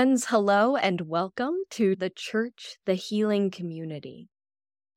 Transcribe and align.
Friends, 0.00 0.28
hello 0.28 0.76
and 0.76 1.02
welcome 1.02 1.56
to 1.72 1.94
the 1.94 2.08
Church, 2.08 2.78
the 2.86 2.94
Healing 2.94 3.50
Community. 3.50 4.30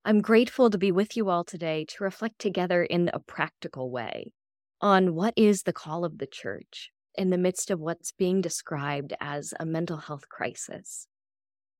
I'm 0.05 0.21
grateful 0.21 0.69
to 0.69 0.77
be 0.77 0.93
with 0.93 1.17
you 1.17 1.29
all 1.29 1.43
today 1.43 1.83
to 1.89 2.05
reflect 2.05 2.39
together 2.39 2.85
in 2.85 3.11
a 3.13 3.19
practical 3.19 3.91
way 3.91 4.31
on 4.79 5.13
what 5.13 5.33
is 5.35 5.63
the 5.63 5.73
call 5.73 6.05
of 6.05 6.19
the 6.19 6.25
church 6.25 6.89
in 7.15 7.31
the 7.31 7.37
midst 7.37 7.69
of 7.69 7.81
what's 7.81 8.13
being 8.13 8.39
described 8.39 9.13
as 9.19 9.53
a 9.59 9.65
mental 9.65 9.97
health 9.97 10.29
crisis. 10.29 11.05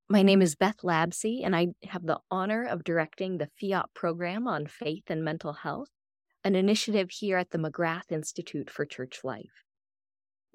My 0.09 0.21
name 0.21 0.41
is 0.41 0.57
Beth 0.57 0.81
Hlabse, 0.83 1.45
and 1.45 1.55
I 1.55 1.67
have 1.85 2.05
the 2.05 2.19
honor 2.29 2.65
of 2.65 2.83
directing 2.83 3.37
the 3.37 3.47
FIAT 3.57 3.85
program 3.93 4.49
on 4.49 4.67
faith 4.67 5.05
and 5.07 5.23
mental 5.23 5.53
health, 5.53 5.87
an 6.43 6.55
initiative 6.55 7.09
here 7.09 7.37
at 7.37 7.51
the 7.51 7.57
McGrath 7.57 8.11
Institute 8.11 8.69
for 8.69 8.85
Church 8.85 9.21
Life. 9.23 9.63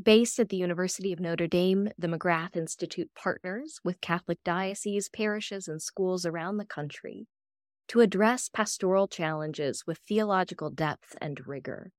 Based 0.01 0.39
at 0.39 0.49
the 0.49 0.57
University 0.57 1.13
of 1.13 1.19
Notre 1.19 1.49
Dame, 1.49 1.89
the 1.99 2.07
McGrath 2.07 2.57
Institute 2.57 3.11
partners 3.17 3.81
with 3.83 4.01
Catholic 4.01 4.39
dioceses, 4.45 5.09
parishes, 5.09 5.67
and 5.67 5.83
schools 5.83 6.25
around 6.25 6.57
the 6.57 6.65
country 6.65 7.27
to 7.89 8.01
address 8.01 8.49
pastoral 8.49 9.09
challenges 9.09 9.89
with 9.89 9.99
theological 10.07 10.71
depth 10.71 11.17
and 11.21 11.45
rigor. 11.49 11.91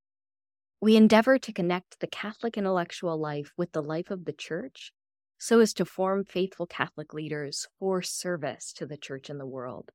We 0.80 0.96
endeavor 0.96 1.38
to 1.40 1.52
connect 1.52 2.00
the 2.00 2.08
Catholic 2.08 2.58
intellectual 2.58 3.20
life 3.20 3.52
with 3.58 3.74
the 3.74 3.84
life 3.84 4.10
of 4.10 4.24
the 4.24 4.34
Church 4.34 4.94
so 5.38 5.60
as 5.60 5.74
to 5.74 5.84
form 5.84 6.24
faithful 6.24 6.68
Catholic 6.68 7.14
leaders 7.14 7.68
for 7.80 8.02
service 8.02 8.72
to 8.74 8.86
the 8.86 8.98
Church 8.98 9.30
and 9.30 9.42
the 9.42 9.46
world. 9.46 9.92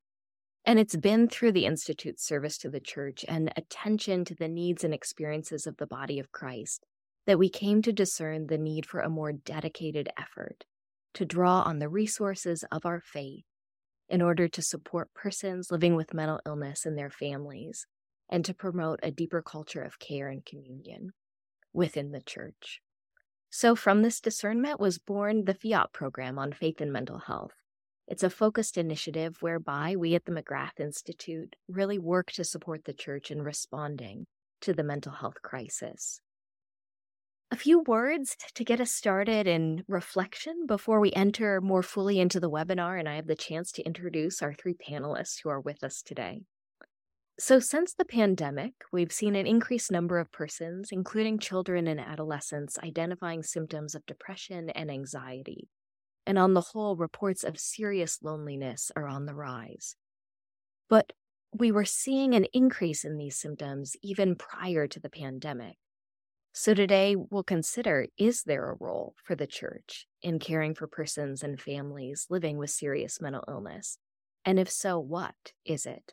And 0.67 0.79
it's 0.79 0.97
been 0.97 1.27
through 1.27 1.53
the 1.53 1.65
Institute's 1.65 2.27
service 2.27 2.59
to 2.59 2.69
the 2.69 2.81
Church 2.81 3.25
and 3.27 3.51
attention 3.57 4.27
to 4.27 4.35
the 4.35 4.49
needs 4.49 4.85
and 4.85 4.93
experiences 4.93 5.67
of 5.67 5.79
the 5.79 5.87
body 5.87 6.19
of 6.19 6.33
Christ 6.33 6.85
that 7.27 7.39
we 7.39 7.49
came 7.49 7.83
to 7.83 7.93
discern 7.93 8.47
the 8.47 8.59
need 8.59 8.87
for 8.87 9.01
a 9.01 9.09
more 9.09 9.33
dedicated 9.33 10.09
effort 10.19 10.65
to 11.15 11.25
draw 11.25 11.63
on 11.63 11.79
the 11.79 11.89
resources 11.89 12.65
of 12.71 12.85
our 12.85 13.01
faith 13.01 13.45
in 14.09 14.21
order 14.21 14.49
to 14.49 14.63
support 14.63 15.15
persons 15.15 15.71
living 15.71 15.95
with 15.95 16.13
mental 16.13 16.41
illness 16.45 16.85
and 16.85 16.99
their 16.99 17.11
families, 17.11 17.87
and 18.29 18.45
to 18.45 18.55
promote 18.55 19.01
a 19.03 19.11
deeper 19.11 19.43
culture 19.43 19.83
of 19.83 19.99
care 19.99 20.29
and 20.29 20.45
communion 20.45 21.13
within 21.73 22.13
the 22.13 22.21
church. 22.21 22.81
So, 23.51 23.77
from 23.77 24.03
this 24.03 24.21
discernment 24.21 24.81
was 24.81 24.99
born 24.99 25.45
the 25.45 25.55
FIAT 25.55 25.93
program 25.93 26.39
on 26.39 26.53
faith 26.53 26.81
and 26.81 26.93
mental 26.93 27.21
health. 27.21 27.53
It's 28.07 28.23
a 28.23 28.31
focused 28.31 28.77
initiative 28.77 29.39
whereby 29.41 29.97
we 29.97 30.15
at 30.15 30.25
the 30.27 30.33
McGrath 30.33 30.79
Institute 30.79 31.57
really 31.69 31.99
work 31.99 32.33
to 32.33 32.45
support 32.45 32.85
the 32.85 32.93
church 32.93 33.31
in 33.31 33.43
responding 33.43 34.27
to 34.61 34.75
the 34.75 34.83
mental 34.83 35.13
health 35.13 35.41
crisis. 35.43 36.21
A 37.55 37.57
few 37.57 37.85
words 37.87 38.37
to 38.55 38.65
get 38.65 38.81
us 38.81 38.91
started 38.91 39.47
in 39.47 39.85
reflection 39.87 40.67
before 40.67 40.99
we 40.99 41.13
enter 41.13 41.61
more 41.61 41.85
fully 41.85 42.19
into 42.19 42.41
the 42.41 42.51
webinar 42.51 42.99
and 42.99 43.09
I 43.09 43.15
have 43.15 43.29
the 43.29 43.37
chance 43.37 43.71
to 43.71 43.83
introduce 43.85 44.43
our 44.43 44.53
three 44.53 44.75
panelists 44.75 45.37
who 45.41 45.51
are 45.51 45.61
with 45.61 45.85
us 45.85 46.03
today. 46.03 46.43
So, 47.39 47.61
since 47.61 47.95
the 47.95 48.05
pandemic, 48.05 48.73
we've 48.93 49.13
seen 49.13 49.37
an 49.37 49.47
increased 49.47 49.93
number 49.93 50.19
of 50.19 50.33
persons, 50.33 50.89
including 50.91 51.39
children 51.39 51.87
and 51.87 52.01
adolescents, 52.01 52.77
identifying 52.81 53.45
symptoms 53.45 53.95
of 53.95 54.05
depression 54.05 54.71
and 54.71 54.91
anxiety. 54.91 55.69
And 56.27 56.41
on 56.41 56.55
the 56.55 56.61
whole, 56.73 56.97
reports 56.97 57.45
of 57.45 57.61
serious 57.61 58.19
loneliness 58.21 58.91
are 58.97 59.07
on 59.07 59.27
the 59.27 59.35
rise. 59.35 59.95
But 60.89 61.13
we 61.57 61.71
were 61.71 61.85
seeing 61.85 62.35
an 62.35 62.47
increase 62.53 63.05
in 63.05 63.17
these 63.17 63.39
symptoms 63.39 63.95
even 64.03 64.35
prior 64.35 64.89
to 64.89 64.99
the 64.99 65.09
pandemic. 65.09 65.77
So 66.57 66.73
today 66.73 67.17
we'll 67.17 67.43
consider 67.43 68.07
is 68.17 68.45
there 68.45 68.71
a 68.71 68.77
role 68.79 69.17
for 69.25 69.35
the 69.35 69.47
church 69.47 70.07
in 70.23 70.39
caring 70.39 70.73
for 70.77 70.87
persons 70.87 71.43
and 71.43 71.61
families 71.61 72.29
living 72.31 72.59
with 72.59 72.71
serious 72.71 73.21
mental 73.21 73.43
illness? 73.49 73.99
And 74.45 74.61
if 74.61 74.71
so, 74.71 75.01
what 75.01 75.35
is 75.65 75.85
it? 75.85 76.13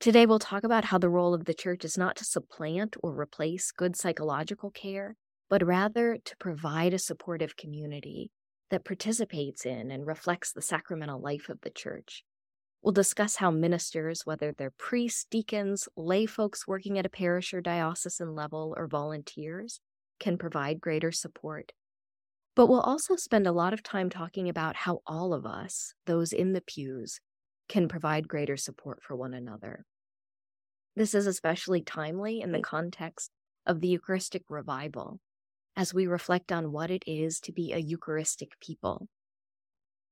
Today 0.00 0.26
we'll 0.26 0.40
talk 0.40 0.64
about 0.64 0.86
how 0.86 0.98
the 0.98 1.08
role 1.08 1.32
of 1.32 1.44
the 1.44 1.54
church 1.54 1.84
is 1.84 1.96
not 1.96 2.16
to 2.16 2.24
supplant 2.24 2.96
or 3.04 3.12
replace 3.12 3.70
good 3.70 3.94
psychological 3.94 4.72
care, 4.72 5.14
but 5.48 5.64
rather 5.64 6.18
to 6.24 6.36
provide 6.38 6.92
a 6.92 6.98
supportive 6.98 7.56
community 7.56 8.32
that 8.70 8.84
participates 8.84 9.64
in 9.64 9.92
and 9.92 10.08
reflects 10.08 10.50
the 10.50 10.60
sacramental 10.60 11.20
life 11.20 11.48
of 11.48 11.60
the 11.60 11.70
church 11.70 12.24
We'll 12.86 12.92
discuss 12.92 13.34
how 13.34 13.50
ministers, 13.50 14.24
whether 14.24 14.52
they're 14.52 14.70
priests, 14.70 15.26
deacons, 15.28 15.88
lay 15.96 16.24
folks 16.24 16.68
working 16.68 17.00
at 17.00 17.04
a 17.04 17.08
parish 17.08 17.52
or 17.52 17.60
diocesan 17.60 18.36
level, 18.36 18.76
or 18.76 18.86
volunteers, 18.86 19.80
can 20.20 20.38
provide 20.38 20.80
greater 20.80 21.10
support. 21.10 21.72
But 22.54 22.68
we'll 22.68 22.78
also 22.78 23.16
spend 23.16 23.44
a 23.48 23.50
lot 23.50 23.72
of 23.72 23.82
time 23.82 24.08
talking 24.08 24.48
about 24.48 24.76
how 24.76 25.00
all 25.04 25.34
of 25.34 25.44
us, 25.44 25.94
those 26.06 26.32
in 26.32 26.52
the 26.52 26.60
pews, 26.60 27.18
can 27.68 27.88
provide 27.88 28.28
greater 28.28 28.56
support 28.56 29.02
for 29.02 29.16
one 29.16 29.34
another. 29.34 29.84
This 30.94 31.12
is 31.12 31.26
especially 31.26 31.80
timely 31.80 32.40
in 32.40 32.52
the 32.52 32.62
context 32.62 33.32
of 33.66 33.80
the 33.80 33.88
Eucharistic 33.88 34.44
revival, 34.48 35.18
as 35.76 35.92
we 35.92 36.06
reflect 36.06 36.52
on 36.52 36.70
what 36.70 36.92
it 36.92 37.02
is 37.04 37.40
to 37.40 37.52
be 37.52 37.72
a 37.72 37.78
Eucharistic 37.78 38.52
people 38.60 39.08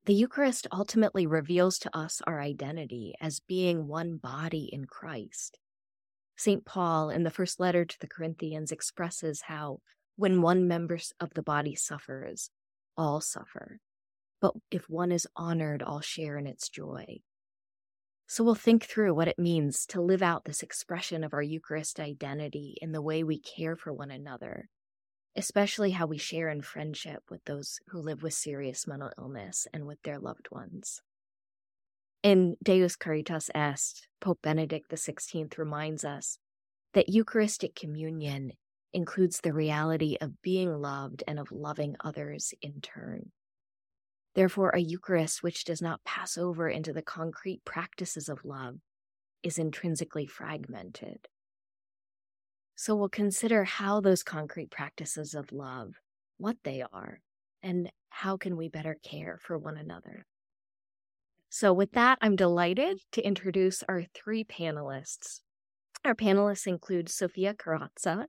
the 0.06 0.14
Eucharist 0.14 0.66
ultimately 0.70 1.26
reveals 1.26 1.78
to 1.78 1.96
us 1.96 2.20
our 2.26 2.40
identity 2.40 3.14
as 3.20 3.40
being 3.40 3.86
one 3.86 4.18
body 4.18 4.68
in 4.70 4.84
Christ. 4.84 5.58
St. 6.36 6.64
Paul, 6.64 7.08
in 7.08 7.22
the 7.22 7.30
first 7.30 7.58
letter 7.58 7.86
to 7.86 7.96
the 8.00 8.06
Corinthians, 8.06 8.70
expresses 8.70 9.42
how 9.46 9.78
when 10.16 10.42
one 10.42 10.68
member 10.68 10.98
of 11.20 11.32
the 11.34 11.42
body 11.42 11.74
suffers, 11.74 12.50
all 12.96 13.20
suffer. 13.20 13.78
But 14.40 14.52
if 14.70 14.90
one 14.90 15.10
is 15.10 15.26
honored, 15.36 15.82
all 15.82 16.00
share 16.00 16.36
in 16.36 16.46
its 16.46 16.68
joy. 16.68 17.20
So 18.26 18.44
we'll 18.44 18.54
think 18.54 18.84
through 18.84 19.14
what 19.14 19.28
it 19.28 19.38
means 19.38 19.86
to 19.86 20.02
live 20.02 20.22
out 20.22 20.44
this 20.44 20.62
expression 20.62 21.24
of 21.24 21.32
our 21.32 21.42
Eucharist 21.42 21.98
identity 21.98 22.76
in 22.82 22.92
the 22.92 23.02
way 23.02 23.24
we 23.24 23.38
care 23.38 23.76
for 23.76 23.92
one 23.92 24.10
another 24.10 24.68
especially 25.36 25.92
how 25.92 26.06
we 26.06 26.18
share 26.18 26.48
in 26.48 26.62
friendship 26.62 27.22
with 27.30 27.44
those 27.44 27.80
who 27.88 28.00
live 28.00 28.22
with 28.22 28.34
serious 28.34 28.86
mental 28.86 29.10
illness 29.18 29.66
and 29.72 29.86
with 29.86 30.00
their 30.02 30.18
loved 30.18 30.48
ones. 30.50 31.00
In 32.22 32.56
Deus 32.62 32.96
Caritas 32.96 33.50
Est, 33.54 34.08
Pope 34.20 34.40
Benedict 34.42 34.90
XVI 34.90 35.58
reminds 35.58 36.04
us 36.04 36.38
that 36.94 37.08
Eucharistic 37.08 37.74
communion 37.74 38.52
includes 38.92 39.40
the 39.40 39.52
reality 39.52 40.16
of 40.20 40.40
being 40.40 40.80
loved 40.80 41.22
and 41.26 41.38
of 41.38 41.50
loving 41.50 41.96
others 42.02 42.54
in 42.62 42.80
turn. 42.80 43.32
Therefore, 44.34 44.70
a 44.70 44.80
Eucharist 44.80 45.42
which 45.42 45.64
does 45.64 45.82
not 45.82 46.04
pass 46.04 46.38
over 46.38 46.68
into 46.68 46.92
the 46.92 47.02
concrete 47.02 47.64
practices 47.64 48.28
of 48.28 48.44
love 48.44 48.76
is 49.42 49.58
intrinsically 49.58 50.26
fragmented. 50.26 51.28
So 52.76 52.96
we'll 52.96 53.08
consider 53.08 53.64
how 53.64 54.00
those 54.00 54.22
concrete 54.22 54.70
practices 54.70 55.34
of 55.34 55.52
love, 55.52 55.94
what 56.38 56.56
they 56.64 56.82
are, 56.92 57.20
and 57.62 57.90
how 58.10 58.36
can 58.36 58.56
we 58.56 58.68
better 58.68 58.98
care 59.02 59.38
for 59.40 59.56
one 59.56 59.76
another. 59.76 60.26
So 61.50 61.72
with 61.72 61.92
that, 61.92 62.18
I'm 62.20 62.34
delighted 62.34 63.00
to 63.12 63.24
introduce 63.24 63.84
our 63.88 64.04
three 64.12 64.42
panelists. 64.42 65.40
Our 66.04 66.14
panelists 66.14 66.66
include 66.66 67.08
Sophia 67.08 67.54
Carrozza. 67.54 68.26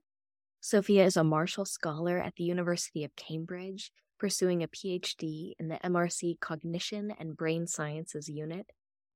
Sophia 0.60 1.04
is 1.04 1.16
a 1.16 1.24
Marshall 1.24 1.64
Scholar 1.64 2.18
at 2.18 2.36
the 2.36 2.44
University 2.44 3.04
of 3.04 3.16
Cambridge, 3.16 3.90
pursuing 4.18 4.62
a 4.62 4.68
PhD 4.68 5.52
in 5.58 5.68
the 5.68 5.78
MRC 5.84 6.38
Cognition 6.40 7.12
and 7.18 7.36
Brain 7.36 7.66
Sciences 7.66 8.28
unit, 8.28 8.70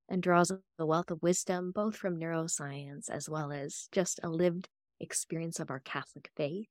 and 0.09 0.23
draws 0.23 0.51
a 0.51 0.85
wealth 0.85 1.11
of 1.11 1.23
wisdom 1.23 1.71
both 1.73 1.97
from 1.97 2.19
neuroscience 2.19 3.09
as 3.09 3.29
well 3.29 3.53
as 3.53 3.89
just 3.93 4.19
a 4.23 4.29
lived 4.29 4.69
experience 5.01 5.59
of 5.59 5.71
our 5.71 5.81
Catholic 5.81 6.31
faith. 6.37 6.69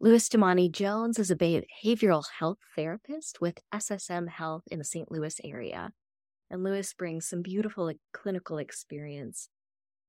Louis 0.00 0.28
Damani 0.28 0.70
Jones 0.70 1.18
is 1.18 1.30
a 1.30 1.36
behavioral 1.36 2.24
health 2.38 2.58
therapist 2.76 3.40
with 3.40 3.58
SSM 3.74 4.28
Health 4.28 4.62
in 4.70 4.78
the 4.78 4.84
St. 4.84 5.10
Louis 5.10 5.40
area. 5.42 5.90
And 6.50 6.62
Louis 6.62 6.92
brings 6.94 7.28
some 7.28 7.42
beautiful 7.42 7.92
clinical 8.12 8.58
experience, 8.58 9.48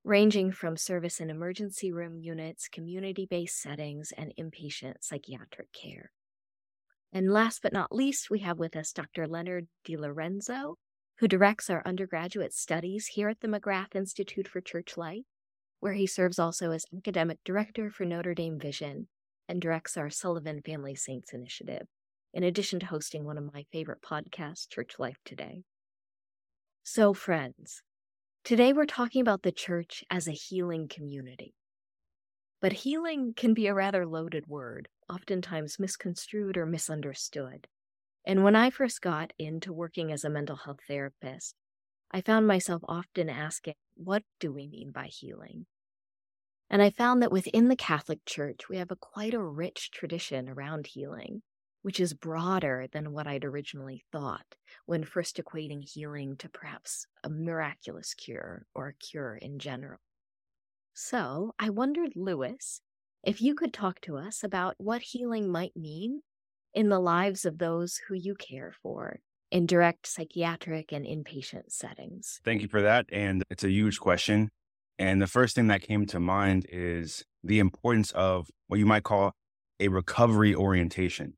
ranging 0.04 0.52
from 0.52 0.78
service 0.78 1.20
in 1.20 1.30
emergency 1.30 1.92
room 1.92 2.20
units, 2.20 2.68
community 2.68 3.26
based 3.30 3.60
settings, 3.60 4.14
and 4.16 4.32
inpatient 4.40 4.98
psychiatric 5.02 5.74
care. 5.74 6.12
And 7.12 7.34
last 7.34 7.64
but 7.64 7.74
not 7.74 7.92
least, 7.92 8.30
we 8.30 8.40
have 8.40 8.60
with 8.60 8.76
us 8.76 8.94
Dr. 8.94 9.28
Leonard 9.28 9.68
DiLorenzo, 9.88 10.76
who 11.18 11.28
directs 11.28 11.70
our 11.70 11.82
undergraduate 11.86 12.54
studies 12.54 13.08
here 13.08 13.30
at 13.30 13.40
the 13.42 13.48
McGrath 13.48 13.96
Institute 13.96 14.48
for 14.48 14.62
Church 14.62 14.96
Life 14.96 15.26
where 15.80 15.94
he 15.94 16.08
serves 16.08 16.40
also 16.40 16.72
as 16.72 16.86
academic 16.96 17.40
director 17.44 17.90
for 17.90 18.06
Notre 18.06 18.34
Dame 18.34 18.60
Vision 18.60 19.08
and 19.48 19.62
directs 19.62 19.98
our 19.98 20.10
Sullivan 20.10 20.62
Family 20.62 20.96
Saints 20.96 21.34
initiative, 21.34 21.88
in 22.34 22.44
addition 22.44 22.80
to 22.80 22.86
hosting 22.86 23.26
one 23.26 23.38
of 23.38 23.54
my 23.54 23.66
favorite 23.72 24.02
podcasts, 24.02 24.70
Church 24.70 25.00
Life 25.00 25.18
Today. 25.26 25.64
So, 26.84 27.14
friends, 27.14 27.82
today 28.44 28.74
we're 28.74 28.86
talking 28.86 29.22
about 29.22 29.44
the 29.44 29.52
church 29.52 30.04
as 30.10 30.28
a 30.28 30.32
healing 30.32 30.88
community. 30.88 31.54
But 32.62 32.74
healing 32.74 33.34
can 33.36 33.54
be 33.54 33.68
a 33.68 33.74
rather 33.74 34.06
loaded 34.06 34.48
word, 34.48 34.90
oftentimes 35.10 35.80
misconstrued 35.80 36.58
or 36.58 36.66
misunderstood. 36.66 37.68
And 38.26 38.44
when 38.44 38.56
I 38.56 38.70
first 38.70 39.02
got 39.02 39.32
into 39.40 39.72
working 39.72 40.12
as 40.12 40.24
a 40.24 40.30
mental 40.30 40.58
health 40.58 40.80
therapist, 40.88 41.56
I 42.12 42.22
found 42.22 42.48
myself 42.48 42.82
often 42.88 43.30
asking, 43.30 43.76
what 44.00 44.24
do 44.40 44.52
we 44.52 44.68
mean 44.68 44.92
by 44.92 45.08
healing? 45.08 45.66
And 46.70 46.82
I 46.82 46.90
found 46.90 47.22
that 47.22 47.32
within 47.32 47.68
the 47.68 47.76
Catholic 47.76 48.24
Church, 48.26 48.70
we 48.70 48.78
have 48.78 48.92
a 48.92 48.96
quite 48.96 49.34
a 49.34 49.44
rich 49.44 49.92
tradition 49.92 50.48
around 50.48 50.88
healing, 50.88 51.42
which 51.82 52.00
is 52.00 52.14
broader 52.14 52.88
than 52.92 53.12
what 53.12 53.28
I'd 53.28 53.44
originally 53.44 54.04
thought 54.12 54.56
when 54.86 55.04
first 55.04 55.38
equating 55.38 55.84
healing 55.84 56.38
to 56.38 56.50
perhaps 56.50 57.08
a 57.24 57.30
miraculous 57.30 58.14
cure 58.14 58.66
or 58.74 58.88
a 58.88 58.94
cure 58.94 59.36
in 59.36 59.60
general. 59.60 60.00
So 60.94 61.54
I 61.60 61.70
wondered, 61.70 62.14
Lewis, 62.16 62.82
if 63.24 63.42
you 63.42 63.54
could 63.54 63.74
talk 63.74 64.00
to 64.02 64.18
us 64.18 64.44
about 64.44 64.76
what 64.78 65.02
healing 65.02 65.52
might 65.52 65.76
mean 65.76 66.22
in 66.74 66.90
the 66.90 67.00
lives 67.00 67.46
of 67.46 67.58
those 67.58 68.00
who 68.08 68.14
you 68.14 68.36
care 68.36 68.74
for 68.82 69.20
in 69.52 69.66
direct 69.66 70.08
psychiatric 70.08 70.92
and 70.92 71.06
inpatient 71.06 71.72
settings? 71.72 72.40
Thank 72.44 72.62
you 72.62 72.68
for 72.68 72.82
that. 72.82 73.06
And 73.12 73.44
it's 73.50 73.64
a 73.64 73.72
huge 73.72 74.00
question. 74.00 74.50
And 74.98 75.22
the 75.22 75.28
first 75.28 75.56
thing 75.56 75.68
that 75.68 75.82
came 75.82 76.06
to 76.08 76.20
mind 76.20 76.66
is 76.70 77.24
the 77.44 77.60
importance 77.60 78.12
of 78.12 78.50
what 78.68 78.80
you 78.80 78.86
might 78.86 79.04
call 79.04 79.32
a 79.80 79.88
recovery 79.88 80.54
orientation. 80.54 81.34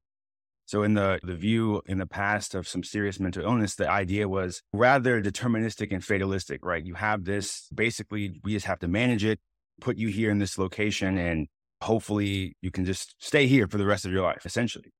So 0.65 0.83
in 0.83 0.93
the, 0.93 1.19
the 1.21 1.35
view 1.35 1.81
in 1.85 1.97
the 1.97 2.05
past 2.05 2.55
of 2.55 2.67
some 2.67 2.83
serious 2.83 3.19
mental 3.19 3.43
illness, 3.43 3.75
the 3.75 3.89
idea 3.89 4.29
was 4.29 4.61
rather 4.73 5.21
deterministic 5.21 5.91
and 5.91 6.03
fatalistic, 6.03 6.65
right? 6.65 6.83
You 6.83 6.93
have 6.95 7.25
this, 7.25 7.67
basically, 7.75 8.39
we 8.43 8.53
just 8.53 8.65
have 8.65 8.79
to 8.79 8.87
manage 8.87 9.25
it, 9.25 9.39
put 9.81 9.97
you 9.97 10.07
here 10.07 10.31
in 10.31 10.39
this 10.39 10.57
location, 10.57 11.17
and 11.17 11.47
hopefully 11.81 12.55
you 12.61 12.71
can 12.71 12.85
just 12.85 13.15
stay 13.19 13.47
here 13.47 13.67
for 13.67 13.77
the 13.77 13.85
rest 13.85 14.05
of 14.05 14.11
your 14.11 14.23
life, 14.23 14.45
essentially. 14.45 14.93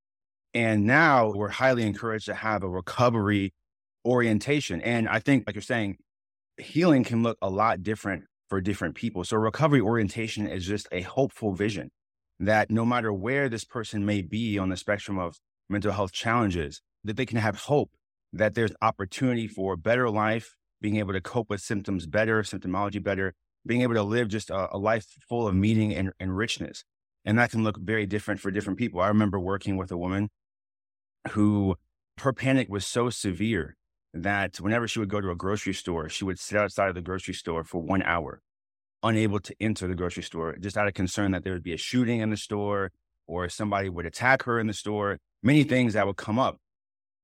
And 0.54 0.86
now 0.86 1.32
we're 1.32 1.48
highly 1.48 1.84
encouraged 1.84 2.26
to 2.26 2.34
have 2.34 2.62
a 2.62 2.68
recovery 2.68 3.54
orientation. 4.04 4.80
And 4.82 5.08
I 5.08 5.18
think, 5.18 5.44
like 5.46 5.54
you're 5.54 5.62
saying, 5.62 5.96
healing 6.58 7.04
can 7.04 7.22
look 7.22 7.38
a 7.40 7.48
lot 7.48 7.82
different 7.82 8.24
for 8.48 8.60
different 8.60 8.94
people. 8.94 9.24
So, 9.24 9.36
recovery 9.36 9.80
orientation 9.80 10.46
is 10.46 10.66
just 10.66 10.88
a 10.92 11.02
hopeful 11.02 11.54
vision 11.54 11.90
that 12.38 12.70
no 12.70 12.84
matter 12.84 13.12
where 13.12 13.48
this 13.48 13.64
person 13.64 14.04
may 14.04 14.20
be 14.20 14.58
on 14.58 14.68
the 14.68 14.76
spectrum 14.76 15.18
of 15.18 15.36
mental 15.68 15.92
health 15.92 16.12
challenges, 16.12 16.82
that 17.04 17.16
they 17.16 17.26
can 17.26 17.38
have 17.38 17.56
hope 17.60 17.90
that 18.32 18.54
there's 18.54 18.72
opportunity 18.82 19.46
for 19.46 19.74
a 19.74 19.76
better 19.76 20.10
life, 20.10 20.56
being 20.80 20.96
able 20.96 21.12
to 21.12 21.20
cope 21.20 21.48
with 21.50 21.60
symptoms 21.60 22.06
better, 22.06 22.42
symptomology 22.42 23.02
better, 23.02 23.34
being 23.64 23.82
able 23.82 23.94
to 23.94 24.02
live 24.02 24.28
just 24.28 24.50
a, 24.50 24.74
a 24.74 24.78
life 24.78 25.06
full 25.28 25.46
of 25.46 25.54
meaning 25.54 25.94
and, 25.94 26.12
and 26.18 26.36
richness. 26.36 26.84
And 27.24 27.38
that 27.38 27.50
can 27.50 27.62
look 27.62 27.78
very 27.78 28.06
different 28.06 28.40
for 28.40 28.50
different 28.50 28.78
people. 28.78 29.00
I 29.00 29.08
remember 29.08 29.38
working 29.38 29.76
with 29.76 29.92
a 29.92 29.96
woman 29.96 30.28
who 31.30 31.76
her 32.18 32.32
panic 32.32 32.68
was 32.68 32.86
so 32.86 33.10
severe 33.10 33.76
that 34.14 34.60
whenever 34.60 34.86
she 34.86 34.98
would 34.98 35.08
go 35.08 35.20
to 35.20 35.30
a 35.30 35.36
grocery 35.36 35.72
store, 35.72 36.08
she 36.08 36.24
would 36.24 36.38
sit 36.38 36.58
outside 36.58 36.88
of 36.88 36.94
the 36.94 37.00
grocery 37.00 37.34
store 37.34 37.64
for 37.64 37.80
one 37.80 38.02
hour, 38.02 38.40
unable 39.02 39.40
to 39.40 39.54
enter 39.60 39.86
the 39.86 39.94
grocery 39.94 40.22
store, 40.22 40.56
just 40.60 40.76
out 40.76 40.86
of 40.86 40.94
concern 40.94 41.32
that 41.32 41.44
there 41.44 41.52
would 41.52 41.62
be 41.62 41.72
a 41.72 41.78
shooting 41.78 42.20
in 42.20 42.30
the 42.30 42.36
store 42.36 42.90
or 43.26 43.48
somebody 43.48 43.88
would 43.88 44.06
attack 44.06 44.42
her 44.42 44.58
in 44.58 44.66
the 44.66 44.74
store, 44.74 45.18
many 45.42 45.64
things 45.64 45.94
that 45.94 46.06
would 46.06 46.16
come 46.16 46.38
up. 46.38 46.58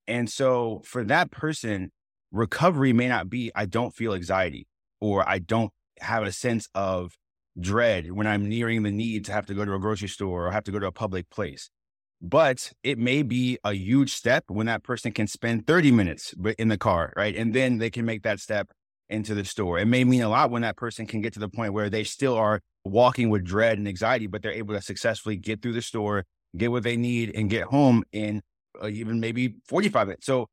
And 0.06 0.30
so 0.30 0.80
for 0.84 1.04
that 1.04 1.30
person, 1.30 1.90
recovery 2.32 2.92
may 2.92 3.08
not 3.08 3.28
be, 3.28 3.52
I 3.54 3.66
don't 3.66 3.94
feel 3.94 4.14
anxiety 4.14 4.66
or 5.00 5.28
I 5.28 5.38
don't 5.38 5.70
have 6.00 6.22
a 6.22 6.32
sense 6.32 6.68
of 6.74 7.16
dread 7.60 8.12
when 8.12 8.26
I'm 8.26 8.48
nearing 8.48 8.82
the 8.82 8.90
need 8.90 9.26
to 9.26 9.32
have 9.32 9.46
to 9.46 9.54
go 9.54 9.64
to 9.64 9.74
a 9.74 9.78
grocery 9.78 10.08
store 10.08 10.46
or 10.46 10.50
have 10.50 10.64
to 10.64 10.72
go 10.72 10.78
to 10.78 10.86
a 10.86 10.92
public 10.92 11.28
place. 11.28 11.70
But 12.20 12.72
it 12.82 12.98
may 12.98 13.22
be 13.22 13.58
a 13.62 13.74
huge 13.74 14.12
step 14.12 14.44
when 14.48 14.66
that 14.66 14.82
person 14.82 15.12
can 15.12 15.26
spend 15.28 15.66
30 15.66 15.92
minutes 15.92 16.34
in 16.58 16.68
the 16.68 16.78
car, 16.78 17.12
right? 17.16 17.34
And 17.36 17.54
then 17.54 17.78
they 17.78 17.90
can 17.90 18.04
make 18.04 18.22
that 18.24 18.40
step 18.40 18.70
into 19.08 19.34
the 19.34 19.44
store. 19.44 19.78
It 19.78 19.86
may 19.86 20.04
mean 20.04 20.22
a 20.22 20.28
lot 20.28 20.50
when 20.50 20.62
that 20.62 20.76
person 20.76 21.06
can 21.06 21.20
get 21.20 21.32
to 21.34 21.40
the 21.40 21.48
point 21.48 21.72
where 21.72 21.88
they 21.88 22.04
still 22.04 22.34
are 22.34 22.60
walking 22.84 23.30
with 23.30 23.44
dread 23.44 23.78
and 23.78 23.86
anxiety, 23.86 24.26
but 24.26 24.42
they're 24.42 24.52
able 24.52 24.74
to 24.74 24.82
successfully 24.82 25.36
get 25.36 25.62
through 25.62 25.72
the 25.72 25.82
store, 25.82 26.24
get 26.56 26.70
what 26.70 26.82
they 26.82 26.96
need, 26.96 27.34
and 27.34 27.50
get 27.50 27.64
home 27.64 28.02
in 28.12 28.42
uh, 28.82 28.88
even 28.88 29.20
maybe 29.20 29.54
45 29.68 30.08
minutes. 30.08 30.26
So 30.26 30.48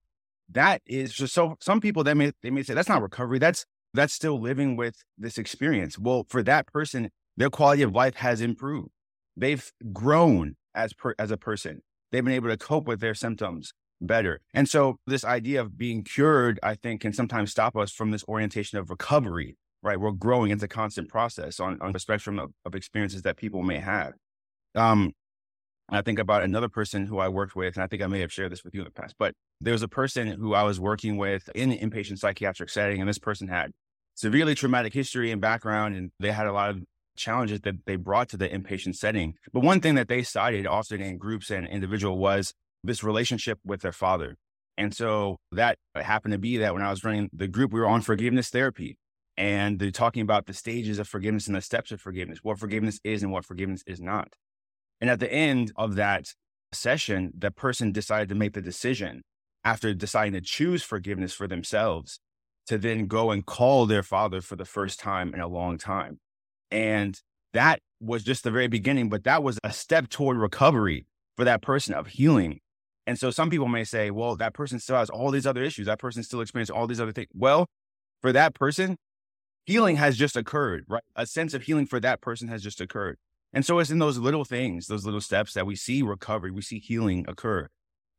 that 0.50 0.82
is 0.86 1.14
just 1.14 1.34
so 1.34 1.56
some 1.60 1.82
people 1.82 2.04
that 2.04 2.16
may 2.16 2.32
they 2.44 2.52
may 2.52 2.64
say 2.64 2.74
that's 2.74 2.90
not 2.90 3.02
recovery. 3.02 3.40
That's 3.40 3.66
that's 3.94 4.14
still 4.14 4.40
living 4.40 4.76
with 4.76 4.96
this 5.18 5.38
experience. 5.38 5.98
Well, 5.98 6.26
for 6.30 6.44
that 6.44 6.68
person, 6.68 7.10
their 7.38 7.50
quality 7.50 7.82
of 7.82 7.94
life 7.94 8.16
has 8.16 8.42
improved. 8.42 8.90
They've 9.36 9.72
grown 9.92 10.56
as 10.76 10.94
per, 10.94 11.16
as 11.18 11.32
a 11.32 11.38
person. 11.38 11.82
They've 12.12 12.24
been 12.24 12.34
able 12.34 12.50
to 12.50 12.58
cope 12.58 12.88
with 12.88 13.00
their 13.00 13.16
symptoms 13.16 13.74
better. 14.02 14.42
And 14.54 14.70
so 14.70 14.98
this 15.08 15.24
idea 15.24 15.62
of 15.62 15.78
being 15.78 16.04
cured, 16.04 16.60
I 16.62 16.76
think, 16.76 17.02
can 17.02 17.14
sometimes 17.14 17.52
stop 17.52 17.76
us 17.76 17.92
from 17.92 18.12
this 18.12 18.24
orientation 18.28 18.78
of 18.78 18.90
recovery, 18.90 19.58
right? 19.82 20.00
We're 20.00 20.12
growing. 20.12 20.52
It's 20.52 20.64
a 20.64 20.68
constant 20.68 21.10
process 21.10 21.60
on, 21.60 21.80
on 21.82 21.92
the 21.92 22.00
spectrum 22.00 22.40
of, 22.40 22.52
of 22.66 22.76
experiences 22.76 23.24
that 23.24 23.38
people 23.38 23.64
may 23.64 23.80
have. 23.80 24.14
Um, 24.76 25.14
I 25.90 26.02
think 26.02 26.20
about 26.20 26.44
another 26.44 26.68
person 26.68 27.06
who 27.06 27.20
I 27.20 27.30
worked 27.30 27.56
with, 27.56 27.76
and 27.76 27.84
I 27.84 27.88
think 27.88 28.02
I 28.02 28.08
may 28.08 28.20
have 28.20 28.34
shared 28.34 28.52
this 28.52 28.64
with 28.64 28.74
you 28.74 28.82
in 28.82 28.86
the 28.86 28.92
past, 28.92 29.16
but 29.20 29.34
there 29.62 29.74
was 29.74 29.84
a 29.84 29.88
person 29.88 30.28
who 30.28 30.54
I 30.54 30.64
was 30.64 30.80
working 30.80 31.18
with 31.18 31.48
in 31.54 31.72
an 31.72 31.90
inpatient 31.90 32.18
psychiatric 32.18 32.70
setting, 32.70 33.00
and 33.00 33.08
this 33.08 33.20
person 33.20 33.48
had 33.48 33.72
severely 34.16 34.56
traumatic 34.56 34.94
history 34.94 35.32
and 35.32 35.40
background, 35.40 35.96
and 35.96 36.12
they 36.20 36.32
had 36.32 36.48
a 36.48 36.52
lot 36.52 36.72
of 36.72 36.84
challenges 37.16 37.62
that 37.62 37.86
they 37.86 37.96
brought 37.96 38.30
to 38.30 38.38
the 38.38 38.50
inpatient 38.50 38.96
setting. 38.96 39.36
But 39.54 39.64
one 39.64 39.82
thing 39.82 39.96
that 39.96 40.08
they 40.08 40.24
cited 40.24 40.68
often 40.68 41.02
in 41.02 41.18
groups 41.18 41.50
and 41.50 41.68
individual 41.68 42.18
was 42.18 42.54
this 42.84 43.04
relationship 43.04 43.60
with 43.66 43.82
their 43.82 43.92
father. 43.92 44.36
And 44.78 44.94
so 44.94 45.38
that 45.52 45.78
happened 45.96 46.34
to 46.34 46.38
be 46.38 46.58
that 46.58 46.74
when 46.74 46.84
I 46.84 46.90
was 46.90 47.04
running 47.04 47.30
the 47.32 47.48
group, 47.48 47.72
we 47.72 47.80
were 47.80 47.88
on 47.88 48.02
forgiveness 48.02 48.50
therapy 48.50 48.98
and 49.38 49.80
they're 49.80 49.92
talking 49.92 50.22
about 50.22 50.46
the 50.46 50.54
stages 50.54 51.00
of 51.00 51.08
forgiveness 51.08 51.48
and 51.48 51.56
the 51.56 51.62
steps 51.62 51.92
of 51.92 52.02
forgiveness, 52.02 52.40
what 52.44 52.60
forgiveness 52.60 53.00
is 53.04 53.24
and 53.24 53.32
what 53.32 53.46
forgiveness 53.46 53.84
is 53.88 54.02
not. 54.02 54.34
And 55.02 55.10
at 55.10 55.20
the 55.20 55.32
end 55.32 55.72
of 55.76 55.96
that 55.96 56.34
session, 56.72 57.32
the 57.38 57.52
person 57.52 57.92
decided 57.92 58.30
to 58.30 58.36
make 58.36 58.54
the 58.54 58.62
decision 58.62 59.24
after 59.64 59.94
deciding 59.94 60.34
to 60.34 60.42
choose 60.42 60.84
forgiveness 60.84 61.34
for 61.34 61.48
themselves 61.48 62.20
to 62.68 62.78
then 62.78 63.08
go 63.08 63.32
and 63.32 63.46
call 63.46 63.86
their 63.86 64.04
father 64.04 64.42
for 64.42 64.56
the 64.56 64.66
first 64.66 65.00
time 65.00 65.34
in 65.34 65.40
a 65.40 65.48
long 65.48 65.78
time. 65.78 66.20
And 66.72 67.20
that 67.54 67.80
was 68.00 68.24
just 68.24 68.44
the 68.44 68.52
very 68.52 68.68
beginning, 68.68 69.10
but 69.10 69.24
that 69.24 69.44
was 69.44 69.60
a 69.64 69.72
step 69.72 70.10
toward 70.10 70.38
recovery 70.38 71.06
for 71.36 71.46
that 71.46 71.62
person 71.62 71.94
of 71.94 72.08
healing. 72.08 72.60
And 73.08 73.20
so 73.20 73.30
some 73.30 73.50
people 73.50 73.68
may 73.68 73.84
say, 73.84 74.12
well, 74.12 74.36
that 74.36 74.54
person 74.54 74.80
still 74.80 74.98
has 74.98 75.10
all 75.10 75.32
these 75.32 75.46
other 75.46 75.64
issues. 75.64 75.86
That 75.86 76.00
person 76.00 76.24
still 76.24 76.42
experiences 76.42 76.72
all 76.72 76.88
these 76.88 77.00
other 77.00 77.12
things. 77.12 77.30
Well, 77.34 77.68
for 78.22 78.32
that 78.32 78.56
person, 78.56 78.98
healing 79.66 79.98
has 79.98 80.18
just 80.18 80.36
occurred, 80.36 80.86
right? 80.88 81.04
A 81.16 81.26
sense 81.26 81.54
of 81.54 81.64
healing 81.64 81.86
for 81.86 82.00
that 82.00 82.22
person 82.22 82.48
has 82.48 82.64
just 82.64 82.82
occurred. 82.82 83.18
And 83.54 83.66
so 83.66 83.80
it's 83.80 83.92
in 83.92 84.00
those 84.00 84.18
little 84.18 84.44
things, 84.44 84.88
those 84.88 85.06
little 85.06 85.22
steps 85.22 85.54
that 85.54 85.66
we 85.66 85.76
see 85.76 86.02
recovery, 86.02 86.52
we 86.52 86.62
see 86.62 86.80
healing 86.80 87.26
occur. 87.28 87.70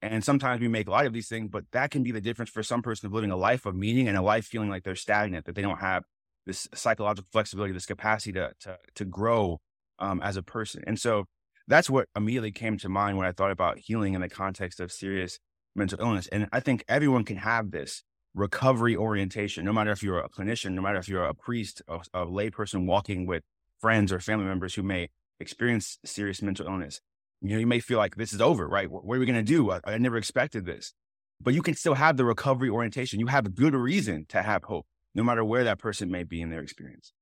And 0.01 0.23
sometimes 0.25 0.61
we 0.61 0.69
make 0.69 0.89
light 0.89 1.07
of 1.07 1.13
these 1.13 1.29
things, 1.29 1.49
but 1.51 1.65
that 1.73 1.91
can 1.91 2.03
be 2.03 2.13
the 2.13 2.21
difference 2.21 2.51
for 2.51 2.63
some 2.63 2.83
person 2.83 3.07
of 3.07 3.13
living 3.13 3.31
a 3.31 3.37
life 3.37 3.67
of 3.67 3.75
meaning 3.75 4.09
and 4.09 4.17
a 4.17 4.23
life 4.23 4.47
feeling 4.47 4.71
like 4.71 4.85
they're 4.85 4.95
stagnant, 4.95 5.47
that 5.47 5.55
they 5.55 5.63
don't 5.63 5.81
have 5.81 6.05
this 6.47 6.69
psychological 6.75 7.29
flexibility, 7.33 7.73
this 7.73 7.87
capacity 7.87 8.33
to 8.33 8.53
to, 8.61 8.79
to 8.95 9.05
grow 9.05 9.61
um, 9.99 10.21
as 10.23 10.37
a 10.37 10.43
person. 10.43 10.83
And 10.87 10.99
so 10.99 11.25
that's 11.69 11.91
what 11.91 12.09
immediately 12.17 12.53
came 12.53 12.79
to 12.79 12.89
mind 12.89 13.17
when 13.17 13.27
I 13.27 13.33
thought 13.33 13.51
about 13.51 13.79
healing 13.79 14.15
in 14.15 14.21
the 14.21 14.29
context 14.29 14.81
of 14.81 14.93
serious 14.93 15.39
mental 15.75 16.01
illness. 16.01 16.29
And 16.29 16.49
I 16.53 16.61
think 16.61 16.85
everyone 16.89 17.25
can 17.25 17.39
have 17.39 17.71
this 17.71 18.03
recovery 18.35 18.95
orientation, 18.95 19.65
no 19.65 19.73
matter 19.73 19.91
if 19.91 20.03
you're 20.03 20.21
a 20.21 20.29
clinician, 20.29 20.73
no 20.73 20.83
matter 20.83 20.99
if 20.99 21.09
you're 21.09 21.25
a 21.25 21.35
priest, 21.35 21.83
a, 21.89 22.01
a 22.15 22.27
layperson 22.27 22.87
walking 22.87 23.27
with 23.27 23.43
friends 23.81 24.13
or 24.13 24.21
family 24.21 24.47
members 24.47 24.75
who 24.75 24.83
may 24.83 25.09
experience 25.41 25.99
serious 26.05 26.43
mental 26.43 26.67
illness. 26.67 27.01
You 27.43 27.51
know, 27.51 27.59
you 27.59 27.67
may 27.67 27.81
feel 27.81 27.99
like 27.99 28.17
this 28.17 28.33
is 28.33 28.41
over, 28.41 28.67
right? 28.69 28.91
What, 28.91 29.05
what 29.05 29.17
are 29.17 29.21
we 29.21 29.27
going 29.27 29.37
to 29.37 29.43
do? 29.43 29.71
I, 29.71 29.81
I 29.85 29.99
never 29.99 30.17
expected 30.17 30.65
this. 30.65 30.93
But 31.41 31.53
you 31.53 31.63
can 31.63 31.75
still 31.75 31.95
have 31.95 32.17
the 32.17 32.25
recovery 32.25 32.71
orientation. 32.71 33.21
You 33.21 33.27
have 33.27 33.55
good 33.55 33.75
reason 33.75 34.25
to 34.31 34.43
have 34.43 34.65
hope 34.65 34.87
no 35.17 35.25
matter 35.25 35.43
where 35.43 35.65
that 35.65 35.79
person 35.79 36.11
may 36.11 36.23
be 36.23 36.43
in 36.43 36.51
their 36.51 36.61
experience. 36.61 37.13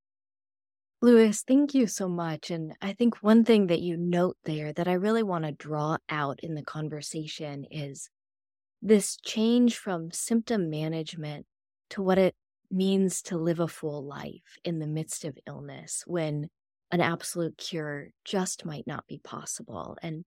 Lewis, 1.00 1.44
thank 1.46 1.74
you 1.74 1.86
so 1.86 2.08
much. 2.08 2.50
And 2.50 2.74
I 2.82 2.92
think 2.92 3.22
one 3.22 3.44
thing 3.44 3.68
that 3.68 3.80
you 3.80 3.96
note 3.96 4.36
there 4.44 4.72
that 4.72 4.88
I 4.88 4.94
really 4.94 5.22
want 5.22 5.44
to 5.44 5.52
draw 5.52 5.98
out 6.08 6.40
in 6.42 6.54
the 6.54 6.62
conversation 6.62 7.64
is 7.70 8.10
this 8.82 9.16
change 9.16 9.78
from 9.78 10.10
symptom 10.10 10.70
management 10.70 11.46
to 11.90 12.02
what 12.02 12.18
it 12.18 12.34
means 12.68 13.22
to 13.22 13.38
live 13.38 13.60
a 13.60 13.68
full 13.68 14.04
life 14.04 14.58
in 14.64 14.80
the 14.80 14.88
midst 14.88 15.24
of 15.24 15.38
illness 15.46 16.02
when 16.06 16.48
an 16.90 17.00
absolute 17.00 17.56
cure 17.58 18.08
just 18.24 18.64
might 18.64 18.86
not 18.86 19.06
be 19.06 19.20
possible. 19.22 19.96
And 20.02 20.24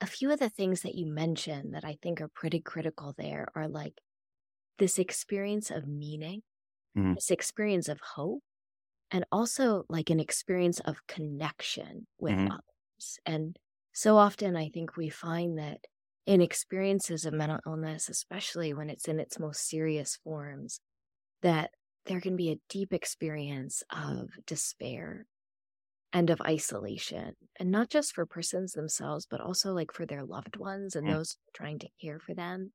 a 0.00 0.06
few 0.06 0.30
of 0.32 0.38
the 0.38 0.48
things 0.48 0.80
that 0.82 0.94
you 0.94 1.06
mentioned 1.06 1.74
that 1.74 1.84
I 1.84 1.98
think 2.02 2.20
are 2.20 2.30
pretty 2.34 2.60
critical 2.60 3.14
there 3.18 3.48
are 3.54 3.68
like 3.68 4.00
this 4.78 4.98
experience 4.98 5.70
of 5.70 5.86
meaning 5.86 6.40
mm-hmm. 6.96 7.14
this 7.14 7.30
experience 7.30 7.88
of 7.88 8.00
hope 8.14 8.42
and 9.10 9.24
also 9.32 9.84
like 9.88 10.10
an 10.10 10.20
experience 10.20 10.80
of 10.80 11.06
connection 11.06 12.06
with 12.18 12.34
mm-hmm. 12.34 12.52
others. 12.52 13.18
And 13.26 13.56
so 13.92 14.16
often 14.16 14.56
I 14.56 14.68
think 14.68 14.96
we 14.96 15.08
find 15.08 15.58
that 15.58 15.78
in 16.26 16.40
experiences 16.40 17.24
of 17.24 17.32
mental 17.32 17.58
illness, 17.66 18.08
especially 18.08 18.72
when 18.72 18.88
it's 18.88 19.08
in 19.08 19.18
its 19.18 19.38
most 19.38 19.68
serious 19.68 20.18
forms, 20.22 20.80
that 21.42 21.70
there 22.06 22.20
can 22.20 22.36
be 22.36 22.50
a 22.50 22.60
deep 22.68 22.92
experience 22.92 23.82
of 23.90 24.28
despair 24.46 25.26
and 26.12 26.30
of 26.30 26.40
isolation. 26.42 27.32
And 27.58 27.70
not 27.70 27.88
just 27.88 28.14
for 28.14 28.26
persons 28.26 28.72
themselves, 28.72 29.26
but 29.30 29.40
also 29.40 29.72
like 29.72 29.92
for 29.92 30.06
their 30.06 30.24
loved 30.24 30.56
ones 30.56 30.96
and 30.96 31.06
mm. 31.06 31.12
those 31.12 31.36
trying 31.54 31.78
to 31.80 31.88
care 32.00 32.18
for 32.18 32.34
them. 32.34 32.72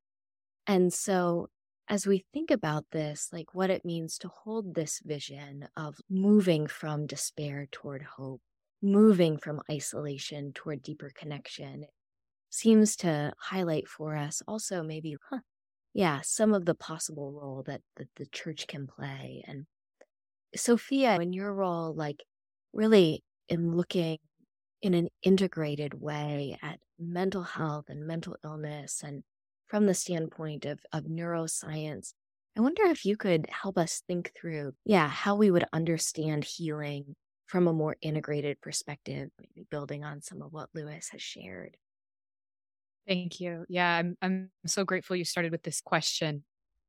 And 0.67 0.91
so, 0.91 1.47
as 1.87 2.07
we 2.07 2.25
think 2.33 2.51
about 2.51 2.85
this, 2.91 3.29
like 3.31 3.53
what 3.53 3.69
it 3.69 3.85
means 3.85 4.17
to 4.19 4.27
hold 4.27 4.73
this 4.73 5.01
vision 5.03 5.67
of 5.77 5.97
moving 6.09 6.67
from 6.67 7.05
despair 7.05 7.67
toward 7.71 8.01
hope, 8.01 8.41
moving 8.81 9.37
from 9.37 9.61
isolation 9.71 10.51
toward 10.53 10.81
deeper 10.81 11.11
connection, 11.13 11.85
seems 12.49 12.95
to 12.95 13.33
highlight 13.37 13.87
for 13.87 14.15
us 14.15 14.41
also 14.47 14.81
maybe, 14.81 15.15
huh, 15.29 15.39
yeah, 15.93 16.21
some 16.23 16.53
of 16.53 16.65
the 16.65 16.75
possible 16.75 17.31
role 17.31 17.63
that, 17.67 17.81
that 17.97 18.07
the 18.15 18.25
church 18.27 18.67
can 18.67 18.87
play. 18.87 19.43
And 19.47 19.65
Sophia, 20.55 21.15
in 21.19 21.33
your 21.33 21.53
role, 21.53 21.93
like 21.93 22.23
really 22.73 23.23
in 23.47 23.75
looking 23.75 24.17
in 24.81 24.93
an 24.93 25.09
integrated 25.23 25.93
way 25.99 26.57
at 26.61 26.79
mental 26.99 27.43
health 27.43 27.85
and 27.89 28.05
mental 28.05 28.35
illness 28.43 29.01
and 29.03 29.23
from 29.75 29.87
the 29.87 29.93
standpoint 29.93 30.63
of, 30.63 30.79
of 30.93 31.03
neuroscience, 31.03 32.13
I 32.57 32.61
wonder 32.61 32.83
if 32.83 33.03
you 33.03 33.17
could 33.17 33.45
help 33.49 33.77
us 33.77 34.01
think 34.07 34.31
through, 34.33 34.71
yeah, 34.85 35.09
how 35.09 35.35
we 35.35 35.51
would 35.51 35.65
understand 35.73 36.45
healing 36.45 37.13
from 37.47 37.67
a 37.67 37.73
more 37.73 37.97
integrated 38.01 38.61
perspective, 38.61 39.31
maybe 39.37 39.67
building 39.69 40.05
on 40.05 40.21
some 40.21 40.41
of 40.41 40.53
what 40.53 40.69
Lewis 40.73 41.09
has 41.09 41.21
shared. 41.21 41.75
Thank 43.05 43.41
you. 43.41 43.65
Yeah, 43.67 43.97
I'm 43.97 44.15
I'm 44.21 44.49
so 44.65 44.85
grateful 44.85 45.17
you 45.17 45.25
started 45.25 45.51
with 45.51 45.63
this 45.63 45.81
question 45.81 46.45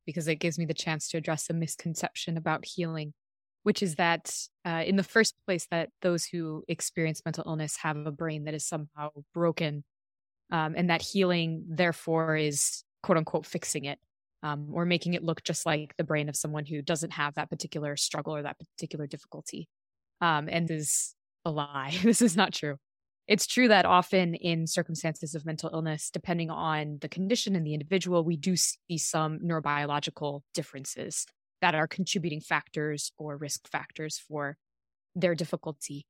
because 0.06 0.28
it 0.28 0.36
gives 0.36 0.56
me 0.56 0.64
the 0.64 0.72
chance 0.72 1.08
to 1.08 1.16
address 1.16 1.50
a 1.50 1.54
misconception 1.54 2.36
about 2.36 2.64
healing, 2.64 3.14
which 3.64 3.82
is 3.82 3.96
that 3.96 4.32
uh, 4.64 4.84
in 4.86 4.94
the 4.94 5.02
first 5.02 5.34
place 5.44 5.66
that 5.72 5.88
those 6.02 6.24
who 6.24 6.62
experience 6.68 7.22
mental 7.24 7.42
illness 7.48 7.78
have 7.78 7.96
a 7.96 8.12
brain 8.12 8.44
that 8.44 8.54
is 8.54 8.64
somehow 8.64 9.10
broken, 9.34 9.82
um, 10.50 10.74
and 10.76 10.90
that 10.90 11.02
healing 11.02 11.64
therefore 11.68 12.36
is 12.36 12.84
quote 13.02 13.18
unquote 13.18 13.46
fixing 13.46 13.84
it. 13.84 13.98
Um, 14.42 14.68
or 14.72 14.84
making 14.84 15.14
it 15.14 15.24
look 15.24 15.42
just 15.42 15.66
like 15.66 15.94
the 15.96 16.04
brain 16.04 16.28
of 16.28 16.36
someone 16.36 16.66
who 16.66 16.80
doesn't 16.80 17.12
have 17.12 17.34
that 17.34 17.50
particular 17.50 17.96
struggle 17.96 18.36
or 18.36 18.42
that 18.42 18.58
particular 18.58 19.06
difficulty. 19.08 19.66
Um, 20.20 20.48
and 20.48 20.68
this 20.68 20.78
is 20.78 21.14
a 21.44 21.50
lie. 21.50 21.98
this 22.02 22.22
is 22.22 22.36
not 22.36 22.52
true 22.52 22.76
it's 23.28 23.46
true 23.46 23.68
that 23.68 23.84
often 23.84 24.34
in 24.34 24.66
circumstances 24.66 25.34
of 25.34 25.44
mental 25.44 25.70
illness, 25.72 26.10
depending 26.10 26.50
on 26.50 26.98
the 27.00 27.08
condition 27.08 27.56
and 27.56 27.66
the 27.66 27.74
individual, 27.74 28.24
we 28.24 28.36
do 28.36 28.56
see 28.56 28.98
some 28.98 29.40
neurobiological 29.40 30.42
differences 30.54 31.26
that 31.60 31.74
are 31.74 31.88
contributing 31.88 32.40
factors 32.40 33.12
or 33.18 33.36
risk 33.36 33.68
factors 33.68 34.18
for 34.18 34.56
their 35.16 35.34
difficulty. 35.34 36.06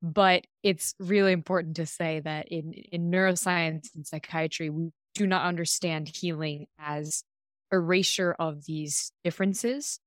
But 0.00 0.46
it's 0.62 0.94
really 1.00 1.32
important 1.32 1.76
to 1.76 1.86
say 1.86 2.20
that 2.20 2.48
in, 2.48 2.72
in 2.72 3.10
neuroscience 3.10 3.88
and 3.94 4.06
psychiatry, 4.06 4.70
we 4.70 4.90
do 5.14 5.26
not 5.26 5.44
understand 5.44 6.08
healing 6.14 6.66
as 6.78 7.24
erasure 7.72 8.34
of 8.38 8.64
these 8.66 9.10
differences, 9.24 9.98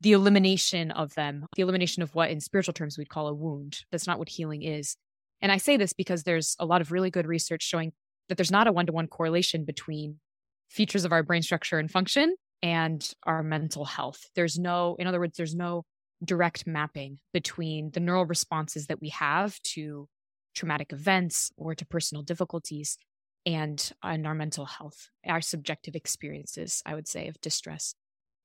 the 0.00 0.12
elimination 0.12 0.90
of 0.92 1.14
them, 1.14 1.46
the 1.56 1.62
elimination 1.62 2.02
of 2.02 2.14
what 2.14 2.30
in 2.30 2.40
spiritual 2.40 2.72
terms 2.72 2.96
we'd 2.96 3.08
call 3.08 3.28
a 3.28 3.34
wound. 3.34 3.80
That's 3.90 4.06
not 4.06 4.18
what 4.18 4.28
healing 4.28 4.62
is. 4.62 4.96
And 5.42 5.50
I 5.50 5.56
say 5.56 5.76
this 5.76 5.92
because 5.92 6.22
there's 6.22 6.54
a 6.58 6.66
lot 6.66 6.80
of 6.80 6.92
really 6.92 7.10
good 7.10 7.26
research 7.26 7.62
showing 7.62 7.92
that 8.28 8.36
there's 8.36 8.50
not 8.50 8.68
a 8.68 8.72
one 8.72 8.86
to 8.86 8.92
one 8.92 9.08
correlation 9.08 9.64
between 9.64 10.20
features 10.68 11.04
of 11.04 11.12
our 11.12 11.22
brain 11.22 11.42
structure 11.42 11.78
and 11.78 11.90
function 11.90 12.36
and 12.62 13.12
our 13.24 13.42
mental 13.42 13.84
health. 13.84 14.30
There's 14.36 14.58
no, 14.58 14.96
in 14.98 15.06
other 15.06 15.18
words, 15.18 15.36
there's 15.36 15.54
no 15.54 15.84
direct 16.24 16.66
mapping 16.66 17.18
between 17.32 17.90
the 17.92 18.00
neural 18.00 18.26
responses 18.26 18.86
that 18.86 19.00
we 19.00 19.08
have 19.08 19.60
to 19.62 20.08
traumatic 20.54 20.92
events 20.92 21.50
or 21.56 21.74
to 21.74 21.86
personal 21.86 22.22
difficulties 22.22 22.98
and 23.46 23.92
and 24.02 24.26
our 24.26 24.34
mental 24.34 24.66
health 24.66 25.08
our 25.26 25.40
subjective 25.40 25.96
experiences 25.96 26.82
i 26.84 26.94
would 26.94 27.08
say 27.08 27.28
of 27.28 27.40
distress. 27.40 27.94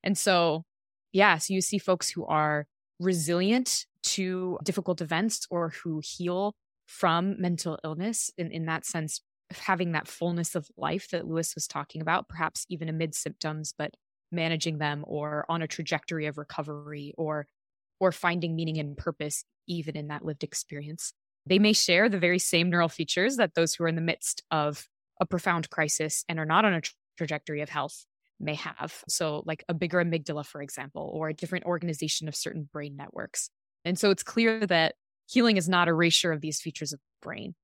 And 0.04 0.18
so 0.18 0.64
yeah 1.12 1.38
so 1.38 1.54
you 1.54 1.62
see 1.62 1.78
folks 1.78 2.10
who 2.10 2.26
are 2.26 2.68
resilient 3.00 3.86
to 4.04 4.58
difficult 4.64 5.02
events 5.02 5.48
or 5.50 5.70
who 5.84 6.02
heal 6.04 6.56
from 6.86 7.42
mental 7.42 7.80
illness 7.84 8.32
in, 8.38 8.52
in 8.52 8.66
that 8.68 8.86
sense 8.86 9.22
having 9.52 9.92
that 9.92 10.08
fullness 10.08 10.56
of 10.56 10.70
life 10.78 11.10
that 11.10 11.28
lewis 11.28 11.56
was 11.56 11.68
talking 11.68 12.02
about 12.02 12.30
perhaps 12.30 12.66
even 12.70 12.88
amid 12.88 13.14
symptoms 13.14 13.74
but 13.78 13.92
managing 14.32 14.78
them 14.78 15.04
or 15.08 15.46
on 15.50 15.62
a 15.62 15.68
trajectory 15.68 16.26
of 16.28 16.38
recovery 16.38 17.14
or 17.18 17.48
or 18.00 18.12
finding 18.12 18.56
meaning 18.56 18.78
and 18.78 18.98
purpose 18.98 19.44
even 19.68 19.96
in 19.96 20.08
that 20.08 20.26
lived 20.26 20.44
experience 20.44 21.14
they 21.48 21.60
may 21.60 21.74
share 21.74 22.10
the 22.10 22.20
very 22.20 22.40
same 22.40 22.70
neural 22.70 22.90
features 22.90 23.38
that 23.38 23.54
those 23.54 23.74
who 23.74 23.84
are 23.84 23.88
in 23.88 23.96
the 23.96 24.02
midst 24.02 24.44
of 24.52 24.88
a 25.22 25.26
profound 25.26 25.70
crisis 25.70 26.24
and 26.28 26.40
are 26.40 26.46
not 26.46 26.66
on 26.66 26.74
a 26.74 26.82
tra- 26.82 26.94
trajectory 27.18 27.62
of 27.62 27.70
health 27.70 28.06
may 28.40 28.56
have 28.56 29.02
so 29.08 29.44
like 29.46 29.64
a 29.70 29.74
bigger 29.74 30.04
amygdala 30.04 30.46
for 30.46 30.62
example 30.62 31.10
or 31.14 31.30
a 31.30 31.34
different 31.34 31.66
organization 31.66 32.28
of 32.28 32.36
certain 32.36 32.68
brain 32.74 32.96
networks 32.98 33.50
and 33.86 33.98
so 33.98 34.10
it's 34.10 34.24
clear 34.24 34.66
that 34.66 34.96
healing 35.28 35.58
is 35.58 35.70
not 35.70 35.88
erasure 35.88 36.32
of 36.32 36.42
these 36.42 36.60
features 36.60 36.92
of 36.92 37.00
the 37.00 37.26
brain. 37.26 37.56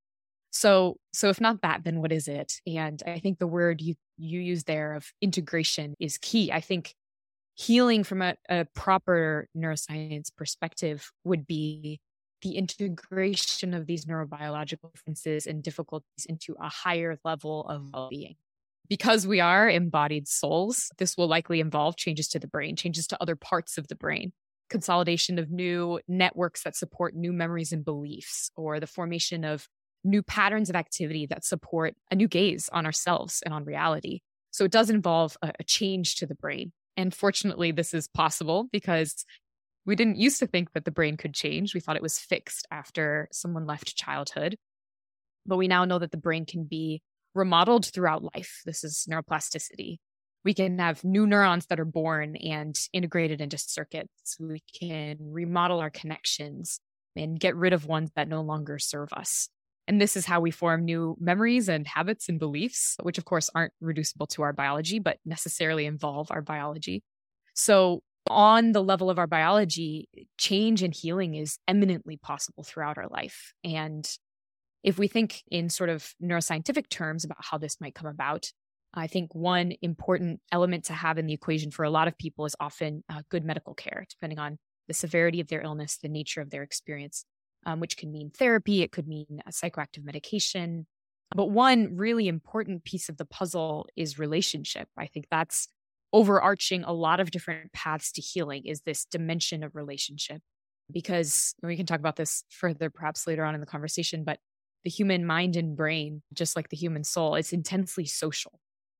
So, 0.52 0.98
so 1.14 1.30
if 1.30 1.40
not 1.40 1.62
that, 1.62 1.84
then 1.84 2.02
what 2.02 2.12
is 2.12 2.28
it? 2.28 2.54
And 2.68 3.02
I 3.06 3.20
think 3.20 3.40
the 3.40 3.48
word 3.48 3.82
you 3.82 3.96
you 4.18 4.40
use 4.40 4.66
there 4.66 4.94
of 4.94 5.12
integration 5.22 5.96
is 6.00 6.18
key. 6.20 6.52
I 6.52 6.62
think 6.62 6.94
healing 7.56 8.04
from 8.04 8.22
a, 8.22 8.36
a 8.50 8.66
proper 8.74 9.48
neuroscience 9.56 10.36
perspective 10.36 11.12
would 11.24 11.46
be 11.46 12.00
the 12.42 12.56
integration 12.56 13.74
of 13.74 13.86
these 13.86 14.06
neurobiological 14.06 14.92
differences 14.94 15.46
and 15.46 15.62
difficulties 15.62 16.26
into 16.28 16.56
a 16.60 16.70
higher 16.70 17.18
level 17.24 17.64
of 17.68 17.90
well-being. 17.94 18.36
Because 18.90 19.28
we 19.28 19.40
are 19.40 19.70
embodied 19.70 20.28
souls, 20.28 20.90
this 20.98 21.16
will 21.16 21.28
likely 21.28 21.60
involve 21.60 21.96
changes 21.98 22.28
to 22.30 22.40
the 22.40 22.48
brain, 22.48 22.76
changes 22.76 23.08
to 23.08 23.22
other 23.22 23.36
parts 23.36 23.78
of 23.78 23.88
the 23.88 23.96
brain 23.96 24.34
consolidation 24.72 25.38
of 25.38 25.52
new 25.52 26.00
networks 26.08 26.64
that 26.64 26.76
support 26.76 27.14
new 27.14 27.34
memories 27.34 27.74
and 27.74 27.86
beliefs, 27.86 28.50
or 28.56 28.80
the 28.80 28.88
formation 28.88 29.44
of 29.44 29.68
new 30.04 30.24
patterns 30.24 30.70
of 30.70 30.76
activity 30.76 31.28
that 31.28 31.46
support 31.46 31.94
a 32.10 32.16
new 32.16 32.28
gaze 32.28 32.70
on 32.74 32.86
ourselves 32.86 33.44
and 33.46 33.54
on 33.54 33.66
reality. 33.66 34.22
So 34.50 34.64
it 34.64 34.72
does 34.72 34.90
involve 34.90 35.38
a, 35.44 35.52
a 35.60 35.64
change 35.64 36.16
to 36.16 36.26
the 36.26 36.36
brain. 36.36 36.72
And 36.98 37.14
fortunately, 37.14 37.72
this 37.72 37.94
is 37.94 38.08
possible 38.08 38.68
because 38.72 39.26
we 39.86 39.96
didn't 39.96 40.18
used 40.18 40.40
to 40.40 40.48
think 40.48 40.74
that 40.74 40.86
the 40.86 40.92
brain 40.92 41.18
could 41.18 41.34
change. 41.34 41.74
We 41.74 41.80
thought 41.80 41.96
it 41.96 42.02
was 42.02 42.20
fixed 42.20 42.68
after 42.72 43.28
someone 43.32 43.66
left 43.66 43.96
childhood. 43.96 44.58
But 45.46 45.58
we 45.58 45.68
now 45.68 45.86
know 45.86 46.00
that 46.00 46.12
the 46.12 46.18
brain 46.18 46.46
can 46.46 46.66
be 46.66 47.02
remodeled 47.34 47.86
throughout 47.86 48.24
life. 48.36 48.62
This 48.66 48.84
is 48.84 49.08
neuroplasticity 49.10 49.98
we 50.44 50.54
can 50.54 50.80
have 50.80 51.04
new 51.04 51.28
neurons 51.28 51.68
that 51.68 51.80
are 51.80 51.86
born 51.86 52.36
and 52.36 52.78
integrated 52.94 53.42
into 53.42 53.58
circuits. 53.58 54.38
We 54.40 54.64
can 54.80 55.18
remodel 55.20 55.80
our 55.80 55.90
connections 55.90 56.80
and 57.16 57.40
get 57.40 57.56
rid 57.56 57.74
of 57.74 57.86
ones 57.86 58.12
that 58.16 58.28
no 58.28 58.42
longer 58.42 58.80
serve 58.80 59.14
us. 59.14 59.50
And 59.92 60.00
this 60.00 60.16
is 60.16 60.26
how 60.26 60.40
we 60.40 60.52
form 60.52 60.86
new 60.86 61.18
memories 61.20 61.68
and 61.68 61.86
habits 61.86 62.30
and 62.30 62.40
beliefs, 62.40 62.96
which 63.04 63.18
of 63.18 63.26
course 63.26 63.50
aren't 63.54 63.74
reducible 63.82 64.26
to 64.28 64.42
our 64.42 64.54
biology, 64.54 65.00
but 65.00 65.18
necessarily 65.26 65.86
involve 65.86 66.32
our 66.32 66.42
biology. 66.42 67.04
So, 67.56 68.02
on 68.30 68.72
the 68.72 68.82
level 68.82 69.10
of 69.10 69.20
our 69.20 69.28
biology, 69.28 70.08
change 70.38 70.82
and 70.82 70.96
healing 70.96 71.36
is 71.36 71.58
eminently 71.68 72.16
possible 72.16 72.64
throughout 72.64 72.98
our 72.98 73.10
life. 73.10 73.52
And 73.66 74.10
if 74.82 74.98
we 74.98 75.10
think 75.10 75.44
in 75.52 75.68
sort 75.68 75.90
of 75.90 76.14
neuroscientific 76.24 76.88
terms 76.88 77.26
about 77.26 77.40
how 77.42 77.58
this 77.58 77.82
might 77.82 77.94
come 77.94 78.08
about, 78.08 78.50
I 78.94 79.08
think 79.08 79.36
one 79.36 79.74
important 79.82 80.40
element 80.54 80.86
to 80.86 80.94
have 80.94 81.18
in 81.18 81.26
the 81.26 81.34
equation 81.34 81.70
for 81.70 81.84
a 81.84 81.90
lot 81.90 82.08
of 82.08 82.18
people 82.18 82.46
is 82.46 82.56
often 82.62 83.04
uh, 83.10 83.24
good 83.30 83.44
medical 83.44 83.74
care, 83.74 84.06
depending 84.10 84.40
on 84.40 84.58
the 84.88 84.94
severity 84.94 85.42
of 85.42 85.50
their 85.50 85.62
illness, 85.62 85.98
the 86.02 86.08
nature 86.08 86.40
of 86.40 86.50
their 86.50 86.64
experience, 86.64 87.26
um, 87.66 87.80
which 87.80 87.98
can 87.98 88.12
mean 88.12 88.30
therapy, 88.30 88.82
it 88.82 88.92
could 88.92 89.08
mean 89.08 89.42
a 89.46 89.52
psychoactive 89.52 90.04
medication. 90.04 90.88
But 91.36 91.50
one 91.50 91.96
really 91.96 92.28
important 92.28 92.84
piece 92.84 93.08
of 93.08 93.18
the 93.18 93.26
puzzle 93.26 93.88
is 93.96 94.20
relationship. 94.20 94.90
I 94.98 95.08
think 95.08 95.28
that's 95.32 95.68
overarching 96.14 96.84
a 96.84 96.92
lot 96.92 97.20
of 97.20 97.32
different 97.32 97.72
paths 97.72 98.12
to 98.14 98.22
healing 98.22 98.66
is 98.66 98.82
this 98.82 99.06
dimension 99.06 99.64
of 99.64 99.76
relationship. 99.76 100.42
Because 100.92 101.56
we 101.64 101.78
can 101.78 101.86
talk 101.86 102.00
about 102.00 102.18
this 102.18 102.44
further 102.50 102.90
perhaps 102.90 103.26
later 103.26 103.46
on 103.46 103.56
in 103.56 103.62
the 103.62 103.68
conversation, 103.68 104.26
but 104.26 104.40
the 104.84 104.90
human 104.90 105.26
mind 105.26 105.56
and 105.56 105.78
brain, 105.78 106.22
just 106.34 106.58
like 106.58 106.68
the 106.68 106.76
human 106.76 107.06
soul, 107.06 107.36
is 107.36 107.54
intensely 107.54 108.06
social. 108.06 108.60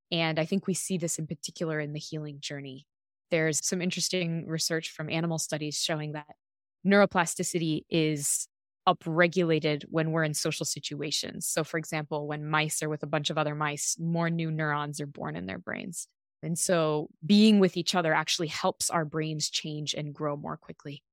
And 0.10 0.40
I 0.40 0.46
think 0.46 0.68
we 0.68 0.74
see 0.74 0.98
this 0.98 1.20
in 1.20 1.28
particular 1.28 1.80
in 1.80 1.92
the 1.92 2.00
healing 2.00 2.38
journey. 2.40 2.86
There's 3.30 3.60
some 3.66 3.82
interesting 3.82 4.46
research 4.48 4.92
from 4.92 5.10
animal 5.10 5.38
studies 5.38 5.82
showing 5.82 6.14
that 6.14 6.36
neuroplasticity 6.86 7.84
is 7.90 8.48
upregulated 8.88 9.84
when 9.90 10.12
we're 10.12 10.24
in 10.24 10.34
social 10.34 10.66
situations. 10.66 11.48
So, 11.48 11.64
for 11.64 11.78
example, 11.78 12.28
when 12.28 12.46
mice 12.46 12.82
are 12.82 12.90
with 12.90 13.04
a 13.04 13.08
bunch 13.08 13.30
of 13.30 13.38
other 13.38 13.56
mice, 13.56 13.98
more 14.00 14.30
new 14.30 14.52
neurons 14.52 15.00
are 15.00 15.08
born 15.08 15.36
in 15.36 15.46
their 15.46 15.60
brains. 15.60 16.08
And 16.44 16.58
so, 16.58 17.10
being 17.26 17.60
with 17.60 17.78
each 17.78 17.94
other 17.94 18.14
actually 18.14 18.48
helps 18.48 18.90
our 18.90 19.06
brains 19.06 19.50
change 19.50 19.94
and 19.94 20.14
grow 20.14 20.36
more 20.36 20.58
quickly. 20.58 21.04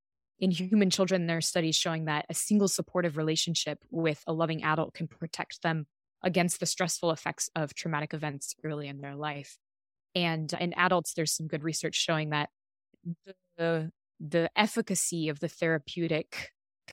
In 0.40 0.50
human 0.50 0.88
children, 0.88 1.26
there 1.26 1.38
are 1.38 1.42
studies 1.42 1.76
showing 1.76 2.06
that 2.06 2.24
a 2.30 2.34
single 2.34 2.68
supportive 2.68 3.16
relationship 3.16 3.84
with 3.90 4.22
a 4.26 4.32
loving 4.32 4.62
adult 4.62 4.94
can 4.94 5.08
protect 5.08 5.62
them 5.62 5.86
against 6.22 6.60
the 6.60 6.66
stressful 6.66 7.10
effects 7.10 7.50
of 7.54 7.74
traumatic 7.74 8.14
events 8.14 8.54
early 8.64 8.88
in 8.88 9.00
their 9.00 9.16
life. 9.16 9.58
And 10.14 10.52
in 10.58 10.72
adults, 10.74 11.14
there's 11.14 11.32
some 11.32 11.48
good 11.48 11.64
research 11.64 11.96
showing 11.96 12.30
that 12.30 12.50
the, 13.56 13.90
the 14.20 14.50
efficacy 14.56 15.28
of 15.28 15.40
the 15.40 15.48
therapeutic 15.48 16.50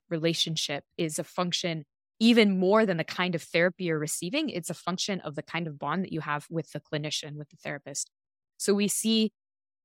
relationship 0.10 0.84
is 0.98 1.20
a 1.20 1.24
function 1.24 1.86
even 2.20 2.58
more 2.58 2.86
than 2.86 2.98
the 2.98 3.04
kind 3.04 3.36
of 3.36 3.42
therapy 3.42 3.86
you're 3.86 4.00
receiving. 4.00 4.50
It's 4.50 4.70
a 4.70 4.76
function 4.76 5.20
of 5.22 5.36
the 5.36 5.44
kind 5.44 5.68
of 5.68 5.78
bond 5.78 6.04
that 6.04 6.14
you 6.14 6.22
have 6.22 6.46
with 6.50 6.72
the 6.72 6.80
clinician, 6.80 7.36
with 7.36 7.50
the 7.50 7.58
therapist. 7.58 8.10
So 8.58 8.74
we 8.74 8.88
see 8.88 9.32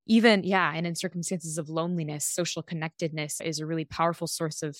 even, 0.06 0.44
yeah, 0.44 0.72
and 0.74 0.86
in 0.86 0.94
circumstances 0.94 1.58
of 1.58 1.68
loneliness, 1.68 2.26
social 2.26 2.62
connectedness 2.62 3.40
is 3.40 3.58
a 3.58 3.66
really 3.66 3.84
powerful 3.84 4.26
source 4.26 4.62
of 4.62 4.76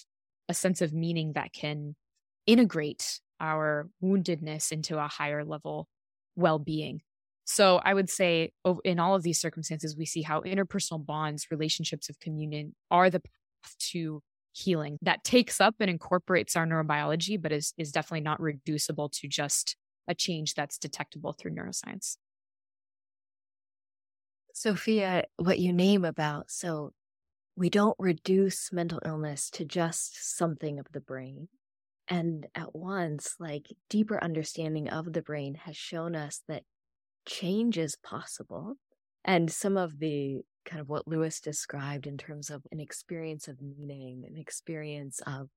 a 0.49 0.55
sense 0.55 0.81
of 0.81 0.93
meaning 0.93 1.33
that 1.35 1.53
can 1.53 1.95
integrate 2.47 3.21
our 3.41 3.89
woundedness 4.03 4.73
into 4.73 4.99
a 4.99 5.09
higher 5.09 5.45
level 5.45 5.89
well 6.37 6.59
being. 6.59 7.01
So 7.53 7.81
I 7.85 7.95
would 7.95 8.09
say 8.09 8.53
in 8.85 9.01
all 9.01 9.17
of 9.17 9.25
these 9.25 9.41
circumstances, 9.41 9.97
we 9.97 10.07
see 10.07 10.23
how 10.23 10.41
interpersonal 10.43 11.05
bonds, 11.05 11.49
relationships 11.51 12.09
of 12.09 12.21
communion 12.21 12.77
are 12.93 13.11
the 13.11 13.19
path 13.19 13.75
to 13.91 14.23
healing 14.53 14.99
that 15.03 15.25
takes 15.25 15.61
up 15.61 15.75
and 15.81 15.91
incorporates 15.91 16.55
our 16.55 16.65
neurobiology, 16.65 17.43
but 17.43 17.51
is, 17.51 17.75
is 17.77 17.91
definitely 17.91 18.21
not 18.21 18.41
reducible 18.41 19.09
to 19.09 19.27
just 19.27 19.75
a 20.07 20.15
change 20.15 20.55
that's 20.55 20.79
detectable 20.79 21.33
through 21.33 21.51
neuroscience. 21.51 22.19
Sophia, 24.55 25.25
what 25.37 25.59
you 25.59 25.73
name 25.73 26.05
about, 26.05 26.53
so 26.53 26.93
we 27.57 27.69
don't 27.69 27.97
reduce 27.99 28.73
mental 28.73 29.01
illness 29.05 29.51
to 29.51 29.65
just 29.65 30.37
something 30.39 30.79
of 30.79 30.87
the 30.93 31.01
brain. 31.01 31.49
And 32.07 32.47
at 32.55 32.77
once, 32.77 33.35
like 33.41 33.67
deeper 33.89 34.23
understanding 34.23 34.89
of 34.89 35.13
the 35.13 35.23
brain 35.23 35.57
has 35.65 35.77
shown 35.77 36.15
us 36.15 36.43
that 36.47 36.63
change 37.27 37.79
is 37.79 37.97
possible. 38.03 38.75
And 39.25 39.51
some 39.51 39.77
of 39.77 39.99
the 39.99 40.41
kind 40.65 40.81
of 40.81 40.89
what 40.89 41.09
Lewis 41.09 41.41
described 41.41 42.07
in 42.07 42.17
terms 42.17 42.51
of 42.51 42.63
an 42.73 42.81
experience 42.81 43.49
of 43.49 43.61
meaning, 43.61 44.25
an 44.27 44.37
experience 44.37 45.21
of 45.27 45.49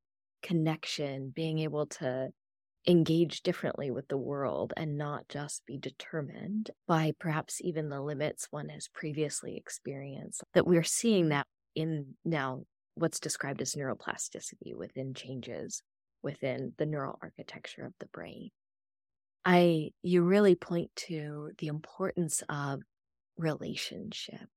connection, 0.42 1.32
being 1.34 1.60
able 1.60 1.86
to 1.86 2.30
engage 2.86 3.42
differently 3.42 3.92
with 3.92 4.08
the 4.10 4.18
world 4.18 4.74
and 4.76 4.98
not 4.98 5.30
just 5.30 5.66
be 5.66 5.78
determined 5.78 6.70
by 6.88 7.14
perhaps 7.18 7.62
even 7.62 7.90
the 7.90 8.02
limits 8.02 8.48
one 8.52 8.70
has 8.70 8.90
previously 8.94 9.56
experienced. 9.56 10.44
That 10.54 10.68
we're 10.68 10.84
seeing 10.84 11.30
that 11.30 11.48
in 11.76 12.16
now 12.26 12.64
what's 12.96 13.20
described 13.20 13.62
as 13.62 13.76
neuroplasticity 13.76 14.76
within 14.76 15.14
changes 15.14 15.82
within 16.22 16.74
the 16.78 16.86
neural 16.86 17.20
architecture 17.22 17.86
of 17.86 17.94
the 18.00 18.06
brain. 18.08 18.50
I 19.46 19.92
you 20.02 20.22
really 20.24 20.56
point 20.56 20.92
to 21.08 21.52
the 21.58 21.68
importance 21.68 22.44
of 22.50 22.82
relationship. 23.38 24.48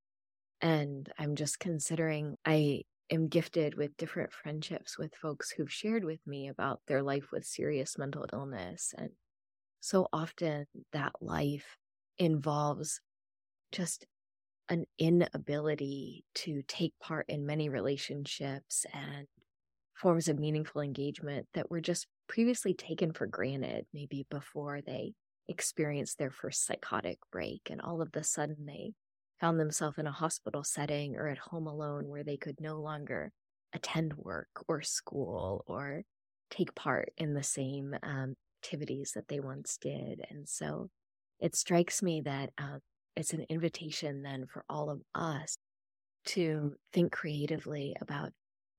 And 0.61 1.11
I'm 1.19 1.37
just 1.37 1.59
considering 1.59 2.37
I 2.45 2.83
am 3.11 3.29
gifted 3.29 3.77
with 3.77 3.97
different 3.97 4.33
friendships 4.33 4.99
with 4.99 5.15
folks 5.15 5.51
who've 5.51 5.73
shared 5.73 6.05
with 6.05 6.21
me 6.27 6.49
about 6.49 6.81
their 6.87 7.03
life 7.03 7.27
with 7.33 7.45
serious 7.45 7.99
mental 7.99 8.27
illness. 8.33 8.95
And 8.97 9.11
so 9.81 10.09
often 10.13 10.67
that 10.93 11.13
life 11.21 11.77
involves 12.19 13.01
just 13.73 14.07
an 14.69 14.85
inability 14.99 16.25
to 16.35 16.63
take 16.67 16.93
part 17.01 17.27
in 17.29 17.47
many 17.47 17.69
relationships 17.69 18.85
and 18.93 19.27
forms 19.97 20.29
of 20.29 20.39
meaningful 20.39 20.83
engagement 20.83 21.47
that 21.55 21.71
were 21.71 21.81
just 21.81 22.07
previously 22.29 22.75
taken 22.75 23.13
for 23.13 23.27
granted, 23.27 23.87
maybe 23.93 24.27
before 24.31 24.81
they 24.87 25.13
experienced 25.49 26.19
their 26.19 26.31
first 26.31 26.67
psychotic 26.67 27.19
break. 27.33 27.63
And 27.71 27.81
all 27.81 28.03
of 28.03 28.11
a 28.15 28.23
sudden, 28.23 28.67
they 28.67 28.93
found 29.41 29.59
themselves 29.59 29.99
in 29.99 30.07
a 30.07 30.13
hospital 30.13 30.65
setting 30.65 31.17
or 31.17 31.29
at 31.29 31.39
home 31.39 31.67
alone 31.67 32.09
where 32.09 32.25
they 32.25 32.37
could 32.37 32.61
no 32.61 32.81
longer 32.81 33.33
attend 33.75 34.15
work 34.15 34.49
or 34.69 34.83
school 34.83 35.65
or 35.67 36.03
take 36.51 36.75
part 36.75 37.13
in 37.17 37.35
the 37.35 37.43
same 37.43 37.95
um, 38.03 38.35
activities 38.63 39.13
that 39.15 39.29
they 39.29 39.41
once 39.41 39.79
did. 39.81 40.25
And 40.31 40.49
so 40.49 40.89
it 41.41 41.55
strikes 41.55 42.03
me 42.03 42.23
that 42.23 42.51
um, 42.59 42.81
it's 43.17 43.33
an 43.33 43.47
invitation 43.49 44.23
then 44.23 44.47
for 44.47 44.65
all 44.69 44.91
of 44.91 45.01
us 45.15 45.57
to 46.27 46.75
think 46.93 47.13
creatively 47.13 47.95
about 48.01 48.31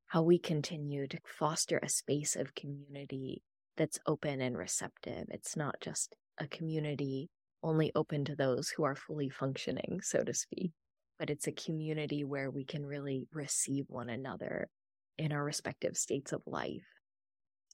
how 0.08 0.24
we 0.24 0.40
continue 0.40 1.08
to 1.08 1.20
foster 1.26 1.80
a 1.82 1.90
space 1.90 2.36
of 2.36 2.56
community 2.56 3.44
that's 3.76 4.00
open 4.08 4.42
and 4.42 4.58
receptive. 4.58 5.26
It's 5.30 5.56
not 5.56 5.76
just 5.82 6.16
a 6.40 6.48
community 6.48 7.30
only 7.64 7.92
open 7.96 8.26
to 8.26 8.36
those 8.36 8.70
who 8.70 8.84
are 8.84 8.96
fully 8.96 9.30
functioning, 9.30 10.00
so 10.02 10.24
to 10.24 10.34
speak, 10.34 10.72
but 11.20 11.30
it's 11.30 11.48
a 11.48 11.52
community 11.52 12.24
where 12.24 12.50
we 12.50 12.66
can 12.66 12.86
really 12.86 13.28
receive 13.34 13.86
one 13.90 14.10
another 14.10 14.70
in 15.18 15.32
our 15.32 15.44
respective 15.44 15.98
states 15.98 16.32
of 16.32 16.42
life. 16.46 16.86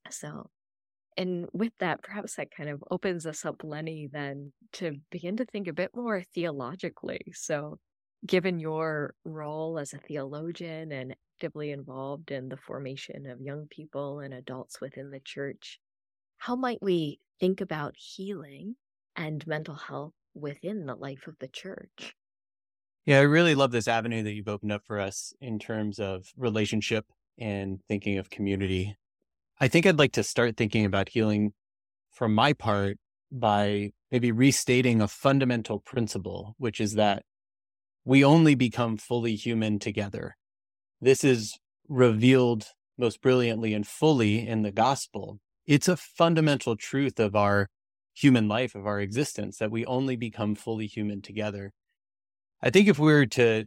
So, 0.09 0.49
and 1.17 1.47
with 1.53 1.73
that, 1.79 2.01
perhaps 2.01 2.35
that 2.35 2.55
kind 2.55 2.69
of 2.69 2.83
opens 2.89 3.25
us 3.27 3.45
up, 3.45 3.61
Lenny, 3.63 4.09
then 4.11 4.51
to 4.73 4.93
begin 5.11 5.37
to 5.37 5.45
think 5.45 5.67
a 5.67 5.73
bit 5.73 5.91
more 5.95 6.23
theologically. 6.33 7.21
So, 7.33 7.77
given 8.25 8.59
your 8.59 9.13
role 9.25 9.77
as 9.77 9.93
a 9.93 9.97
theologian 9.97 10.91
and 10.91 11.15
actively 11.33 11.71
involved 11.71 12.31
in 12.31 12.49
the 12.49 12.57
formation 12.57 13.25
of 13.25 13.41
young 13.41 13.67
people 13.67 14.19
and 14.19 14.33
adults 14.33 14.79
within 14.79 15.11
the 15.11 15.19
church, 15.19 15.79
how 16.37 16.55
might 16.55 16.81
we 16.81 17.19
think 17.39 17.61
about 17.61 17.95
healing 17.97 18.75
and 19.15 19.45
mental 19.47 19.75
health 19.75 20.13
within 20.33 20.85
the 20.85 20.95
life 20.95 21.27
of 21.27 21.35
the 21.39 21.47
church? 21.47 22.15
Yeah, 23.05 23.19
I 23.19 23.23
really 23.23 23.55
love 23.55 23.71
this 23.71 23.87
avenue 23.87 24.23
that 24.23 24.33
you've 24.33 24.47
opened 24.47 24.71
up 24.71 24.85
for 24.85 24.99
us 24.99 25.33
in 25.41 25.59
terms 25.59 25.99
of 25.99 26.31
relationship 26.37 27.05
and 27.37 27.81
thinking 27.87 28.17
of 28.17 28.29
community. 28.29 28.95
I 29.59 29.67
think 29.67 29.85
I'd 29.85 29.99
like 29.99 30.13
to 30.13 30.23
start 30.23 30.55
thinking 30.55 30.85
about 30.85 31.09
healing 31.09 31.53
from 32.11 32.33
my 32.33 32.53
part 32.53 32.97
by 33.31 33.91
maybe 34.11 34.31
restating 34.31 35.01
a 35.01 35.07
fundamental 35.07 35.79
principle, 35.79 36.55
which 36.57 36.79
is 36.79 36.93
that 36.93 37.23
we 38.05 38.23
only 38.23 38.55
become 38.55 38.97
fully 38.97 39.35
human 39.35 39.79
together. 39.79 40.37
This 41.03 41.25
is 41.25 41.59
revealed 41.89 42.67
most 42.97 43.21
brilliantly 43.21 43.73
and 43.73 43.85
fully 43.85 44.47
in 44.47 44.61
the 44.61 44.71
gospel. 44.71 45.41
It's 45.67 45.89
a 45.89 45.97
fundamental 45.97 46.77
truth 46.77 47.19
of 47.19 47.35
our 47.35 47.67
human 48.13 48.47
life, 48.47 48.73
of 48.73 48.87
our 48.87 49.01
existence, 49.01 49.57
that 49.57 49.69
we 49.69 49.85
only 49.85 50.15
become 50.15 50.55
fully 50.55 50.87
human 50.87 51.21
together. 51.21 51.73
I 52.61 52.69
think 52.69 52.87
if 52.87 52.99
we 52.99 53.11
were 53.11 53.25
to 53.25 53.65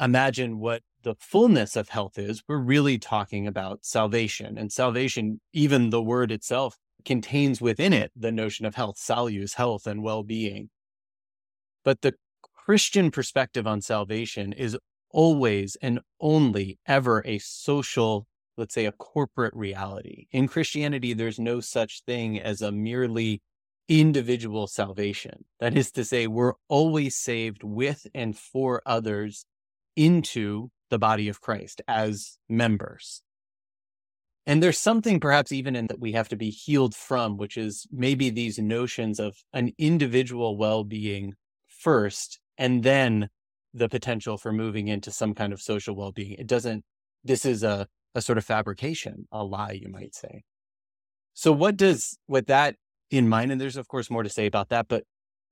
imagine 0.00 0.60
what 0.60 0.82
the 1.02 1.16
fullness 1.18 1.74
of 1.74 1.88
health 1.88 2.16
is, 2.16 2.44
we're 2.46 2.58
really 2.58 2.98
talking 2.98 3.48
about 3.48 3.84
salvation. 3.84 4.56
And 4.56 4.70
salvation, 4.70 5.40
even 5.52 5.90
the 5.90 6.02
word 6.02 6.30
itself, 6.30 6.76
contains 7.04 7.60
within 7.60 7.92
it 7.92 8.12
the 8.14 8.30
notion 8.30 8.64
of 8.64 8.76
health, 8.76 8.96
salus, 8.96 9.54
health, 9.54 9.88
and 9.88 10.04
well 10.04 10.22
being. 10.22 10.70
But 11.84 12.02
the 12.02 12.14
Christian 12.54 13.10
perspective 13.10 13.66
on 13.66 13.80
salvation 13.80 14.52
is 14.52 14.78
always 15.10 15.76
and 15.82 16.00
only 16.20 16.78
ever 16.86 17.22
a 17.26 17.38
social, 17.38 18.26
let's 18.56 18.74
say 18.74 18.86
a 18.86 18.92
corporate 18.92 19.54
reality. 19.54 20.26
In 20.32 20.48
Christianity, 20.48 21.12
there's 21.12 21.38
no 21.38 21.60
such 21.60 22.02
thing 22.06 22.40
as 22.40 22.62
a 22.62 22.72
merely 22.72 23.42
individual 23.88 24.66
salvation. 24.66 25.44
That 25.58 25.76
is 25.76 25.90
to 25.92 26.04
say, 26.04 26.26
we're 26.26 26.54
always 26.68 27.16
saved 27.16 27.62
with 27.62 28.06
and 28.14 28.36
for 28.38 28.82
others 28.86 29.44
into 29.96 30.70
the 30.90 30.98
body 30.98 31.28
of 31.28 31.40
Christ 31.40 31.82
as 31.88 32.38
members. 32.48 33.22
And 34.46 34.62
there's 34.62 34.78
something 34.78 35.20
perhaps 35.20 35.52
even 35.52 35.76
in 35.76 35.86
that 35.88 36.00
we 36.00 36.12
have 36.12 36.28
to 36.28 36.36
be 36.36 36.50
healed 36.50 36.94
from, 36.94 37.36
which 37.36 37.56
is 37.56 37.86
maybe 37.92 38.30
these 38.30 38.58
notions 38.58 39.20
of 39.20 39.36
an 39.52 39.72
individual 39.78 40.56
well 40.56 40.82
being 40.82 41.34
first, 41.66 42.40
and 42.58 42.82
then 42.82 43.28
the 43.72 43.88
potential 43.88 44.36
for 44.36 44.52
moving 44.52 44.88
into 44.88 45.10
some 45.10 45.34
kind 45.34 45.52
of 45.52 45.60
social 45.60 45.94
well 45.94 46.12
being. 46.12 46.32
It 46.32 46.46
doesn't, 46.46 46.84
this 47.24 47.44
is 47.44 47.62
a, 47.62 47.86
a 48.14 48.20
sort 48.20 48.38
of 48.38 48.44
fabrication, 48.44 49.26
a 49.30 49.44
lie, 49.44 49.78
you 49.80 49.88
might 49.88 50.14
say. 50.14 50.42
So, 51.34 51.52
what 51.52 51.76
does, 51.76 52.18
with 52.26 52.46
that 52.46 52.76
in 53.10 53.28
mind, 53.28 53.52
and 53.52 53.60
there's 53.60 53.76
of 53.76 53.88
course 53.88 54.10
more 54.10 54.22
to 54.22 54.28
say 54.28 54.46
about 54.46 54.68
that, 54.70 54.86
but 54.88 55.04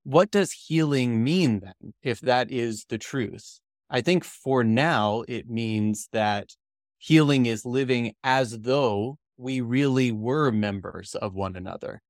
what 0.05 0.31
does 0.31 0.53
healing 0.53 1.23
mean 1.23 1.61
then, 1.61 1.93
if 2.03 2.21
that 2.21 2.51
is 2.51 2.87
the 2.89 2.99
truth? 2.99 3.61
I 3.91 4.01
think 4.01 4.25
for 4.25 4.65
now, 4.65 5.25
it 5.29 5.49
means 5.49 6.09
that 6.13 6.51
healing 6.99 7.47
is 7.47 7.65
living 7.65 8.15
as 8.25 8.61
though 8.61 9.19
we 9.37 9.61
really 9.61 10.13
were 10.13 10.51
members 10.51 11.15
of 11.15 11.35
one 11.35 11.57
another. 11.57 12.03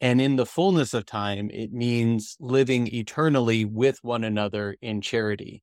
And 0.00 0.20
in 0.20 0.36
the 0.36 0.46
fullness 0.46 0.92
of 0.92 1.06
time, 1.06 1.50
it 1.52 1.72
means 1.72 2.36
living 2.40 2.92
eternally 2.94 3.64
with 3.64 3.98
one 4.02 4.24
another 4.24 4.76
in 4.82 5.00
charity. 5.00 5.62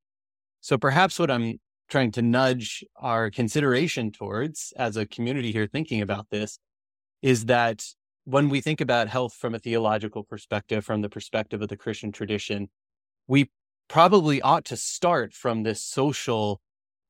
So 0.61 0.77
perhaps 0.77 1.19
what 1.19 1.29
I'm 1.29 1.59
trying 1.89 2.11
to 2.11 2.21
nudge 2.21 2.83
our 2.95 3.29
consideration 3.29 4.11
towards 4.11 4.73
as 4.77 4.95
a 4.95 5.05
community 5.05 5.51
here 5.51 5.67
thinking 5.67 6.01
about 6.01 6.27
this 6.31 6.57
is 7.21 7.45
that 7.45 7.83
when 8.23 8.49
we 8.49 8.61
think 8.61 8.81
about 8.81 9.09
health 9.09 9.33
from 9.33 9.53
a 9.53 9.59
theological 9.59 10.23
perspective, 10.23 10.85
from 10.85 11.01
the 11.01 11.09
perspective 11.09 11.61
of 11.61 11.67
the 11.67 11.77
Christian 11.77 12.11
tradition, 12.11 12.69
we 13.27 13.49
probably 13.87 14.41
ought 14.41 14.63
to 14.65 14.77
start 14.77 15.33
from 15.33 15.63
this 15.63 15.83
social, 15.83 16.61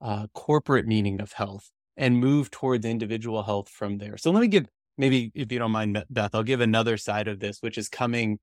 uh, 0.01 0.27
corporate 0.33 0.87
meaning 0.87 1.21
of 1.21 1.33
health 1.33 1.69
and 1.95 2.17
move 2.17 2.49
towards 2.49 2.85
individual 2.85 3.43
health 3.43 3.69
from 3.69 3.99
there. 3.99 4.17
So 4.17 4.31
let 4.31 4.41
me 4.41 4.47
give 4.47 4.65
maybe, 5.01 5.31
if 5.35 5.51
you 5.51 5.59
don't 5.59 5.71
mind, 5.71 6.01
Beth, 6.09 6.33
I'll 6.33 6.43
give 6.43 6.61
another 6.61 6.95
side 6.95 7.27
of 7.27 7.39
this, 7.39 7.57
which 7.59 7.77
is 7.77 7.89
coming, 7.89 8.39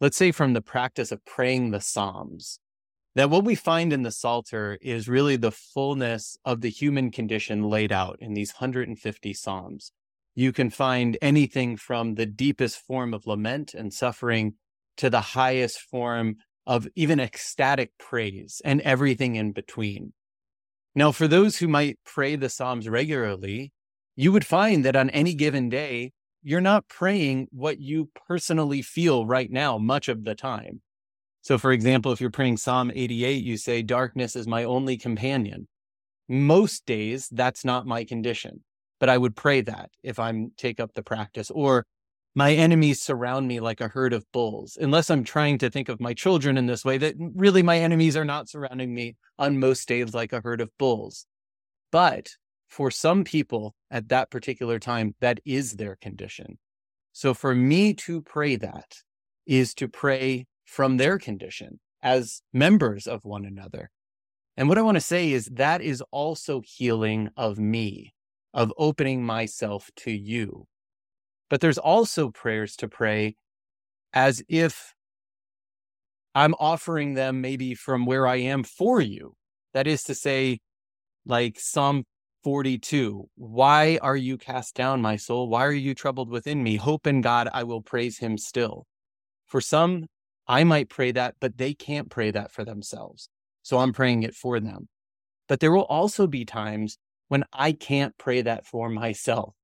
let's 0.00 0.18
say, 0.18 0.32
from 0.32 0.52
the 0.52 0.60
practice 0.60 1.12
of 1.12 1.24
praying 1.24 1.70
the 1.70 1.80
Psalms 1.80 2.58
that 3.14 3.30
what 3.30 3.44
we 3.44 3.54
find 3.54 3.92
in 3.92 4.02
the 4.02 4.10
Psalter 4.10 4.78
is 4.80 5.08
really 5.08 5.36
the 5.36 5.50
fullness 5.50 6.36
of 6.44 6.60
the 6.60 6.70
human 6.70 7.10
condition 7.10 7.62
laid 7.62 7.92
out 7.92 8.16
in 8.20 8.34
these 8.34 8.54
150 8.54 9.34
Psalms. 9.34 9.92
You 10.34 10.52
can 10.52 10.70
find 10.70 11.18
anything 11.20 11.76
from 11.76 12.14
the 12.14 12.24
deepest 12.24 12.78
form 12.78 13.12
of 13.12 13.26
lament 13.26 13.74
and 13.74 13.92
suffering 13.92 14.54
to 14.96 15.10
the 15.10 15.20
highest 15.20 15.80
form 15.80 16.36
of 16.66 16.88
even 16.94 17.20
ecstatic 17.20 17.90
praise 17.98 18.62
and 18.64 18.80
everything 18.80 19.36
in 19.36 19.52
between. 19.52 20.14
Now, 20.94 21.12
for 21.12 21.28
those 21.28 21.58
who 21.58 21.68
might 21.68 21.98
pray 22.04 22.36
the 22.36 22.48
Psalms 22.48 22.88
regularly, 22.88 23.72
you 24.16 24.32
would 24.32 24.46
find 24.46 24.84
that 24.84 24.96
on 24.96 25.10
any 25.10 25.34
given 25.34 25.68
day, 25.68 26.12
you're 26.42 26.60
not 26.60 26.88
praying 26.88 27.48
what 27.50 27.80
you 27.80 28.10
personally 28.26 28.82
feel 28.82 29.26
right 29.26 29.50
now 29.50 29.78
much 29.78 30.08
of 30.08 30.24
the 30.24 30.34
time. 30.34 30.80
So, 31.40 31.58
for 31.58 31.72
example, 31.72 32.12
if 32.12 32.20
you're 32.20 32.30
praying 32.30 32.58
Psalm 32.58 32.92
88, 32.94 33.42
you 33.42 33.56
say, 33.56 33.82
Darkness 33.82 34.36
is 34.36 34.46
my 34.46 34.64
only 34.64 34.96
companion. 34.96 35.66
Most 36.28 36.86
days, 36.86 37.28
that's 37.30 37.64
not 37.64 37.86
my 37.86 38.04
condition, 38.04 38.62
but 39.00 39.08
I 39.08 39.18
would 39.18 39.34
pray 39.34 39.60
that 39.62 39.90
if 40.02 40.18
I'm 40.18 40.52
take 40.56 40.78
up 40.78 40.94
the 40.94 41.02
practice. 41.02 41.50
Or 41.50 41.84
my 42.34 42.52
enemies 42.52 43.02
surround 43.02 43.46
me 43.46 43.60
like 43.60 43.80
a 43.80 43.88
herd 43.88 44.12
of 44.12 44.24
bulls. 44.32 44.78
Unless 44.80 45.10
I'm 45.10 45.24
trying 45.24 45.58
to 45.58 45.70
think 45.70 45.88
of 45.88 46.00
my 46.00 46.14
children 46.14 46.56
in 46.56 46.66
this 46.66 46.84
way, 46.84 46.96
that 46.98 47.14
really 47.18 47.62
my 47.62 47.78
enemies 47.78 48.16
are 48.16 48.24
not 48.24 48.48
surrounding 48.48 48.94
me 48.94 49.16
on 49.38 49.58
most 49.58 49.86
days 49.88 50.14
like 50.14 50.32
a 50.32 50.40
herd 50.40 50.60
of 50.60 50.70
bulls. 50.78 51.26
But 51.90 52.30
for 52.72 52.90
some 52.90 53.22
people 53.22 53.74
at 53.90 54.08
that 54.08 54.30
particular 54.30 54.78
time, 54.78 55.14
that 55.20 55.40
is 55.44 55.72
their 55.72 55.94
condition. 55.94 56.58
So 57.12 57.34
for 57.34 57.54
me 57.54 57.92
to 57.94 58.22
pray 58.22 58.56
that 58.56 58.96
is 59.46 59.74
to 59.74 59.88
pray 59.88 60.46
from 60.64 60.96
their 60.96 61.18
condition 61.18 61.80
as 62.02 62.40
members 62.50 63.06
of 63.06 63.26
one 63.26 63.44
another. 63.44 63.90
And 64.56 64.70
what 64.70 64.78
I 64.78 64.82
want 64.82 64.94
to 64.94 65.02
say 65.02 65.32
is 65.32 65.50
that 65.52 65.82
is 65.82 66.02
also 66.10 66.62
healing 66.64 67.28
of 67.36 67.58
me, 67.58 68.14
of 68.54 68.72
opening 68.78 69.22
myself 69.22 69.90
to 69.96 70.10
you. 70.10 70.66
But 71.50 71.60
there's 71.60 71.76
also 71.76 72.30
prayers 72.30 72.74
to 72.76 72.88
pray 72.88 73.36
as 74.14 74.42
if 74.48 74.94
I'm 76.34 76.54
offering 76.58 77.12
them 77.12 77.42
maybe 77.42 77.74
from 77.74 78.06
where 78.06 78.26
I 78.26 78.36
am 78.36 78.64
for 78.64 79.02
you. 79.02 79.34
That 79.74 79.86
is 79.86 80.02
to 80.04 80.14
say, 80.14 80.60
like 81.26 81.60
Psalm 81.60 82.04
42, 82.42 83.28
why 83.36 83.98
are 84.02 84.16
you 84.16 84.36
cast 84.36 84.74
down, 84.74 85.00
my 85.00 85.16
soul? 85.16 85.48
Why 85.48 85.64
are 85.64 85.72
you 85.72 85.94
troubled 85.94 86.28
within 86.28 86.62
me? 86.62 86.76
Hope 86.76 87.06
in 87.06 87.20
God, 87.20 87.48
I 87.52 87.62
will 87.62 87.82
praise 87.82 88.18
him 88.18 88.36
still. 88.36 88.86
For 89.46 89.60
some, 89.60 90.06
I 90.48 90.64
might 90.64 90.88
pray 90.88 91.12
that, 91.12 91.36
but 91.40 91.58
they 91.58 91.74
can't 91.74 92.10
pray 92.10 92.30
that 92.32 92.50
for 92.50 92.64
themselves. 92.64 93.28
So 93.62 93.78
I'm 93.78 93.92
praying 93.92 94.24
it 94.24 94.34
for 94.34 94.58
them. 94.58 94.88
But 95.48 95.60
there 95.60 95.72
will 95.72 95.84
also 95.84 96.26
be 96.26 96.44
times 96.44 96.98
when 97.28 97.44
I 97.52 97.72
can't 97.72 98.16
pray 98.18 98.42
that 98.42 98.66
for 98.66 98.88
myself. 98.88 99.54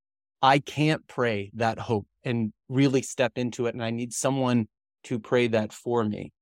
I 0.40 0.60
can't 0.60 1.06
pray 1.08 1.50
that 1.54 1.78
hope 1.78 2.06
and 2.22 2.52
really 2.68 3.02
step 3.02 3.32
into 3.36 3.66
it. 3.66 3.74
And 3.74 3.82
I 3.82 3.90
need 3.90 4.12
someone 4.12 4.68
to 5.04 5.18
pray 5.18 5.48
that 5.48 5.72
for 5.72 6.04
me. 6.04 6.32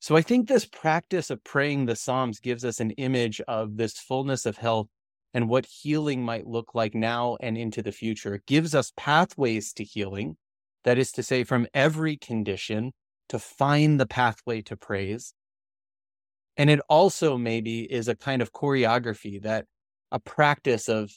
So 0.00 0.16
I 0.16 0.22
think 0.22 0.48
this 0.48 0.66
practice 0.66 1.30
of 1.30 1.42
praying 1.44 1.86
the 1.86 1.96
Psalms 1.96 2.40
gives 2.40 2.64
us 2.64 2.78
an 2.78 2.90
image 2.92 3.40
of 3.48 3.76
this 3.76 3.98
fullness 3.98 4.44
of 4.46 4.58
health 4.58 4.88
and 5.34 5.48
what 5.48 5.66
healing 5.66 6.24
might 6.24 6.46
look 6.46 6.74
like 6.74 6.94
now 6.94 7.36
and 7.40 7.56
into 7.58 7.82
the 7.82 7.92
future. 7.92 8.34
It 8.34 8.46
gives 8.46 8.74
us 8.74 8.92
pathways 8.96 9.72
to 9.74 9.84
healing. 9.84 10.36
That 10.84 10.98
is 10.98 11.12
to 11.12 11.22
say, 11.22 11.44
from 11.44 11.66
every 11.74 12.16
condition 12.16 12.92
to 13.28 13.38
find 13.38 14.00
the 14.00 14.06
pathway 14.06 14.62
to 14.62 14.76
praise. 14.76 15.34
And 16.56 16.70
it 16.70 16.80
also 16.88 17.36
maybe 17.36 17.82
is 17.82 18.08
a 18.08 18.16
kind 18.16 18.42
of 18.42 18.52
choreography 18.52 19.40
that 19.42 19.66
a 20.10 20.18
practice 20.18 20.88
of 20.88 21.12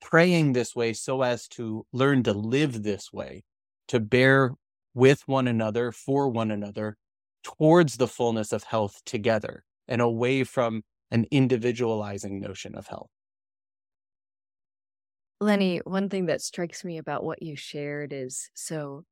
praying 0.00 0.52
this 0.52 0.74
way 0.74 0.92
so 0.92 1.22
as 1.22 1.46
to 1.48 1.86
learn 1.92 2.22
to 2.22 2.32
live 2.32 2.82
this 2.82 3.12
way, 3.12 3.44
to 3.88 4.00
bear 4.00 4.54
with 4.94 5.22
one 5.26 5.46
another, 5.46 5.92
for 5.92 6.28
one 6.28 6.50
another, 6.50 6.96
towards 7.44 7.98
the 7.98 8.08
fullness 8.08 8.52
of 8.52 8.64
health 8.64 9.00
together 9.04 9.64
and 9.86 10.00
away 10.00 10.44
from 10.44 10.82
an 11.10 11.26
individualizing 11.30 12.40
notion 12.40 12.74
of 12.74 12.86
health. 12.86 13.10
Lenny, 15.40 15.78
one 15.78 16.08
thing 16.08 16.26
that 16.26 16.42
strikes 16.42 16.84
me 16.84 16.98
about 16.98 17.24
what 17.24 17.42
you 17.42 17.56
shared 17.56 18.12
is 18.12 18.50
so 18.54 19.04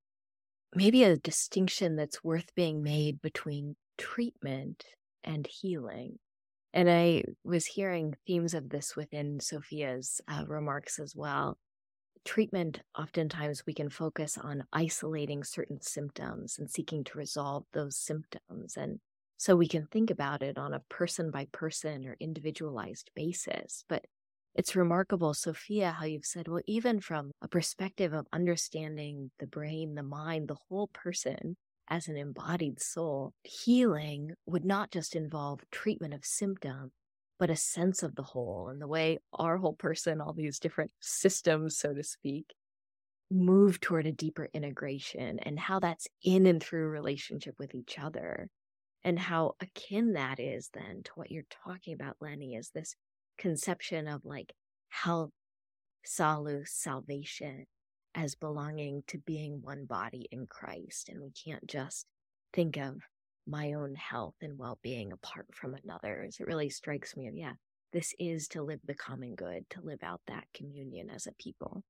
maybe 0.74 1.04
a 1.04 1.16
distinction 1.16 1.96
that's 1.96 2.24
worth 2.24 2.54
being 2.54 2.82
made 2.82 3.22
between 3.22 3.76
treatment 3.98 4.84
and 5.24 5.46
healing. 5.46 6.18
And 6.74 6.90
I 6.90 7.24
was 7.44 7.66
hearing 7.66 8.16
themes 8.26 8.54
of 8.54 8.70
this 8.70 8.96
within 8.96 9.40
Sophia's 9.40 10.20
uh, 10.28 10.44
remarks 10.46 10.98
as 10.98 11.16
well. 11.16 11.58
Treatment, 12.24 12.82
oftentimes, 12.98 13.64
we 13.66 13.74
can 13.74 13.90
focus 13.90 14.38
on 14.38 14.66
isolating 14.72 15.44
certain 15.44 15.80
symptoms 15.80 16.58
and 16.58 16.70
seeking 16.70 17.04
to 17.04 17.18
resolve 17.18 17.64
those 17.72 17.96
symptoms. 17.96 18.76
And 18.76 19.00
so 19.38 19.56
we 19.56 19.68
can 19.68 19.86
think 19.86 20.10
about 20.10 20.42
it 20.42 20.58
on 20.58 20.74
a 20.74 20.82
person 20.90 21.30
by 21.30 21.46
person 21.52 22.06
or 22.06 22.16
individualized 22.20 23.10
basis. 23.14 23.84
But 23.88 24.06
it's 24.58 24.74
remarkable, 24.74 25.34
Sophia, 25.34 25.92
how 25.92 26.04
you've 26.04 26.24
said, 26.26 26.48
well, 26.48 26.60
even 26.66 27.00
from 27.00 27.30
a 27.40 27.46
perspective 27.46 28.12
of 28.12 28.26
understanding 28.32 29.30
the 29.38 29.46
brain, 29.46 29.94
the 29.94 30.02
mind, 30.02 30.48
the 30.48 30.56
whole 30.68 30.88
person 30.88 31.56
as 31.88 32.08
an 32.08 32.16
embodied 32.16 32.82
soul, 32.82 33.32
healing 33.44 34.32
would 34.46 34.64
not 34.64 34.90
just 34.90 35.14
involve 35.14 35.60
treatment 35.70 36.12
of 36.12 36.24
symptom, 36.24 36.90
but 37.38 37.50
a 37.50 37.56
sense 37.56 38.02
of 38.02 38.16
the 38.16 38.24
whole 38.24 38.68
and 38.68 38.82
the 38.82 38.88
way 38.88 39.20
our 39.32 39.58
whole 39.58 39.74
person, 39.74 40.20
all 40.20 40.32
these 40.32 40.58
different 40.58 40.90
systems, 41.00 41.78
so 41.78 41.94
to 41.94 42.02
speak, 42.02 42.52
move 43.30 43.78
toward 43.78 44.06
a 44.06 44.12
deeper 44.12 44.48
integration 44.52 45.38
and 45.38 45.56
how 45.56 45.78
that's 45.78 46.08
in 46.24 46.46
and 46.46 46.60
through 46.60 46.88
relationship 46.88 47.54
with 47.60 47.76
each 47.76 47.96
other 47.96 48.48
and 49.04 49.20
how 49.20 49.52
akin 49.60 50.14
that 50.14 50.40
is 50.40 50.68
then 50.74 51.02
to 51.04 51.12
what 51.14 51.30
you're 51.30 51.44
talking 51.64 51.94
about, 51.94 52.16
Lenny, 52.20 52.56
is 52.56 52.70
this 52.74 52.96
conception 53.38 54.08
of 54.08 54.24
like 54.24 54.52
health, 54.88 55.30
salus, 56.04 56.72
salvation 56.72 57.66
as 58.14 58.34
belonging 58.34 59.02
to 59.06 59.18
being 59.18 59.60
one 59.62 59.84
body 59.84 60.28
in 60.30 60.46
Christ. 60.46 61.08
And 61.08 61.20
we 61.20 61.30
can't 61.30 61.66
just 61.66 62.06
think 62.52 62.76
of 62.76 62.96
my 63.46 63.74
own 63.74 63.94
health 63.94 64.34
and 64.42 64.58
well 64.58 64.78
being 64.82 65.12
apart 65.12 65.46
from 65.52 65.74
another. 65.74 66.24
As 66.26 66.38
it 66.40 66.46
really 66.46 66.70
strikes 66.70 67.16
me 67.16 67.28
of, 67.28 67.36
yeah, 67.36 67.52
this 67.92 68.14
is 68.18 68.48
to 68.48 68.62
live 68.62 68.80
the 68.84 68.94
common 68.94 69.34
good, 69.34 69.68
to 69.70 69.80
live 69.80 70.02
out 70.02 70.20
that 70.26 70.44
communion 70.54 71.10
as 71.10 71.26
a 71.26 71.32
people. 71.32 71.82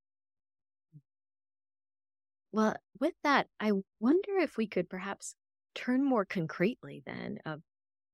Well, 2.53 2.77
with 3.01 3.15
that, 3.25 3.47
I 3.61 3.73
wonder 4.01 4.39
if 4.39 4.57
we 4.57 4.67
could 4.67 4.89
perhaps 4.89 5.35
turn 5.75 6.05
more 6.05 6.25
concretely 6.25 7.03
then 7.05 7.39
of 7.45 7.61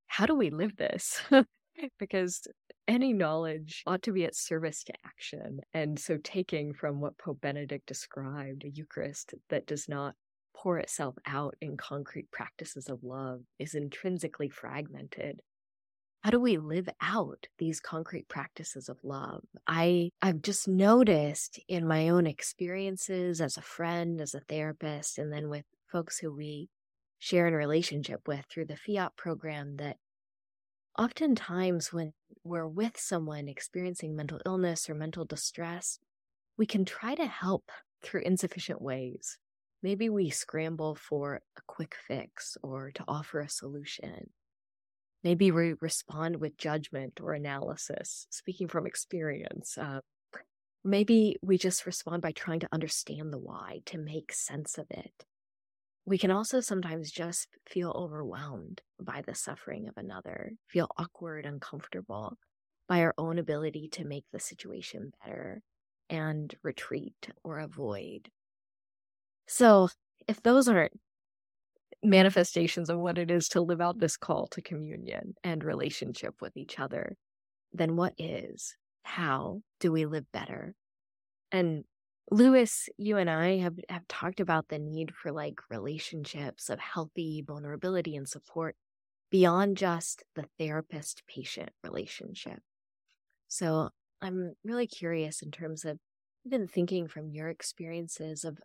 how 0.07 0.27
do 0.27 0.35
we 0.35 0.51
live 0.51 0.77
this? 0.77 1.21
because 1.99 2.47
any 2.87 3.13
knowledge 3.13 3.83
ought 3.87 4.03
to 4.03 4.13
be 4.13 4.25
at 4.25 4.35
service 4.35 4.85
to 4.85 4.93
action. 5.05 5.61
And 5.73 5.99
so, 5.99 6.19
taking 6.23 6.75
from 6.75 7.01
what 7.01 7.19
Pope 7.19 7.41
Benedict 7.41 7.87
described, 7.87 8.65
a 8.65 8.71
Eucharist 8.71 9.35
that 9.49 9.67
does 9.67 9.89
not 9.89 10.15
pour 10.55 10.79
itself 10.79 11.15
out 11.27 11.57
in 11.61 11.77
concrete 11.77 12.31
practices 12.31 12.89
of 12.89 13.03
love 13.03 13.41
is 13.59 13.75
intrinsically 13.75 14.49
fragmented. 14.49 15.41
How 16.23 16.31
do 16.31 16.41
we 16.41 16.57
live 16.57 16.89
out 17.03 17.49
these 17.59 17.81
concrete 17.81 18.29
practices 18.29 18.89
of 18.89 18.97
love? 19.05 19.43
I, 19.67 20.09
I've 20.23 20.41
just 20.41 20.67
noticed 20.67 21.61
in 21.69 21.87
my 21.87 22.09
own 22.09 22.27
experiences 22.27 23.43
as 23.43 23.59
a 23.59 23.63
friend, 23.63 24.23
as 24.23 24.35
a 24.35 24.41
therapist, 24.41 25.19
and 25.19 25.31
then 25.31 25.51
with 25.51 25.65
folks 25.93 26.19
who 26.19 26.35
we 26.35 26.71
share 27.19 27.47
in 27.47 27.55
relationship 27.55 28.27
with 28.27 28.47
through 28.51 28.67
the 28.67 28.77
Fiat 28.77 29.17
program 29.17 29.77
that 29.77 29.97
oftentimes 30.99 31.93
when 31.93 32.13
we're 32.45 32.69
with 32.69 32.99
someone 32.99 33.49
experiencing 33.49 34.15
mental 34.15 34.41
illness 34.47 34.89
or 34.89 34.95
mental 34.95 35.25
distress, 35.25 35.99
we 36.57 36.67
can 36.67 36.85
try 36.85 37.15
to 37.15 37.27
help 37.27 37.71
through 38.03 38.23
insufficient 38.23 38.81
ways. 38.81 39.39
Maybe 39.83 40.09
we 40.09 40.31
scramble 40.31 40.95
for 40.95 41.41
a 41.57 41.61
quick 41.67 41.95
fix 42.07 42.57
or 42.63 42.91
to 42.93 43.05
offer 43.09 43.41
a 43.41 43.49
solution. 43.49 44.31
Maybe 45.23 45.51
we 45.51 45.75
respond 45.81 46.37
with 46.37 46.59
judgment 46.59 47.21
or 47.23 47.33
analysis, 47.33 48.27
speaking 48.31 48.69
from 48.69 48.87
experience. 48.87 49.79
Uh, 49.79 50.01
maybe 50.85 51.37
we 51.43 51.57
just 51.57 51.87
respond 51.87 52.23
by 52.23 52.33
trying 52.33 52.61
to 52.61 52.69
understand 52.73 53.33
the 53.33 53.39
why, 53.39 53.81
to 53.87 53.99
make 53.99 54.33
sense 54.33 54.77
of 54.77 54.87
it. 54.91 55.25
We 56.07 56.19
can 56.19 56.31
also 56.31 56.61
sometimes 56.61 57.11
just 57.11 57.49
feel 57.67 57.91
overwhelmed 57.91 58.83
by 59.01 59.23
the 59.23 59.35
suffering 59.35 59.89
of 59.89 59.97
another, 59.97 60.53
feel 60.69 60.89
awkward, 60.99 61.47
uncomfortable 61.47 62.37
by 62.87 63.01
our 63.01 63.15
own 63.17 63.39
ability 63.39 63.89
to 63.93 64.05
make 64.05 64.25
the 64.31 64.41
situation 64.41 65.13
better 65.25 65.63
and 66.11 66.55
retreat 66.63 67.31
or 67.43 67.59
avoid. 67.59 68.31
So, 69.47 69.89
if 70.29 70.43
those 70.43 70.69
aren't 70.69 70.93
manifestations 72.03 72.91
of 72.91 72.99
what 72.99 73.19
it 73.19 73.31
is 73.31 73.49
to 73.49 73.61
live 73.61 73.81
out 73.81 73.99
this 73.99 74.17
call 74.17 74.47
to 74.49 74.61
communion 74.63 75.35
and 75.43 75.65
relationship 75.65 76.35
with 76.41 76.57
each 76.57 76.79
other, 76.79 77.17
then 77.73 77.97
what 77.97 78.15
is? 78.19 78.77
How 79.05 79.63
do 79.81 79.91
we 79.93 80.07
live 80.07 80.31
better? 80.33 80.75
And 81.53 81.85
Lewis, 82.31 82.89
you 82.97 83.19
and 83.19 83.29
I 83.29 83.59
have, 83.59 83.79
have 83.89 84.09
talked 84.09 84.41
about 84.41 84.69
the 84.69 84.79
need 84.79 85.13
for 85.15 85.31
like 85.31 85.59
relationships 85.71 86.71
of 86.71 86.81
healthy 86.81 87.45
vulnerability 87.47 88.17
and 88.17 88.29
support 88.29 88.77
beyond 89.31 89.77
just 89.77 90.25
the 90.35 90.47
therapist 90.59 91.23
patient 91.27 91.71
relationship. 91.83 92.61
So 93.49 93.91
I'm 94.23 94.55
really 94.65 94.87
curious 94.87 95.43
in 95.43 95.51
terms 95.51 95.85
of 95.85 95.99
even 96.47 96.67
thinking 96.67 97.09
from 97.09 97.31
your 97.31 97.49
experiences 97.49 98.45
of 98.45 98.59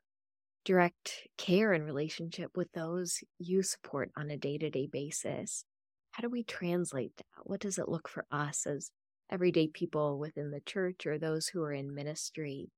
direct 0.63 1.27
care 1.37 1.73
and 1.73 1.85
relationship 1.85 2.51
with 2.55 2.71
those 2.73 3.19
you 3.39 3.63
support 3.63 4.11
on 4.17 4.29
a 4.29 4.37
day 4.37 4.57
to 4.57 4.69
day 4.69 4.87
basis. 4.91 5.65
How 6.11 6.21
do 6.21 6.29
we 6.29 6.43
translate 6.43 7.15
that? 7.17 7.25
What 7.43 7.59
does 7.59 7.77
it 7.77 7.89
look 7.89 8.07
for 8.07 8.25
us 8.31 8.65
as 8.65 8.91
everyday 9.31 9.67
people 9.67 10.17
within 10.17 10.51
the 10.51 10.61
church 10.61 11.05
or 11.05 11.17
those 11.17 11.47
who 11.47 11.61
are 11.61 11.73
in 11.73 11.93
ministry 11.93 12.69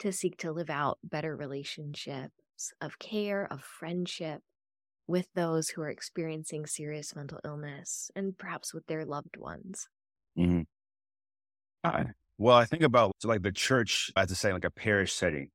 to 0.00 0.12
seek 0.12 0.36
to 0.38 0.52
live 0.52 0.70
out 0.70 0.98
better 1.04 1.36
relationships 1.36 2.32
of 2.80 2.98
care, 2.98 3.46
of 3.50 3.62
friendship 3.62 4.42
with 5.06 5.28
those 5.34 5.70
who 5.70 5.82
are 5.82 5.88
experiencing 5.88 6.66
serious 6.66 7.16
mental 7.16 7.40
illness 7.44 8.10
and 8.14 8.36
perhaps 8.36 8.74
with 8.74 8.86
their 8.86 9.04
loved 9.04 9.36
ones? 9.36 9.88
Mm-hmm. 10.38 10.62
Well, 12.38 12.56
I 12.56 12.64
think 12.64 12.82
about 12.82 13.12
so 13.18 13.28
like 13.28 13.42
the 13.42 13.52
church 13.52 14.10
as 14.16 14.28
to 14.28 14.34
say 14.34 14.52
like 14.52 14.64
a 14.64 14.70
parish 14.70 15.12
setting. 15.12 15.50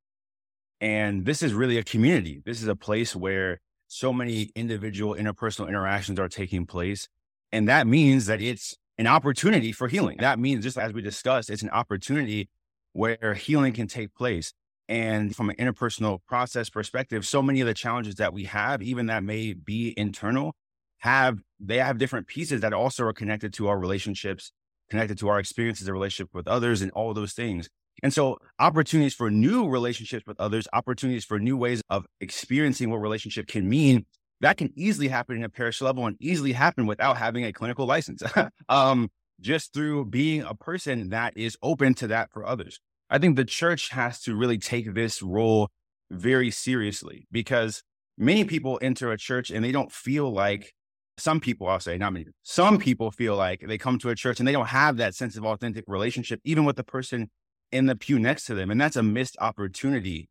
And 0.82 1.26
this 1.26 1.42
is 1.42 1.54
really 1.54 1.78
a 1.78 1.84
community. 1.84 2.42
This 2.46 2.62
is 2.62 2.68
a 2.68 2.76
place 2.76 3.16
where 3.16 3.62
so 3.88 4.12
many 4.12 4.52
individual 4.56 5.16
interpersonal 5.16 5.68
interactions 5.68 6.20
are 6.20 6.28
taking 6.28 6.66
place. 6.66 7.08
And 7.52 7.70
that 7.70 7.88
means 7.88 8.26
that 8.26 8.42
it's 8.42 8.76
an 8.98 9.08
opportunity 9.08 9.72
for 9.72 9.88
healing. 9.88 10.18
That 10.20 10.40
means, 10.40 10.64
just 10.64 10.78
as 10.78 10.94
we 10.94 11.02
discussed, 11.02 11.50
it's 11.50 11.64
an 11.64 11.70
opportunity 11.70 12.50
where 12.96 13.34
healing 13.34 13.74
can 13.74 13.88
take 13.88 14.16
place. 14.16 14.54
And 14.88 15.36
from 15.36 15.50
an 15.50 15.58
interpersonal 15.58 16.20
process 16.26 16.70
perspective, 16.70 17.26
so 17.26 17.42
many 17.42 17.60
of 17.60 17.68
the 17.68 17.74
challenges 17.74 18.16
that 18.16 18.34
we 18.34 18.46
have, 18.46 18.82
even 18.82 19.08
that 19.08 19.24
may 19.24 19.54
be 19.54 19.94
internal, 19.98 20.56
have 21.00 21.40
they 21.60 21.78
have 21.78 21.98
different 21.98 22.28
pieces 22.28 22.62
that 22.62 22.72
also 22.72 23.04
are 23.06 23.14
connected 23.14 23.52
to 23.54 23.68
our 23.68 23.78
relationships 23.78 24.52
connected 24.90 25.18
to 25.18 25.28
our 25.28 25.40
experiences 25.40 25.88
and 25.88 25.94
relationship 25.94 26.30
with 26.34 26.48
others 26.48 26.82
and 26.82 26.92
all 26.92 27.14
those 27.14 27.34
things. 27.34 27.68
And 28.04 28.14
so 28.14 28.38
opportunities 28.60 29.16
for 29.16 29.32
new 29.32 29.68
relationships 29.68 30.26
with 30.28 30.40
others, 30.40 30.68
opportunities 30.72 31.26
for 31.26 31.40
new 31.40 31.58
ways 31.58 31.82
of 31.90 32.06
experiencing 32.22 32.92
what 32.92 32.98
relationship 32.98 33.48
can 33.48 33.68
mean, 33.68 34.06
that 34.42 34.58
can 34.58 34.72
easily 34.76 35.08
happen 35.08 35.38
in 35.38 35.44
a 35.44 35.50
parish 35.50 35.82
level 35.82 36.06
and 36.06 36.16
easily 36.20 36.52
happen 36.52 36.86
without 36.86 37.18
having 37.18 37.46
a 37.46 37.52
clinical 37.52 37.86
license. 37.86 38.22
um, 38.70 39.10
just 39.40 39.74
through 39.74 40.06
being 40.06 40.42
a 40.42 40.56
person 40.56 41.10
that 41.10 41.38
is 41.38 41.58
open 41.62 41.94
to 41.96 42.08
that 42.08 42.32
for 42.32 42.46
others. 42.46 42.80
I 43.10 43.18
think 43.18 43.36
the 43.36 43.46
church 43.46 43.90
has 43.90 44.22
to 44.22 44.36
really 44.36 44.58
take 44.58 44.94
this 44.94 45.22
role 45.22 45.70
very 46.10 46.52
seriously 46.52 47.28
because 47.32 47.84
many 48.18 48.46
people 48.46 48.80
enter 48.82 49.12
a 49.12 49.18
church 49.18 49.50
and 49.50 49.64
they 49.64 49.72
don't 49.72 49.92
feel 49.92 50.32
like 50.32 50.74
some 51.18 51.40
people, 51.40 51.68
I'll 51.68 51.80
say, 51.80 51.98
not 51.98 52.14
many, 52.14 52.26
some 52.44 52.78
people 52.78 53.12
feel 53.12 53.36
like 53.36 53.64
they 53.66 53.78
come 53.78 53.98
to 54.00 54.10
a 54.10 54.16
church 54.16 54.40
and 54.40 54.48
they 54.48 54.52
don't 54.52 54.68
have 54.68 54.98
that 54.98 55.16
sense 55.16 55.38
of 55.38 55.46
authentic 55.46 55.86
relationship, 55.88 56.42
even 56.44 56.66
with 56.66 56.76
the 56.76 56.84
person 56.84 57.30
in 57.72 57.86
the 57.86 57.96
pew 57.96 58.20
next 58.20 58.46
to 58.46 58.56
them. 58.56 58.70
And 58.70 58.80
that's 58.80 58.96
a 58.96 59.04
missed 59.04 59.38
opportunity 59.40 60.30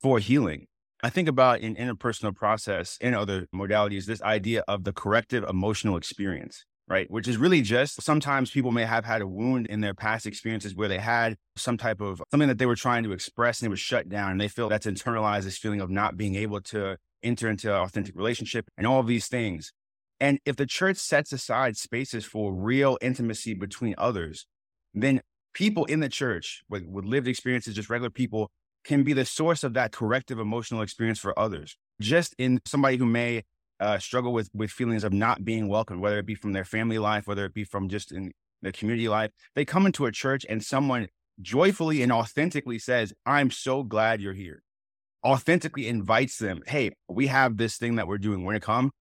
for 0.00 0.18
healing. 0.18 0.66
I 1.02 1.10
think 1.10 1.28
about 1.28 1.60
in 1.60 1.74
interpersonal 1.74 2.34
process 2.34 2.96
and 3.00 3.16
other 3.16 3.48
modalities, 3.52 4.04
this 4.04 4.22
idea 4.22 4.62
of 4.68 4.84
the 4.84 4.92
corrective 4.92 5.42
emotional 5.44 5.96
experience, 5.96 6.64
right? 6.92 7.10
Which 7.10 7.26
is 7.26 7.38
really 7.38 7.62
just 7.62 8.02
sometimes 8.02 8.50
people 8.50 8.70
may 8.70 8.84
have 8.84 9.06
had 9.06 9.22
a 9.22 9.26
wound 9.26 9.66
in 9.68 9.80
their 9.80 9.94
past 9.94 10.26
experiences 10.26 10.74
where 10.74 10.88
they 10.88 10.98
had 10.98 11.36
some 11.56 11.78
type 11.78 12.02
of 12.02 12.22
something 12.30 12.48
that 12.48 12.58
they 12.58 12.66
were 12.66 12.76
trying 12.76 13.02
to 13.04 13.12
express 13.12 13.60
and 13.60 13.68
it 13.68 13.70
was 13.70 13.80
shut 13.80 14.10
down. 14.10 14.32
And 14.32 14.40
they 14.40 14.46
feel 14.46 14.68
that's 14.68 14.86
internalized 14.86 15.44
this 15.44 15.56
feeling 15.56 15.80
of 15.80 15.88
not 15.88 16.18
being 16.18 16.34
able 16.34 16.60
to 16.60 16.98
enter 17.22 17.48
into 17.48 17.74
an 17.74 17.80
authentic 17.80 18.14
relationship 18.14 18.68
and 18.76 18.86
all 18.86 19.02
these 19.02 19.26
things. 19.26 19.72
And 20.20 20.38
if 20.44 20.56
the 20.56 20.66
church 20.66 20.98
sets 20.98 21.32
aside 21.32 21.78
spaces 21.78 22.26
for 22.26 22.52
real 22.52 22.98
intimacy 23.00 23.54
between 23.54 23.94
others, 23.96 24.46
then 24.92 25.22
people 25.54 25.86
in 25.86 26.00
the 26.00 26.10
church 26.10 26.62
with, 26.68 26.84
with 26.84 27.06
lived 27.06 27.26
experiences, 27.26 27.74
just 27.74 27.88
regular 27.88 28.10
people, 28.10 28.50
can 28.84 29.02
be 29.02 29.14
the 29.14 29.24
source 29.24 29.64
of 29.64 29.72
that 29.72 29.92
corrective 29.92 30.38
emotional 30.38 30.82
experience 30.82 31.18
for 31.18 31.36
others. 31.38 31.78
Just 32.02 32.34
in 32.36 32.60
somebody 32.66 32.98
who 32.98 33.06
may 33.06 33.44
uh, 33.82 33.98
struggle 33.98 34.32
with 34.32 34.50
with 34.54 34.70
feelings 34.70 35.04
of 35.04 35.12
not 35.12 35.44
being 35.44 35.68
welcome, 35.68 36.00
whether 36.00 36.18
it 36.18 36.26
be 36.26 36.34
from 36.34 36.52
their 36.52 36.64
family 36.64 36.98
life, 36.98 37.26
whether 37.26 37.44
it 37.44 37.54
be 37.54 37.64
from 37.64 37.88
just 37.88 38.12
in 38.12 38.32
the 38.62 38.72
community 38.72 39.08
life, 39.08 39.30
they 39.54 39.64
come 39.64 39.86
into 39.86 40.06
a 40.06 40.12
church 40.12 40.46
and 40.48 40.64
someone 40.64 41.08
joyfully 41.40 42.02
and 42.02 42.12
authentically 42.12 42.78
says, 42.78 43.12
"I'm 43.26 43.50
so 43.50 43.82
glad 43.82 44.20
you're 44.20 44.34
here." 44.34 44.62
Authentically 45.26 45.88
invites 45.88 46.38
them, 46.38 46.62
"Hey, 46.66 46.92
we 47.08 47.26
have 47.28 47.56
this 47.56 47.76
thing 47.76 47.96
that 47.96 48.06
we're 48.08 48.18
doing. 48.18 48.44
We're 48.44 48.52
gonna 48.52 48.60
come 48.60 48.92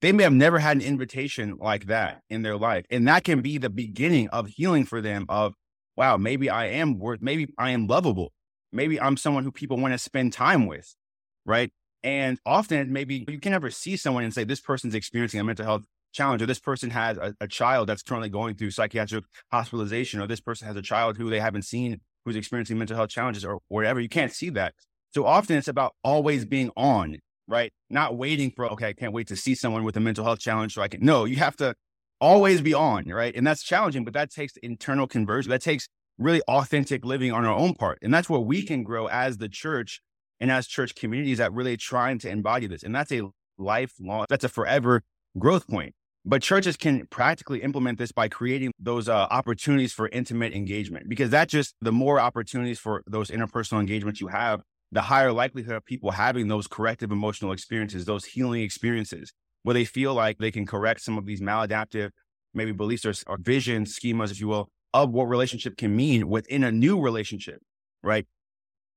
they 0.00 0.12
may 0.12 0.24
have 0.24 0.32
never 0.32 0.58
had 0.58 0.76
an 0.76 0.82
invitation 0.82 1.56
like 1.58 1.86
that 1.86 2.20
in 2.28 2.42
their 2.42 2.56
life. 2.56 2.84
And 2.90 3.08
that 3.08 3.24
can 3.24 3.40
be 3.40 3.58
the 3.58 3.70
beginning 3.70 4.28
of 4.28 4.48
healing 4.48 4.84
for 4.84 5.00
them 5.00 5.24
of, 5.28 5.54
wow, 5.96 6.16
maybe 6.16 6.50
I 6.50 6.66
am 6.66 6.98
worth, 6.98 7.20
maybe 7.22 7.48
I 7.58 7.70
am 7.70 7.86
lovable. 7.86 8.32
Maybe 8.72 9.00
I'm 9.00 9.16
someone 9.16 9.44
who 9.44 9.52
people 9.52 9.78
want 9.78 9.94
to 9.94 9.98
spend 9.98 10.32
time 10.32 10.66
with. 10.66 10.94
Right. 11.46 11.72
And 12.06 12.38
often 12.46 12.92
maybe 12.92 13.24
you 13.28 13.40
can 13.40 13.52
never 13.52 13.70
see 13.70 13.96
someone 13.96 14.24
and 14.24 14.32
say, 14.32 14.44
this 14.44 14.60
person's 14.60 14.94
experiencing 14.94 15.40
a 15.40 15.44
mental 15.44 15.66
health 15.66 15.84
challenge, 16.14 16.40
or 16.40 16.46
this 16.46 16.60
person 16.60 16.90
has 16.90 17.18
a, 17.18 17.34
a 17.40 17.48
child 17.48 17.88
that's 17.88 18.02
currently 18.02 18.28
going 18.28 18.54
through 18.54 18.70
psychiatric 18.70 19.24
hospitalization, 19.50 20.20
or 20.20 20.26
this 20.26 20.40
person 20.40 20.68
has 20.68 20.76
a 20.76 20.82
child 20.82 21.16
who 21.18 21.28
they 21.28 21.40
haven't 21.40 21.62
seen 21.62 22.00
who's 22.24 22.36
experiencing 22.36 22.78
mental 22.78 22.96
health 22.96 23.10
challenges 23.10 23.44
or 23.44 23.58
whatever. 23.68 24.00
You 24.00 24.08
can't 24.08 24.32
see 24.32 24.50
that. 24.50 24.74
So 25.14 25.26
often 25.26 25.56
it's 25.56 25.68
about 25.68 25.94
always 26.02 26.44
being 26.44 26.70
on 26.76 27.18
right? 27.48 27.72
Not 27.90 28.16
waiting 28.16 28.50
for, 28.50 28.66
okay, 28.72 28.88
I 28.88 28.92
can't 28.92 29.12
wait 29.12 29.28
to 29.28 29.36
see 29.36 29.54
someone 29.54 29.84
with 29.84 29.96
a 29.96 30.00
mental 30.00 30.24
health 30.24 30.40
challenge 30.40 30.74
so 30.74 30.82
I 30.82 30.88
can. 30.88 31.04
No, 31.04 31.24
you 31.24 31.36
have 31.36 31.56
to 31.56 31.74
always 32.20 32.60
be 32.60 32.74
on, 32.74 33.08
right? 33.08 33.34
And 33.34 33.46
that's 33.46 33.62
challenging, 33.62 34.04
but 34.04 34.14
that 34.14 34.30
takes 34.30 34.56
internal 34.62 35.06
conversion. 35.06 35.50
That 35.50 35.62
takes 35.62 35.88
really 36.18 36.42
authentic 36.42 37.04
living 37.04 37.32
on 37.32 37.44
our 37.44 37.54
own 37.54 37.74
part. 37.74 37.98
And 38.02 38.12
that's 38.12 38.28
where 38.28 38.40
we 38.40 38.62
can 38.62 38.82
grow 38.82 39.06
as 39.06 39.38
the 39.38 39.48
church 39.48 40.00
and 40.40 40.50
as 40.50 40.66
church 40.66 40.94
communities 40.94 41.38
that 41.38 41.52
really 41.52 41.76
trying 41.76 42.18
to 42.20 42.28
embody 42.28 42.66
this. 42.66 42.82
And 42.82 42.94
that's 42.94 43.12
a 43.12 43.22
lifelong, 43.58 44.26
that's 44.28 44.44
a 44.44 44.48
forever 44.48 45.02
growth 45.38 45.66
point. 45.66 45.94
But 46.24 46.42
churches 46.42 46.76
can 46.76 47.06
practically 47.06 47.62
implement 47.62 47.98
this 47.98 48.10
by 48.10 48.28
creating 48.28 48.72
those 48.80 49.08
uh, 49.08 49.28
opportunities 49.30 49.92
for 49.92 50.08
intimate 50.08 50.52
engagement 50.54 51.08
because 51.08 51.30
that 51.30 51.48
just 51.48 51.76
the 51.80 51.92
more 51.92 52.18
opportunities 52.18 52.80
for 52.80 53.04
those 53.06 53.30
interpersonal 53.30 53.78
engagements 53.78 54.20
you 54.20 54.26
have, 54.26 54.60
the 54.90 55.02
higher 55.02 55.32
likelihood 55.32 55.76
of 55.76 55.84
people 55.84 56.10
having 56.10 56.48
those 56.48 56.66
corrective 56.66 57.12
emotional 57.12 57.52
experiences, 57.52 58.06
those 58.06 58.24
healing 58.24 58.62
experiences, 58.62 59.32
where 59.62 59.74
they 59.74 59.84
feel 59.84 60.14
like 60.14 60.38
they 60.38 60.50
can 60.50 60.66
correct 60.66 61.00
some 61.00 61.16
of 61.16 61.26
these 61.26 61.40
maladaptive, 61.40 62.10
maybe 62.54 62.72
beliefs 62.72 63.06
or, 63.06 63.14
or 63.28 63.38
vision 63.38 63.84
schemas, 63.84 64.32
if 64.32 64.40
you 64.40 64.48
will, 64.48 64.68
of 64.94 65.10
what 65.10 65.24
relationship 65.24 65.76
can 65.76 65.94
mean 65.94 66.28
within 66.28 66.64
a 66.64 66.72
new 66.72 67.00
relationship, 67.00 67.60
right? 68.02 68.26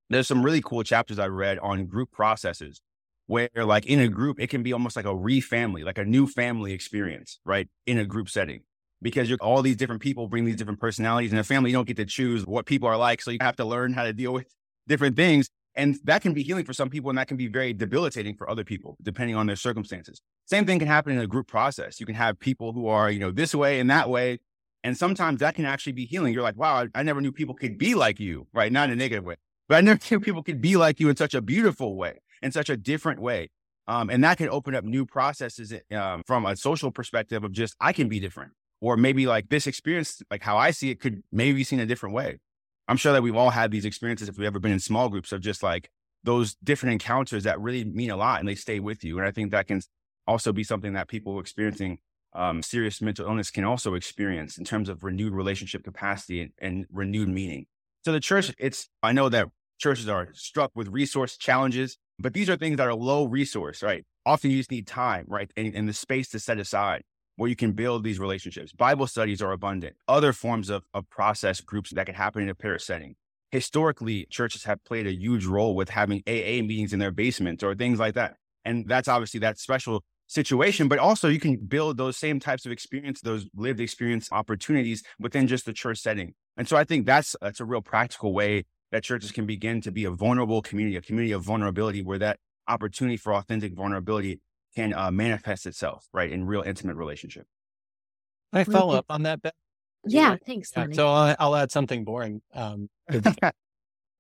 There's 0.10 0.28
some 0.28 0.43
really 0.43 0.62
cool 0.62 0.84
chapters 0.84 1.19
I 1.19 1.28
read 1.28 1.60
on 1.60 1.86
group 1.86 2.12
processes 2.12 2.82
where 3.28 3.50
like 3.56 3.86
in 3.86 4.00
a 4.00 4.08
group, 4.08 4.39
it 4.39 4.48
can 4.48 4.63
be 4.63 4.74
almost 4.74 4.95
like 4.95 5.06
a 5.06 5.15
re-family, 5.15 5.84
like 5.84 6.00
a 6.00 6.04
new 6.04 6.26
family 6.26 6.74
experience, 6.74 7.39
right? 7.45 7.69
In 7.86 8.00
a 8.00 8.06
group 8.06 8.28
setting. 8.28 8.62
Because 9.02 9.30
you're 9.30 9.38
all 9.39 9.62
these 9.62 9.78
different 9.78 10.02
people 10.02 10.28
bring 10.28 10.45
these 10.45 10.56
different 10.56 10.80
personalities. 10.80 11.32
In 11.32 11.38
a 11.38 11.43
family, 11.43 11.69
you 11.69 11.78
don't 11.78 11.88
get 11.88 11.95
to 11.98 12.06
choose 12.06 12.45
what 12.45 12.65
people 12.65 12.89
are 12.89 12.98
like. 12.98 13.22
So 13.22 13.32
you 13.32 13.38
have 13.39 13.56
to 13.58 13.65
learn 13.65 13.93
how 13.93 14.04
to 14.04 14.12
deal 14.12 14.34
with 14.34 14.52
different 14.88 15.15
things. 15.15 15.48
And 15.76 15.98
that 16.06 16.24
can 16.24 16.34
be 16.34 16.41
healing 16.41 16.65
for 16.65 16.74
some 16.74 16.89
people 16.89 17.10
and 17.10 17.19
that 17.19 17.28
can 17.28 17.38
be 17.38 17.48
very 17.48 17.72
debilitating 17.72 18.36
for 18.36 18.50
other 18.50 18.63
people, 18.63 18.98
depending 19.02 19.36
on 19.36 19.45
their 19.45 19.56
circumstances. 19.56 20.19
Same 20.48 20.65
thing 20.65 20.80
can 20.80 20.88
happen 20.88 21.13
in 21.13 21.19
a 21.19 21.28
group 21.28 21.48
process. 21.48 22.00
You 22.00 22.08
can 22.08 22.15
have 22.15 22.39
people 22.39 22.74
who 22.74 22.88
are, 22.88 23.12
you 23.12 23.19
know, 23.19 23.32
this 23.32 23.54
way 23.54 23.80
and 23.80 23.89
that 23.91 24.10
way. 24.10 24.39
And 24.84 24.98
sometimes 24.98 25.39
that 25.41 25.54
can 25.54 25.65
actually 25.65 25.93
be 25.93 26.06
healing. 26.06 26.34
You're 26.34 26.43
like, 26.43 26.58
wow, 26.58 26.86
I, 26.95 27.00
I 27.00 27.04
never 27.04 27.22
knew 27.22 27.32
people 27.32 27.54
could 27.54 27.78
be 27.78 27.93
like 27.93 28.19
you, 28.19 28.48
right? 28.54 28.72
Not 28.72 28.89
in 28.89 28.93
a 28.93 28.95
negative 28.95 29.24
way. 29.24 29.36
But 29.69 29.77
I 29.77 29.82
never 29.82 29.99
people 30.19 30.43
could 30.43 30.60
be 30.60 30.75
like 30.75 30.99
you 30.99 31.08
in 31.08 31.15
such 31.15 31.34
a 31.34 31.41
beautiful 31.41 31.95
way, 31.95 32.19
in 32.41 32.51
such 32.51 32.69
a 32.69 32.75
different 32.75 33.21
way. 33.21 33.49
Um, 33.88 34.10
and 34.10 34.23
that 34.23 34.38
can 34.38 34.49
open 34.49 34.75
up 34.75 34.84
new 34.84 35.05
processes 35.05 35.73
um, 35.91 36.21
from 36.27 36.45
a 36.45 36.55
social 36.55 36.91
perspective 36.91 37.43
of 37.43 37.51
just, 37.51 37.75
I 37.79 37.93
can 37.93 38.08
be 38.10 38.19
different. 38.19 38.51
Or 38.82 38.97
maybe 38.97 39.25
like 39.25 39.49
this 39.49 39.65
experience, 39.65 40.21
like 40.29 40.43
how 40.43 40.58
I 40.58 40.71
see 40.71 40.91
it, 40.91 40.99
could 40.99 41.23
maybe 41.32 41.58
be 41.58 41.63
seen 41.63 41.79
a 41.79 41.86
different 41.86 42.13
way. 42.13 42.38
I'm 42.88 42.97
sure 42.97 43.13
that 43.13 43.23
we've 43.23 43.36
all 43.36 43.49
had 43.49 43.71
these 43.71 43.86
experiences 43.86 44.29
if 44.29 44.38
we've 44.38 44.47
ever 44.47 44.60
been 44.60 44.71
in 44.71 44.79
small 44.79 45.10
groups 45.10 45.32
of 45.32 45.41
just 45.41 45.63
like 45.63 45.89
those 46.23 46.55
different 46.63 46.93
encounters 46.93 47.43
that 47.43 47.60
really 47.60 47.84
mean 47.84 48.10
a 48.10 48.15
lot 48.15 48.39
and 48.39 48.47
they 48.47 48.55
stay 48.55 48.79
with 48.79 49.03
you. 49.03 49.17
And 49.17 49.27
I 49.27 49.32
think 49.32 49.51
that 49.51 49.67
can 49.67 49.82
also 50.27 50.51
be 50.53 50.63
something 50.63 50.93
that 50.93 51.08
people 51.08 51.39
experiencing 51.39 51.97
um, 52.34 52.62
serious 52.62 53.01
mental 53.01 53.25
illness 53.25 53.49
can 53.49 53.63
also 53.63 53.95
experience 53.95 54.58
in 54.58 54.65
terms 54.65 54.88
of 54.88 55.03
renewed 55.03 55.34
relationship 55.34 55.84
capacity 55.84 56.41
and, 56.41 56.51
and 56.60 56.86
renewed 56.91 57.29
meaning. 57.29 57.65
So 58.05 58.12
the 58.12 58.19
church, 58.19 58.53
it's, 58.60 58.88
I 59.01 59.12
know 59.12 59.29
that 59.29 59.47
churches 59.80 60.08
are 60.08 60.30
struck 60.34 60.72
with 60.76 60.88
resource 60.89 61.38
challenges 61.38 61.98
but 62.20 62.34
these 62.34 62.50
are 62.50 62.58
things 62.58 62.78
that 62.78 62.88
are 62.88 62.94
low 62.94 63.26
resource, 63.26 63.82
right? 63.82 64.06
Often 64.26 64.52
you 64.52 64.58
just 64.58 64.72
need 64.72 64.86
time, 64.86 65.26
right? 65.28 65.50
And, 65.56 65.74
and 65.74 65.88
the 65.88 65.94
space 65.94 66.30
to 66.30 66.39
set 66.39 66.60
aside 66.60 67.04
where 67.38 67.50
you 67.50 67.56
can 67.56 67.72
build 67.72 68.04
these 68.04 68.20
relationships. 68.20 68.74
Bible 68.74 69.08
studies 69.08 69.42
are 69.42 69.54
abundant. 69.54 69.96
Other 70.10 70.34
forms 70.34 70.70
of, 70.70 70.84
of 70.94 71.10
process 71.10 71.62
groups 71.62 71.92
that 71.92 72.06
can 72.06 72.15
happen 72.15 72.44
in 72.44 72.50
a 72.50 72.56
parish 72.56 72.84
setting. 72.84 73.15
Historically, 73.52 74.28
churches 74.30 74.65
have 74.65 74.84
played 74.84 75.08
a 75.08 75.13
huge 75.13 75.46
role 75.46 75.74
with 75.74 75.89
having 75.89 76.22
AA 76.28 76.62
meetings 76.62 76.92
in 76.92 77.00
their 77.00 77.12
basements 77.12 77.63
or 77.63 77.74
things 77.74 77.98
like 77.98 78.15
that. 78.15 78.36
And 78.65 78.86
that's 78.88 79.08
obviously 79.08 79.39
that 79.39 79.58
special 79.58 80.04
situation, 80.28 80.89
but 80.89 81.00
also 81.00 81.30
you 81.30 81.39
can 81.39 81.56
build 81.56 81.96
those 81.96 82.18
same 82.18 82.42
types 82.42 82.65
of 82.65 82.74
experience, 82.74 83.22
those 83.22 83.48
lived 83.56 83.80
experience 83.80 84.28
opportunities 84.34 85.02
within 85.18 85.48
just 85.48 85.65
the 85.65 85.74
church 85.74 86.00
setting. 86.00 86.34
And 86.58 86.68
so 86.68 86.76
I 86.76 86.84
think 86.84 87.06
that's 87.06 87.38
that's 87.42 87.62
a 87.62 87.65
real 87.65 87.82
practical 87.82 88.34
way 88.34 88.65
that 88.91 89.04
churches 89.04 89.32
can 89.32 89.45
begin 89.45 89.82
to 89.82 89.91
be 89.91 90.06
a 90.06 90.12
vulnerable 90.12 90.62
community, 90.62 90.95
a 90.97 91.02
community 91.02 91.32
of 91.32 91.43
vulnerability 91.43 92.02
where 92.02 92.19
that 92.19 92.39
opportunity 92.67 93.17
for 93.17 93.34
authentic 93.34 93.73
vulnerability 93.73 94.39
can 94.75 94.93
uh, 94.93 95.12
manifest 95.12 95.65
itself, 95.65 96.08
right, 96.13 96.32
in 96.32 96.45
real 96.45 96.62
intimate 96.62 96.95
relationship. 96.95 97.45
I 98.54 98.63
follow 98.63 98.95
up 98.95 99.06
on 99.10 99.23
that? 99.23 99.41
Beth? 99.41 99.54
Yeah, 100.06 100.38
thanks. 100.45 100.71
Yeah, 100.75 100.88
so 100.91 101.10
I'll, 101.10 101.36
I'll, 101.39 101.56
add 101.56 101.71
something 101.71 102.04
boring, 102.04 102.41
um, 102.54 102.89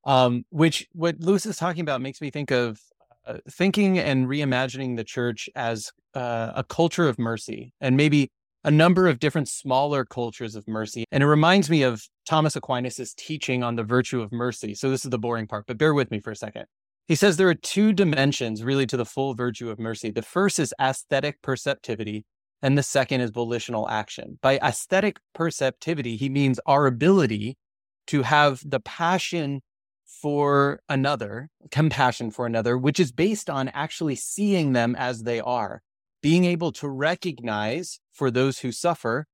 um, 0.05 0.45
which 0.49 0.87
what 0.93 1.19
Lewis 1.19 1.45
is 1.45 1.57
talking 1.57 1.81
about 1.81 2.01
makes 2.01 2.21
me 2.21 2.29
think 2.29 2.51
of 2.51 2.79
uh, 3.25 3.37
thinking 3.49 3.97
and 3.97 4.27
reimagining 4.27 4.97
the 4.97 5.03
church 5.03 5.49
as 5.55 5.91
uh, 6.13 6.51
a 6.55 6.63
culture 6.63 7.07
of 7.07 7.17
mercy, 7.17 7.73
and 7.79 7.95
maybe 7.95 8.29
a 8.63 8.71
number 8.71 9.07
of 9.07 9.19
different 9.19 9.47
smaller 9.47 10.03
cultures 10.03 10.55
of 10.55 10.67
mercy. 10.67 11.05
And 11.11 11.23
it 11.23 11.27
reminds 11.27 11.69
me 11.69 11.83
of 11.83 12.05
Thomas 12.29 12.55
Aquinas' 12.55 13.15
teaching 13.15 13.63
on 13.63 13.75
the 13.75 13.83
virtue 13.83 14.21
of 14.21 14.31
mercy. 14.31 14.75
So 14.75 14.91
this 14.91 15.03
is 15.03 15.09
the 15.09 15.17
boring 15.17 15.47
part, 15.47 15.65
but 15.65 15.79
bear 15.79 15.95
with 15.95 16.11
me 16.11 16.19
for 16.19 16.29
a 16.29 16.35
second. 16.35 16.65
He 17.07 17.15
says 17.15 17.37
there 17.37 17.49
are 17.49 17.55
two 17.55 17.91
dimensions 17.91 18.63
really 18.63 18.85
to 18.85 18.97
the 18.97 19.05
full 19.05 19.33
virtue 19.33 19.71
of 19.71 19.79
mercy. 19.79 20.11
The 20.11 20.21
first 20.21 20.59
is 20.59 20.71
aesthetic 20.79 21.41
perceptivity, 21.41 22.27
and 22.61 22.77
the 22.77 22.83
second 22.83 23.21
is 23.21 23.31
volitional 23.31 23.89
action. 23.89 24.37
By 24.43 24.59
aesthetic 24.59 25.17
perceptivity, 25.33 26.17
he 26.17 26.29
means 26.29 26.59
our 26.67 26.85
ability 26.85 27.57
to 28.05 28.21
have 28.21 28.61
the 28.63 28.79
passion 28.79 29.61
for 30.05 30.81
another, 30.87 31.49
compassion 31.71 32.29
for 32.29 32.45
another, 32.45 32.77
which 32.77 32.99
is 32.99 33.11
based 33.11 33.49
on 33.49 33.69
actually 33.69 34.15
seeing 34.15 34.73
them 34.73 34.95
as 34.95 35.23
they 35.23 35.39
are 35.39 35.81
being 36.21 36.45
able 36.45 36.71
to 36.73 36.87
recognize 36.87 37.99
for 38.13 38.29
those 38.29 38.59
who 38.59 38.71
suffer 38.71 39.25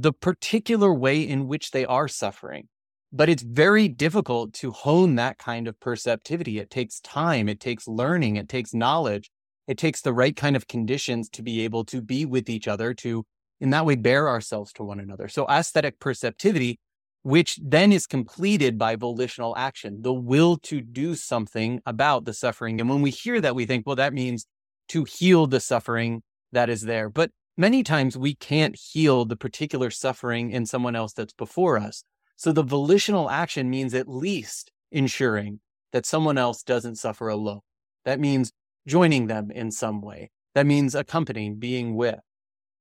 the 0.00 0.12
particular 0.12 0.94
way 0.94 1.20
in 1.20 1.48
which 1.48 1.72
they 1.72 1.84
are 1.84 2.06
suffering. 2.06 2.68
But 3.12 3.28
it's 3.28 3.42
very 3.42 3.88
difficult 3.88 4.52
to 4.54 4.70
hone 4.70 5.16
that 5.16 5.38
kind 5.38 5.66
of 5.66 5.80
perceptivity. 5.80 6.60
It 6.60 6.70
takes 6.70 7.00
time, 7.00 7.48
it 7.48 7.58
takes 7.58 7.88
learning, 7.88 8.36
it 8.36 8.48
takes 8.48 8.72
knowledge, 8.72 9.28
it 9.66 9.76
takes 9.76 10.00
the 10.00 10.12
right 10.12 10.36
kind 10.36 10.54
of 10.54 10.68
conditions 10.68 11.28
to 11.30 11.42
be 11.42 11.62
able 11.62 11.84
to 11.86 12.00
be 12.00 12.24
with 12.24 12.48
each 12.48 12.68
other, 12.68 12.94
to 12.94 13.24
in 13.60 13.70
that 13.70 13.84
way 13.84 13.96
bear 13.96 14.28
ourselves 14.28 14.72
to 14.74 14.84
one 14.84 15.00
another. 15.00 15.26
So, 15.26 15.46
aesthetic 15.48 15.98
perceptivity, 15.98 16.78
which 17.22 17.58
then 17.60 17.92
is 17.92 18.06
completed 18.06 18.78
by 18.78 18.94
volitional 18.94 19.56
action, 19.56 20.02
the 20.02 20.14
will 20.14 20.58
to 20.58 20.80
do 20.80 21.16
something 21.16 21.80
about 21.84 22.24
the 22.24 22.34
suffering. 22.34 22.80
And 22.80 22.88
when 22.88 23.02
we 23.02 23.10
hear 23.10 23.40
that, 23.40 23.56
we 23.56 23.66
think, 23.66 23.84
well, 23.84 23.96
that 23.96 24.14
means 24.14 24.46
to 24.90 25.02
heal 25.02 25.48
the 25.48 25.60
suffering 25.60 26.22
that 26.52 26.70
is 26.70 26.82
there. 26.82 27.10
But 27.10 27.32
many 27.58 27.82
times 27.82 28.16
we 28.16 28.34
can't 28.34 28.76
heal 28.76 29.24
the 29.24 29.36
particular 29.36 29.90
suffering 29.90 30.50
in 30.50 30.64
someone 30.64 30.96
else 30.96 31.12
that's 31.12 31.34
before 31.34 31.76
us. 31.76 32.04
So 32.36 32.52
the 32.52 32.62
volitional 32.62 33.28
action 33.28 33.68
means 33.68 33.92
at 33.92 34.08
least 34.08 34.70
ensuring 34.92 35.60
that 35.92 36.06
someone 36.06 36.38
else 36.38 36.62
doesn't 36.62 36.96
suffer 36.96 37.28
alone. 37.28 37.60
That 38.04 38.20
means 38.20 38.52
joining 38.86 39.26
them 39.26 39.50
in 39.50 39.72
some 39.72 40.00
way. 40.00 40.30
That 40.54 40.66
means 40.66 40.94
accompanying, 40.94 41.58
being 41.58 41.94
with. 41.94 42.20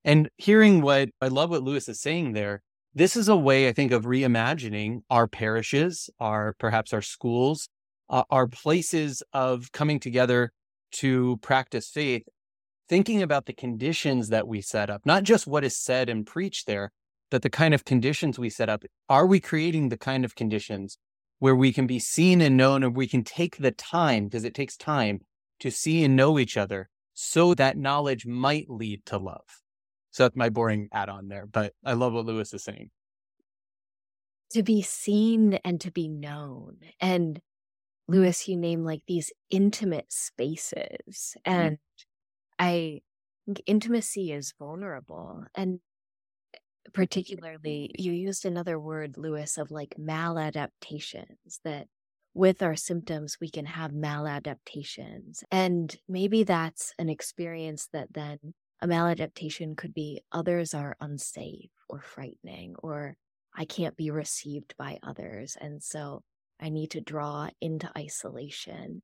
And 0.06 0.30
hearing 0.38 0.82
what 0.82 1.10
I 1.20 1.28
love 1.28 1.50
what 1.50 1.64
Lewis 1.64 1.90
is 1.90 2.00
saying 2.00 2.34
there, 2.34 2.62
this 2.94 3.16
is 3.16 3.28
a 3.28 3.36
way 3.36 3.68
I 3.68 3.74
think 3.74 3.92
of 3.92 4.06
reimagining 4.06 5.02
our 5.10 5.28
parishes, 5.28 6.10
our 6.20 6.56
perhaps 6.60 6.94
our 6.94 7.02
schools, 7.02 7.68
uh, 8.10 8.24
our 8.30 8.48
places 8.48 9.24
of 9.34 9.72
coming 9.72 10.00
together 10.00 10.52
to 10.92 11.38
practice 11.38 11.90
faith 11.90 12.24
thinking 12.90 13.22
about 13.22 13.46
the 13.46 13.54
conditions 13.54 14.30
that 14.30 14.48
we 14.48 14.62
set 14.62 14.90
up, 14.90 15.06
not 15.06 15.24
just 15.24 15.48
what 15.48 15.64
is 15.64 15.78
said 15.78 16.10
and 16.10 16.26
preached 16.26 16.68
there, 16.68 16.92
but 17.30 17.42
the 17.42 17.50
kind 17.50 17.74
of 17.74 17.86
conditions 17.86 18.40
we 18.40 18.50
set 18.50 18.70
up. 18.70 18.84
Are 19.10 19.26
we 19.26 19.40
creating 19.40 19.90
the 19.90 19.98
kind 19.98 20.24
of 20.24 20.36
conditions 20.36 20.98
where 21.40 21.56
we 21.56 21.74
can 21.74 21.86
be 21.86 22.00
seen 22.00 22.42
and 22.42 22.58
known 22.58 22.84
and 22.84 22.96
we 22.96 23.08
can 23.08 23.24
take 23.24 23.58
the 23.58 23.72
time, 23.72 24.26
because 24.26 24.44
it 24.44 24.54
takes 24.54 24.78
time 24.78 25.20
to 25.60 25.70
see 25.70 26.04
and 26.04 26.16
know 26.16 26.40
each 26.40 26.56
other 26.56 26.90
so 27.14 27.54
that 27.56 27.78
knowledge 27.78 28.26
might 28.26 28.70
lead 28.70 29.06
to 29.08 29.18
love? 29.18 29.62
So 30.12 30.24
that's 30.24 30.36
my 30.36 30.50
boring 30.50 30.88
add 30.92 31.10
on 31.10 31.28
there, 31.28 31.46
but 31.46 31.74
I 31.86 31.94
love 31.94 32.14
what 32.14 32.26
Lewis 32.26 32.54
is 32.54 32.64
saying. 32.64 32.90
To 34.52 34.64
be 34.64 34.82
seen 34.82 35.60
and 35.66 35.82
to 35.82 35.92
be 35.92 36.08
known. 36.08 36.78
And 37.02 37.42
Lewis, 38.08 38.48
you 38.48 38.56
name 38.56 38.86
like 38.86 39.02
these 39.06 39.34
intimate 39.50 40.12
spaces. 40.12 41.36
Mm-hmm. 41.46 41.76
I 42.60 43.02
think 43.46 43.62
intimacy 43.66 44.32
is 44.32 44.54
vulnerable. 44.58 45.44
And 45.56 45.80
eh, 46.54 46.60
particularly, 46.94 47.92
you 47.98 48.12
used 48.12 48.46
another 48.46 48.80
word, 48.80 49.18
Lewis, 49.18 49.58
of 49.58 49.72
like 49.72 49.96
maladaptations, 50.00 51.60
that 51.64 51.88
with 52.34 52.62
our 52.62 52.76
symptoms, 52.76 53.38
we 53.42 53.50
can 53.50 53.66
have 53.66 53.92
maladaptations. 53.92 55.44
And 55.52 55.96
maybe 56.08 56.44
that's 56.44 56.94
an 57.00 57.10
experience 57.10 57.90
that 57.94 58.14
then 58.14 58.38
a 58.80 58.88
maladaptation 58.88 59.76
could 59.76 59.94
be 59.94 60.22
others 60.32 60.74
are 60.74 60.96
unsafe 61.02 61.72
or 61.90 62.02
frightening, 62.02 62.76
or 62.84 63.16
I 63.56 63.66
can't 63.66 63.98
be 63.98 64.12
received 64.12 64.76
by 64.78 65.00
others. 65.02 65.58
And 65.60 65.82
so 65.82 66.22
I 66.60 66.70
need 66.70 66.92
to 66.92 67.02
draw 67.02 67.50
into 67.60 67.92
isolation. 67.98 69.02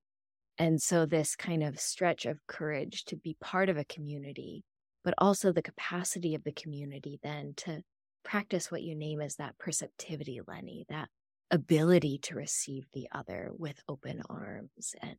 And 0.58 0.82
so, 0.82 1.06
this 1.06 1.36
kind 1.36 1.64
of 1.64 1.80
stretch 1.80 2.26
of 2.26 2.40
courage 2.48 3.06
to 3.06 3.16
be 3.16 3.36
part 3.42 3.70
of 3.70 3.78
a 3.78 3.86
community, 3.86 4.64
but 5.04 5.14
also 5.18 5.52
the 5.52 5.62
capacity 5.62 6.36
of 6.36 6.44
the 6.44 6.52
community 6.52 7.20
then 7.24 7.54
to 7.58 7.82
practice 8.24 8.72
what 8.72 8.84
you 8.84 8.96
name 8.96 9.22
as 9.22 9.36
that 9.36 9.58
perceptivity, 9.58 10.40
Lenny, 10.48 10.86
that 10.90 11.10
ability 11.52 12.20
to 12.24 12.36
receive 12.36 12.86
the 12.94 13.08
other 13.12 13.52
with 13.58 13.80
open 13.88 14.22
arms. 14.30 14.96
And 15.02 15.16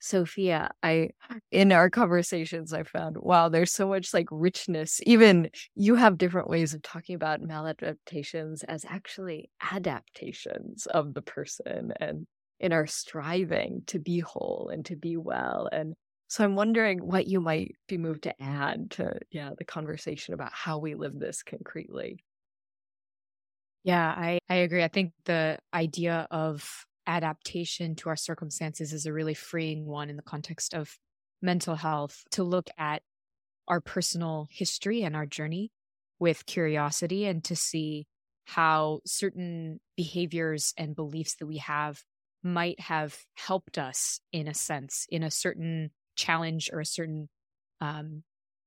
Sophia, 0.00 0.70
I, 0.82 1.10
in 1.50 1.72
our 1.72 1.90
conversations, 1.90 2.72
I 2.72 2.84
found, 2.84 3.16
wow, 3.18 3.48
there's 3.48 3.72
so 3.72 3.86
much 3.86 4.14
like 4.14 4.26
richness. 4.30 5.00
Even 5.04 5.50
you 5.74 5.94
have 5.94 6.18
different 6.18 6.48
ways 6.48 6.72
of 6.72 6.82
talking 6.82 7.14
about 7.14 7.42
maladaptations 7.42 8.64
as 8.66 8.84
actually 8.88 9.50
adaptations 9.72 10.86
of 10.86 11.12
the 11.12 11.22
person. 11.22 11.92
And 12.00 12.26
in 12.60 12.72
our 12.72 12.86
striving 12.86 13.82
to 13.86 13.98
be 13.98 14.20
whole 14.20 14.70
and 14.72 14.84
to 14.86 14.96
be 14.96 15.16
well. 15.16 15.68
And 15.72 15.94
so 16.28 16.44
I'm 16.44 16.54
wondering 16.54 16.98
what 16.98 17.26
you 17.26 17.40
might 17.40 17.74
be 17.88 17.98
moved 17.98 18.22
to 18.24 18.42
add 18.42 18.92
to 18.92 19.18
yeah, 19.32 19.50
the 19.58 19.64
conversation 19.64 20.34
about 20.34 20.52
how 20.52 20.78
we 20.78 20.94
live 20.94 21.18
this 21.18 21.42
concretely. 21.42 22.22
Yeah, 23.82 24.14
I, 24.16 24.38
I 24.48 24.56
agree. 24.56 24.84
I 24.84 24.88
think 24.88 25.12
the 25.24 25.58
idea 25.72 26.28
of 26.30 26.84
adaptation 27.06 27.96
to 27.96 28.10
our 28.10 28.16
circumstances 28.16 28.92
is 28.92 29.06
a 29.06 29.12
really 29.12 29.34
freeing 29.34 29.86
one 29.86 30.10
in 30.10 30.16
the 30.16 30.22
context 30.22 30.74
of 30.74 30.96
mental 31.42 31.74
health 31.74 32.22
to 32.32 32.44
look 32.44 32.68
at 32.76 33.02
our 33.66 33.80
personal 33.80 34.48
history 34.50 35.02
and 35.02 35.16
our 35.16 35.26
journey 35.26 35.70
with 36.18 36.44
curiosity 36.46 37.24
and 37.24 37.42
to 37.44 37.56
see 37.56 38.06
how 38.44 39.00
certain 39.06 39.80
behaviors 39.96 40.74
and 40.76 40.94
beliefs 40.94 41.36
that 41.36 41.46
we 41.46 41.58
have 41.58 42.02
might 42.42 42.80
have 42.80 43.16
helped 43.34 43.78
us 43.78 44.20
in 44.32 44.48
a 44.48 44.54
sense 44.54 45.06
in 45.10 45.22
a 45.22 45.30
certain 45.30 45.90
challenge 46.16 46.70
or 46.72 46.80
a 46.80 46.86
certain 46.86 47.28
um, 47.80 48.22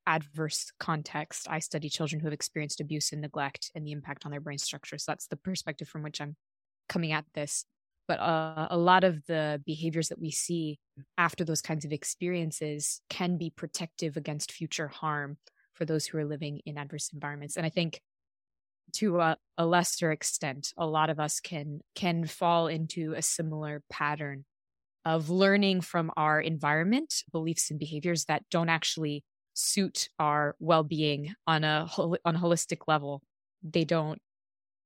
adverse 0.05 0.71
context. 0.79 1.47
I 1.49 1.59
study 1.59 1.89
children 1.89 2.19
who 2.19 2.27
have 2.27 2.33
experienced 2.33 2.81
abuse 2.81 3.11
and 3.11 3.21
neglect 3.21 3.71
and 3.75 3.85
the 3.85 3.91
impact 3.91 4.25
on 4.25 4.31
their 4.31 4.41
brain 4.41 4.57
structure. 4.57 4.97
So 4.97 5.11
that's 5.11 5.27
the 5.27 5.37
perspective 5.37 5.87
from 5.87 6.03
which 6.03 6.19
I'm 6.21 6.35
coming 6.89 7.11
at 7.11 7.25
this. 7.33 7.65
but 8.07 8.19
uh, 8.19 8.67
a 8.69 8.77
lot 8.77 9.03
of 9.03 9.25
the 9.27 9.61
behaviors 9.65 10.09
that 10.09 10.19
we 10.19 10.31
see 10.31 10.77
after 11.17 11.43
those 11.45 11.61
kinds 11.61 11.85
of 11.85 11.91
experiences 11.93 13.01
can 13.09 13.37
be 13.37 13.49
protective 13.49 14.17
against 14.17 14.51
future 14.51 14.89
harm 14.89 15.37
for 15.73 15.85
those 15.85 16.05
who 16.05 16.17
are 16.17 16.25
living 16.25 16.61
in 16.65 16.77
adverse 16.77 17.09
environments 17.13 17.55
and 17.57 17.65
i 17.65 17.69
think 17.69 17.99
to 18.93 19.19
a, 19.19 19.37
a 19.57 19.65
lesser 19.65 20.11
extent 20.11 20.73
a 20.77 20.85
lot 20.85 21.09
of 21.09 21.19
us 21.19 21.39
can 21.39 21.79
can 21.95 22.25
fall 22.25 22.67
into 22.67 23.13
a 23.13 23.21
similar 23.21 23.83
pattern 23.89 24.45
of 25.05 25.29
learning 25.29 25.81
from 25.81 26.11
our 26.15 26.39
environment 26.39 27.23
beliefs 27.31 27.69
and 27.69 27.79
behaviors 27.79 28.25
that 28.25 28.43
don't 28.49 28.69
actually 28.69 29.23
suit 29.53 30.09
our 30.19 30.55
well-being 30.59 31.33
on 31.45 31.63
a 31.63 31.89
on 32.25 32.35
a 32.35 32.39
holistic 32.39 32.79
level. 32.87 33.21
They 33.63 33.83
don't 33.83 34.19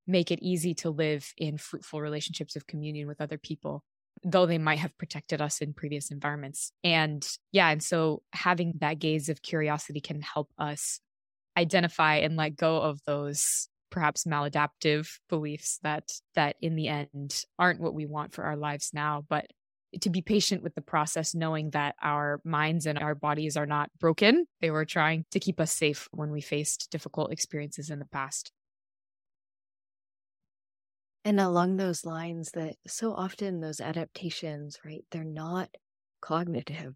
make 0.05 0.31
it 0.31 0.39
easy 0.41 0.73
to 0.73 0.89
live 0.89 1.33
in 1.37 1.57
fruitful 1.57 2.01
relationships 2.01 2.55
of 2.55 2.67
communion 2.67 3.07
with 3.07 3.21
other 3.21 3.37
people 3.37 3.83
though 4.23 4.47
they 4.47 4.57
might 4.57 4.79
have 4.79 4.97
protected 4.97 5.41
us 5.41 5.61
in 5.61 5.73
previous 5.73 6.09
environments. 6.09 6.71
And 6.83 7.27
yeah 7.51 7.69
and 7.69 7.83
so 7.83 8.23
having 8.33 8.73
that 8.79 8.97
gaze 8.99 9.29
of 9.29 9.43
curiosity 9.43 10.01
can 10.01 10.21
help 10.21 10.51
us 10.57 10.99
identify 11.55 12.15
and 12.17 12.35
let 12.35 12.55
go 12.55 12.81
of 12.81 12.99
those 13.05 13.67
perhaps 13.89 14.25
maladaptive 14.25 15.09
beliefs 15.29 15.79
that 15.83 16.09
that 16.35 16.55
in 16.61 16.75
the 16.75 16.87
end 16.87 17.43
aren't 17.57 17.81
what 17.81 17.93
we 17.93 18.05
want 18.05 18.33
for 18.33 18.43
our 18.43 18.57
lives 18.57 18.91
now 18.93 19.23
but 19.29 19.47
to 20.01 20.09
be 20.09 20.21
patient 20.21 20.61
with 20.61 20.75
the 20.75 20.81
process 20.81 21.33
knowing 21.33 21.69
that 21.69 21.95
our 22.01 22.41
minds 22.43 22.85
and 22.85 22.99
our 22.99 23.15
bodies 23.15 23.55
are 23.55 23.65
not 23.65 23.89
broken 23.99 24.45
they 24.61 24.71
were 24.71 24.85
trying 24.85 25.25
to 25.31 25.39
keep 25.39 25.59
us 25.59 25.71
safe 25.71 26.07
when 26.11 26.31
we 26.31 26.41
faced 26.41 26.89
difficult 26.91 27.31
experiences 27.31 27.89
in 27.89 27.99
the 27.99 28.05
past 28.05 28.51
and 31.27 31.41
along 31.41 31.75
those 31.75 32.05
lines, 32.05 32.51
that 32.53 32.75
so 32.87 33.13
often 33.13 33.59
those 33.59 33.81
adaptations, 33.81 34.79
right, 34.85 35.03
they're 35.11 35.25
not 35.25 35.67
cognitive. 36.21 36.93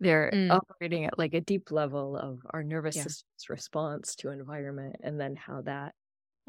They're 0.00 0.28
mm. 0.34 0.50
operating 0.50 1.04
at 1.04 1.16
like 1.16 1.34
a 1.34 1.40
deep 1.40 1.70
level 1.70 2.16
of 2.16 2.40
our 2.50 2.64
nervous 2.64 2.96
yeah. 2.96 3.04
system's 3.04 3.48
response 3.48 4.16
to 4.16 4.30
environment 4.30 4.96
and 5.04 5.20
then 5.20 5.36
how 5.36 5.60
that 5.60 5.94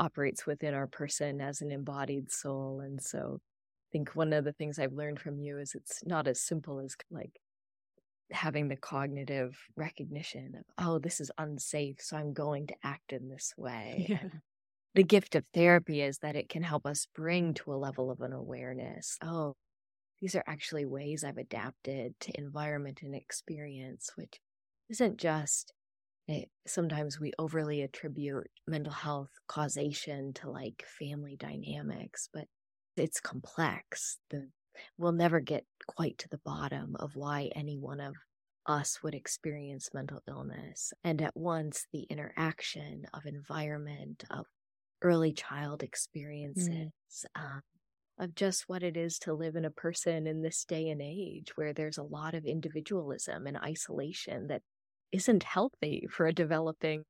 operates 0.01 0.45
within 0.45 0.73
our 0.73 0.87
person 0.87 1.39
as 1.39 1.61
an 1.61 1.71
embodied 1.71 2.31
soul. 2.31 2.81
And 2.81 3.01
so 3.01 3.39
I 3.39 3.87
think 3.91 4.15
one 4.15 4.33
of 4.33 4.43
the 4.43 4.53
things 4.53 4.79
I've 4.79 4.93
learned 4.93 5.19
from 5.19 5.39
you 5.39 5.59
is 5.59 5.75
it's 5.75 6.05
not 6.05 6.27
as 6.27 6.41
simple 6.41 6.79
as 6.79 6.95
like 7.09 7.39
having 8.31 8.67
the 8.67 8.75
cognitive 8.75 9.57
recognition 9.75 10.55
of, 10.57 10.63
oh, 10.77 10.99
this 10.99 11.21
is 11.21 11.31
unsafe, 11.37 11.97
so 11.99 12.17
I'm 12.17 12.33
going 12.33 12.67
to 12.67 12.75
act 12.83 13.13
in 13.13 13.29
this 13.29 13.53
way. 13.57 14.07
Yeah 14.09 14.29
the 14.93 15.03
gift 15.03 15.35
of 15.35 15.45
therapy 15.53 16.01
is 16.01 16.17
that 16.19 16.35
it 16.35 16.49
can 16.49 16.63
help 16.63 16.85
us 16.85 17.07
bring 17.15 17.53
to 17.53 17.73
a 17.73 17.75
level 17.75 18.11
of 18.11 18.21
an 18.21 18.33
awareness. 18.33 19.17
Oh, 19.23 19.55
these 20.19 20.35
are 20.35 20.43
actually 20.45 20.85
ways 20.85 21.23
I've 21.23 21.37
adapted 21.37 22.13
to 22.21 22.37
environment 22.37 22.99
and 23.01 23.15
experience, 23.15 24.11
which 24.15 24.39
isn't 24.89 25.17
just 25.17 25.71
it, 26.31 26.43
eh, 26.43 26.45
sometimes 26.67 27.19
we 27.19 27.33
overly 27.37 27.81
attribute 27.81 28.49
mental 28.67 28.93
health 28.93 29.29
causation 29.47 30.33
to 30.33 30.49
like 30.49 30.83
family 30.99 31.35
dynamics, 31.37 32.29
but 32.33 32.45
it's 32.97 33.19
complex. 33.19 34.17
The, 34.29 34.47
we'll 34.97 35.11
never 35.11 35.39
get 35.39 35.65
quite 35.87 36.17
to 36.19 36.29
the 36.29 36.39
bottom 36.43 36.95
of 36.99 37.15
why 37.15 37.51
any 37.55 37.77
one 37.77 37.99
of 37.99 38.13
us 38.65 38.99
would 39.03 39.15
experience 39.15 39.89
mental 39.93 40.21
illness. 40.27 40.93
And 41.03 41.21
at 41.21 41.35
once, 41.35 41.87
the 41.91 42.03
interaction 42.03 43.05
of 43.13 43.25
environment, 43.25 44.23
of 44.29 44.45
early 45.01 45.33
child 45.33 45.79
mm. 45.79 45.83
experiences 45.83 46.67
mm. 46.69 47.41
um, 47.41 47.61
of 48.19 48.35
just 48.35 48.65
what 48.67 48.83
it 48.83 48.95
is 48.95 49.17
to 49.19 49.33
live 49.33 49.55
in 49.55 49.65
a 49.65 49.71
person 49.71 50.27
in 50.27 50.41
this 50.41 50.63
day 50.63 50.89
and 50.89 51.01
age 51.01 51.51
where 51.55 51.73
there's 51.73 51.97
a 51.97 52.03
lot 52.03 52.35
of 52.35 52.45
individualism 52.45 53.47
and 53.47 53.57
isolation 53.57 54.47
that 54.47 54.61
isn't 55.11 55.43
healthy 55.43 56.07
for 56.09 56.25
a 56.25 56.33
developing 56.33 57.03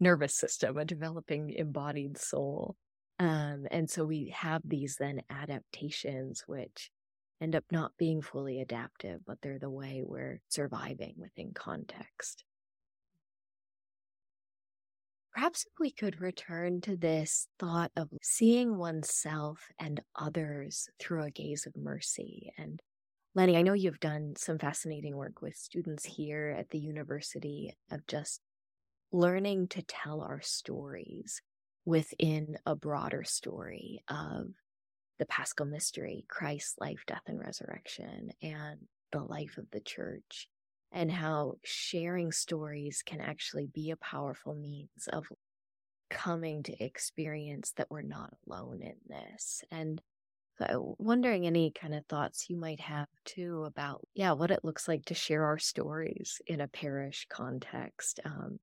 nervous 0.00 0.34
system, 0.34 0.76
a 0.76 0.84
developing 0.84 1.50
embodied 1.50 2.18
soul. 2.18 2.76
Um, 3.18 3.66
and 3.70 3.88
so 3.88 4.04
we 4.04 4.34
have 4.36 4.62
these 4.64 4.96
then 4.96 5.22
adaptations, 5.30 6.44
which 6.46 6.90
end 7.40 7.54
up 7.54 7.64
not 7.70 7.92
being 7.98 8.22
fully 8.22 8.60
adaptive, 8.60 9.20
but 9.26 9.38
they're 9.42 9.58
the 9.58 9.70
way 9.70 10.02
we're 10.04 10.40
surviving 10.48 11.14
within 11.16 11.52
context. 11.54 12.44
Perhaps 15.32 15.66
if 15.66 15.72
we 15.80 15.90
could 15.90 16.20
return 16.20 16.80
to 16.82 16.96
this 16.96 17.48
thought 17.58 17.90
of 17.96 18.08
seeing 18.22 18.78
oneself 18.78 19.66
and 19.80 20.00
others 20.14 20.88
through 21.00 21.24
a 21.24 21.30
gaze 21.30 21.66
of 21.66 21.76
mercy. 21.76 22.52
And 22.56 22.80
Lenny, 23.36 23.56
I 23.56 23.62
know 23.62 23.72
you've 23.72 23.98
done 23.98 24.34
some 24.36 24.58
fascinating 24.58 25.16
work 25.16 25.42
with 25.42 25.56
students 25.56 26.04
here 26.04 26.54
at 26.56 26.70
the 26.70 26.78
university 26.78 27.76
of 27.90 28.06
just 28.06 28.40
learning 29.10 29.68
to 29.68 29.82
tell 29.82 30.20
our 30.20 30.40
stories 30.40 31.42
within 31.84 32.56
a 32.64 32.76
broader 32.76 33.24
story 33.24 34.00
of 34.08 34.52
the 35.18 35.26
paschal 35.26 35.66
mystery, 35.66 36.24
Christ's 36.28 36.76
life, 36.80 37.02
death, 37.08 37.22
and 37.26 37.40
resurrection, 37.40 38.30
and 38.40 38.78
the 39.10 39.20
life 39.20 39.58
of 39.58 39.68
the 39.72 39.80
church 39.80 40.48
and 40.92 41.10
how 41.10 41.54
sharing 41.64 42.30
stories 42.30 43.02
can 43.04 43.20
actually 43.20 43.66
be 43.66 43.90
a 43.90 43.96
powerful 43.96 44.54
means 44.54 45.08
of 45.12 45.26
coming 46.08 46.62
to 46.62 46.84
experience 46.84 47.72
that 47.76 47.90
we're 47.90 48.02
not 48.02 48.32
alone 48.46 48.80
in 48.80 48.94
this. 49.08 49.64
And 49.72 50.00
so 50.58 50.96
wondering 50.98 51.46
any 51.46 51.72
kind 51.72 51.94
of 51.94 52.06
thoughts 52.06 52.46
you 52.48 52.56
might 52.56 52.80
have 52.80 53.08
too 53.24 53.64
about, 53.64 54.02
yeah, 54.14 54.32
what 54.32 54.50
it 54.50 54.64
looks 54.64 54.86
like 54.86 55.04
to 55.06 55.14
share 55.14 55.44
our 55.44 55.58
stories 55.58 56.40
in 56.46 56.60
a 56.60 56.68
parish 56.68 57.26
context. 57.28 58.20
Um, 58.24 58.60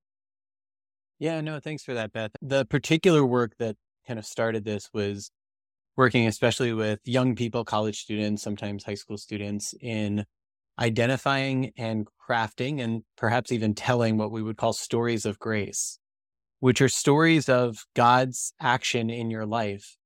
yeah, 1.18 1.40
no, 1.40 1.60
thanks 1.60 1.84
for 1.84 1.94
that, 1.94 2.12
Beth. 2.12 2.32
The 2.40 2.64
particular 2.64 3.24
work 3.24 3.52
that 3.58 3.76
kind 4.06 4.18
of 4.18 4.26
started 4.26 4.64
this 4.64 4.88
was 4.92 5.30
working 5.96 6.26
especially 6.26 6.72
with 6.72 7.00
young 7.04 7.34
people, 7.34 7.64
college 7.64 8.00
students, 8.00 8.42
sometimes 8.42 8.84
high 8.84 8.94
school 8.94 9.18
students 9.18 9.74
in 9.80 10.24
identifying 10.78 11.72
and 11.76 12.06
crafting 12.28 12.82
and 12.82 13.02
perhaps 13.16 13.52
even 13.52 13.74
telling 13.74 14.16
what 14.16 14.32
we 14.32 14.42
would 14.42 14.56
call 14.56 14.72
stories 14.72 15.26
of 15.26 15.38
grace, 15.38 15.98
which 16.60 16.80
are 16.80 16.88
stories 16.88 17.48
of 17.48 17.84
God's 17.94 18.54
action 18.60 19.10
in 19.10 19.30
your 19.30 19.44
life. 19.44 19.96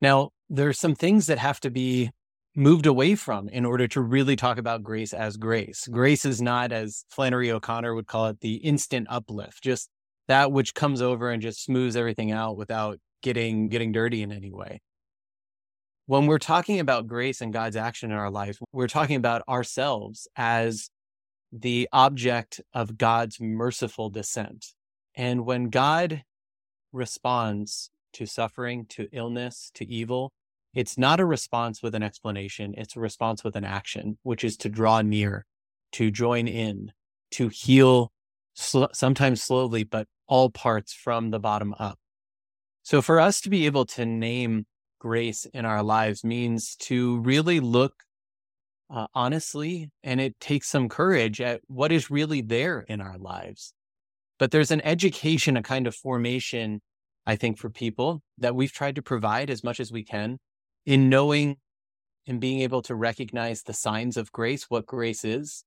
Now, 0.00 0.30
there's 0.48 0.78
some 0.78 0.94
things 0.94 1.26
that 1.26 1.38
have 1.38 1.60
to 1.60 1.70
be 1.70 2.10
moved 2.54 2.86
away 2.86 3.14
from 3.14 3.48
in 3.48 3.64
order 3.64 3.86
to 3.88 4.00
really 4.00 4.36
talk 4.36 4.58
about 4.58 4.82
grace 4.82 5.12
as 5.12 5.36
grace. 5.36 5.86
Grace 5.88 6.24
is 6.24 6.40
not, 6.40 6.72
as 6.72 7.04
Flannery 7.10 7.50
O'Connor 7.50 7.94
would 7.94 8.06
call 8.06 8.26
it, 8.26 8.40
the 8.40 8.54
instant 8.54 9.06
uplift, 9.10 9.62
just 9.62 9.88
that 10.26 10.52
which 10.52 10.74
comes 10.74 11.00
over 11.02 11.30
and 11.30 11.42
just 11.42 11.62
smooths 11.62 11.96
everything 11.96 12.32
out 12.32 12.56
without 12.56 12.98
getting 13.22 13.68
getting 13.68 13.92
dirty 13.92 14.22
in 14.22 14.30
any 14.32 14.52
way 14.52 14.80
when 16.08 16.26
we're 16.26 16.38
talking 16.38 16.80
about 16.80 17.06
grace 17.06 17.42
and 17.42 17.52
God's 17.52 17.76
action 17.76 18.10
in 18.10 18.16
our 18.16 18.30
life, 18.30 18.58
we're 18.72 18.88
talking 18.88 19.16
about 19.16 19.42
ourselves 19.46 20.26
as 20.36 20.88
the 21.52 21.86
object 21.92 22.62
of 22.72 22.96
God's 22.96 23.38
merciful 23.38 24.08
descent. 24.08 24.68
And 25.14 25.44
when 25.44 25.68
God 25.68 26.22
responds 26.94 27.90
to 28.14 28.26
suffering, 28.26 28.86
to 28.90 29.08
illness, 29.12 29.70
to 29.74 29.86
evil, 29.86 30.32
it's 30.74 30.98
not 30.98 31.20
a 31.20 31.26
response 31.26 31.82
with 31.82 31.94
an 31.94 32.02
explanation. 32.02 32.74
It's 32.76 32.96
a 32.96 33.00
response 33.00 33.42
with 33.42 33.56
an 33.56 33.64
action, 33.64 34.18
which 34.22 34.44
is 34.44 34.56
to 34.58 34.68
draw 34.68 35.02
near, 35.02 35.46
to 35.92 36.10
join 36.10 36.46
in, 36.46 36.92
to 37.32 37.48
heal, 37.48 38.12
sl- 38.54 38.84
sometimes 38.92 39.42
slowly, 39.42 39.84
but 39.84 40.06
all 40.26 40.50
parts 40.50 40.92
from 40.92 41.30
the 41.30 41.40
bottom 41.40 41.74
up. 41.78 41.98
So 42.82 43.02
for 43.02 43.18
us 43.18 43.40
to 43.42 43.50
be 43.50 43.66
able 43.66 43.86
to 43.86 44.06
name 44.06 44.66
grace 44.98 45.46
in 45.46 45.64
our 45.64 45.82
lives 45.82 46.24
means 46.24 46.76
to 46.76 47.20
really 47.20 47.60
look 47.60 48.04
uh, 48.90 49.06
honestly, 49.14 49.90
and 50.02 50.20
it 50.20 50.38
takes 50.40 50.68
some 50.68 50.88
courage 50.88 51.40
at 51.40 51.60
what 51.66 51.92
is 51.92 52.10
really 52.10 52.40
there 52.40 52.80
in 52.88 53.00
our 53.00 53.18
lives. 53.18 53.74
But 54.38 54.50
there's 54.50 54.70
an 54.70 54.80
education, 54.82 55.56
a 55.56 55.62
kind 55.62 55.86
of 55.86 55.94
formation, 55.94 56.80
I 57.28 57.36
think, 57.36 57.58
for 57.58 57.70
people 57.70 58.22
that 58.38 58.56
we've 58.56 58.72
tried 58.72 58.96
to 58.96 59.02
provide 59.02 59.50
as 59.50 59.62
much 59.62 59.78
as 59.78 59.92
we 59.92 60.02
can 60.02 60.38
in 60.86 61.10
knowing 61.10 61.58
and 62.26 62.40
being 62.40 62.60
able 62.62 62.82
to 62.82 62.94
recognize 62.94 63.62
the 63.62 63.74
signs 63.74 64.16
of 64.16 64.32
grace, 64.32 64.64
what 64.70 64.86
grace 64.86 65.24
is, 65.24 65.62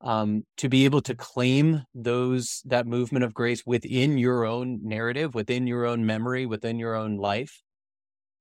um, 0.00 0.44
to 0.56 0.68
be 0.68 0.84
able 0.84 1.02
to 1.02 1.14
claim 1.14 1.82
those 1.92 2.62
that 2.64 2.86
movement 2.86 3.24
of 3.24 3.34
grace 3.34 3.62
within 3.66 4.16
your 4.16 4.44
own 4.44 4.80
narrative, 4.82 5.34
within 5.34 5.66
your 5.66 5.84
own 5.86 6.06
memory, 6.06 6.46
within 6.46 6.78
your 6.78 6.94
own 6.94 7.16
life, 7.16 7.62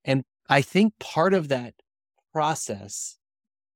and 0.05 0.23
I 0.49 0.61
think 0.61 0.93
part 0.99 1.33
of 1.33 1.47
that 1.47 1.73
process 2.33 3.17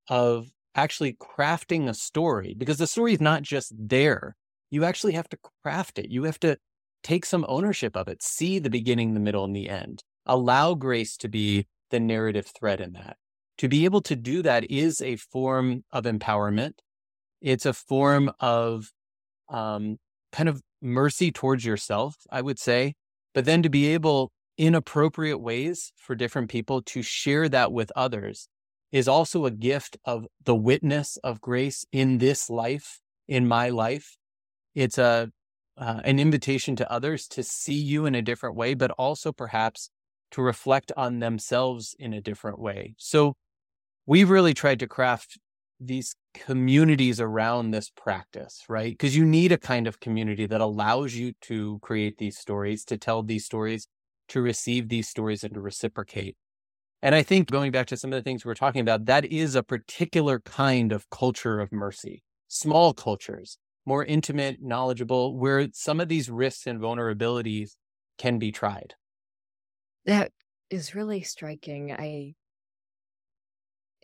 of 0.09 0.49
actually 0.75 1.13
crafting 1.13 1.87
a 1.87 1.93
story, 1.93 2.53
because 2.57 2.77
the 2.77 2.87
story 2.87 3.13
is 3.13 3.21
not 3.21 3.41
just 3.41 3.73
there, 3.77 4.35
you 4.69 4.83
actually 4.83 5.13
have 5.13 5.29
to 5.29 5.37
craft 5.63 5.99
it. 5.99 6.11
You 6.11 6.23
have 6.23 6.39
to 6.41 6.57
take 7.05 7.25
some 7.25 7.45
ownership 7.47 7.95
of 7.95 8.07
it, 8.07 8.23
see 8.23 8.57
the 8.59 8.69
beginning, 8.69 9.13
the 9.13 9.19
middle, 9.19 9.45
and 9.45 9.55
the 9.55 9.69
end. 9.69 10.03
Allow 10.25 10.73
grace 10.73 11.15
to 11.17 11.29
be 11.29 11.67
the 11.91 11.99
narrative 11.99 12.47
thread 12.47 12.81
in 12.81 12.93
that. 12.93 13.17
to 13.57 13.67
be 13.67 13.85
able 13.85 14.01
to 14.01 14.15
do 14.15 14.41
that 14.41 14.69
is 14.69 15.01
a 15.01 15.15
form 15.15 15.83
of 15.91 16.03
empowerment. 16.05 16.73
It's 17.41 17.65
a 17.65 17.73
form 17.73 18.31
of 18.39 18.91
um, 19.49 19.97
kind 20.31 20.49
of 20.49 20.61
mercy 20.81 21.31
towards 21.31 21.63
yourself, 21.63 22.15
I 22.29 22.41
would 22.41 22.59
say. 22.59 22.95
But 23.33 23.45
then 23.45 23.63
to 23.63 23.69
be 23.69 23.87
able, 23.87 24.31
in 24.57 24.75
appropriate 24.75 25.37
ways 25.37 25.91
for 25.95 26.15
different 26.15 26.49
people, 26.49 26.81
to 26.83 27.01
share 27.01 27.47
that 27.49 27.71
with 27.71 27.91
others 27.95 28.47
is 28.91 29.07
also 29.07 29.45
a 29.45 29.51
gift 29.51 29.97
of 30.05 30.25
the 30.43 30.55
witness 30.55 31.17
of 31.17 31.41
grace 31.41 31.85
in 31.91 32.17
this 32.17 32.49
life, 32.49 32.99
in 33.27 33.47
my 33.47 33.69
life. 33.69 34.17
It's 34.73 34.97
a 34.97 35.31
uh, 35.77 36.01
an 36.03 36.19
invitation 36.19 36.75
to 36.77 36.91
others 36.91 37.27
to 37.27 37.43
see 37.43 37.73
you 37.73 38.05
in 38.05 38.15
a 38.15 38.21
different 38.21 38.55
way, 38.55 38.73
but 38.73 38.91
also 38.91 39.31
perhaps 39.31 39.89
to 40.31 40.41
reflect 40.41 40.91
on 40.97 41.19
themselves 41.19 41.95
in 41.99 42.13
a 42.13 42.21
different 42.21 42.59
way. 42.59 42.95
So 42.97 43.35
we've 44.05 44.29
really 44.29 44.53
tried 44.53 44.79
to 44.79 44.87
craft 44.87 45.39
these 45.79 46.15
communities 46.33 47.19
around 47.19 47.71
this 47.71 47.89
practice, 47.89 48.63
right? 48.69 48.91
Because 48.91 49.15
you 49.15 49.25
need 49.25 49.51
a 49.51 49.57
kind 49.57 49.87
of 49.87 49.99
community 49.99 50.45
that 50.45 50.61
allows 50.61 51.15
you 51.15 51.33
to 51.41 51.79
create 51.81 52.17
these 52.17 52.37
stories, 52.37 52.85
to 52.85 52.97
tell 52.97 53.23
these 53.23 53.45
stories, 53.45 53.87
to 54.29 54.41
receive 54.41 54.89
these 54.89 55.07
stories, 55.07 55.43
and 55.43 55.53
to 55.53 55.61
reciprocate. 55.61 56.35
And 57.01 57.13
I 57.13 57.23
think 57.23 57.51
going 57.51 57.71
back 57.71 57.87
to 57.87 57.97
some 57.97 58.11
of 58.11 58.17
the 58.17 58.23
things 58.23 58.43
we 58.43 58.49
we're 58.49 58.55
talking 58.55 58.81
about, 58.81 59.05
that 59.05 59.25
is 59.25 59.55
a 59.55 59.63
particular 59.63 60.39
kind 60.39 60.91
of 60.91 61.09
culture 61.09 61.59
of 61.59 61.71
mercy, 61.71 62.23
small 62.47 62.93
cultures, 62.93 63.57
more 63.85 64.03
intimate, 64.03 64.61
knowledgeable, 64.61 65.37
where 65.37 65.67
some 65.73 65.99
of 65.99 66.07
these 66.07 66.29
risks 66.29 66.67
and 66.67 66.79
vulnerabilities 66.79 67.75
can 68.17 68.39
be 68.39 68.51
tried. 68.51 68.95
That 70.05 70.31
is 70.69 70.95
really 70.95 71.21
striking. 71.21 71.91
I 71.91 72.35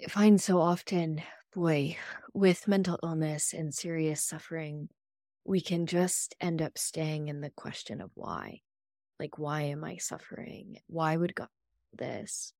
find 0.09 0.39
so 0.39 0.59
often, 0.59 1.21
boy, 1.53 1.97
with 2.33 2.67
mental 2.67 2.99
illness 3.03 3.53
and 3.53 3.73
serious 3.73 4.23
suffering, 4.23 4.89
we 5.43 5.61
can 5.61 5.87
just 5.87 6.35
end 6.39 6.61
up 6.61 6.77
staying 6.77 7.27
in 7.27 7.41
the 7.41 7.51
question 7.51 8.01
of 8.01 8.11
why. 8.13 8.61
Like, 9.19 9.37
why 9.37 9.63
am 9.63 9.83
I 9.83 9.97
suffering? 9.97 10.77
Why 10.87 11.15
would 11.15 11.35
God 11.35 11.49
this? 11.93 12.53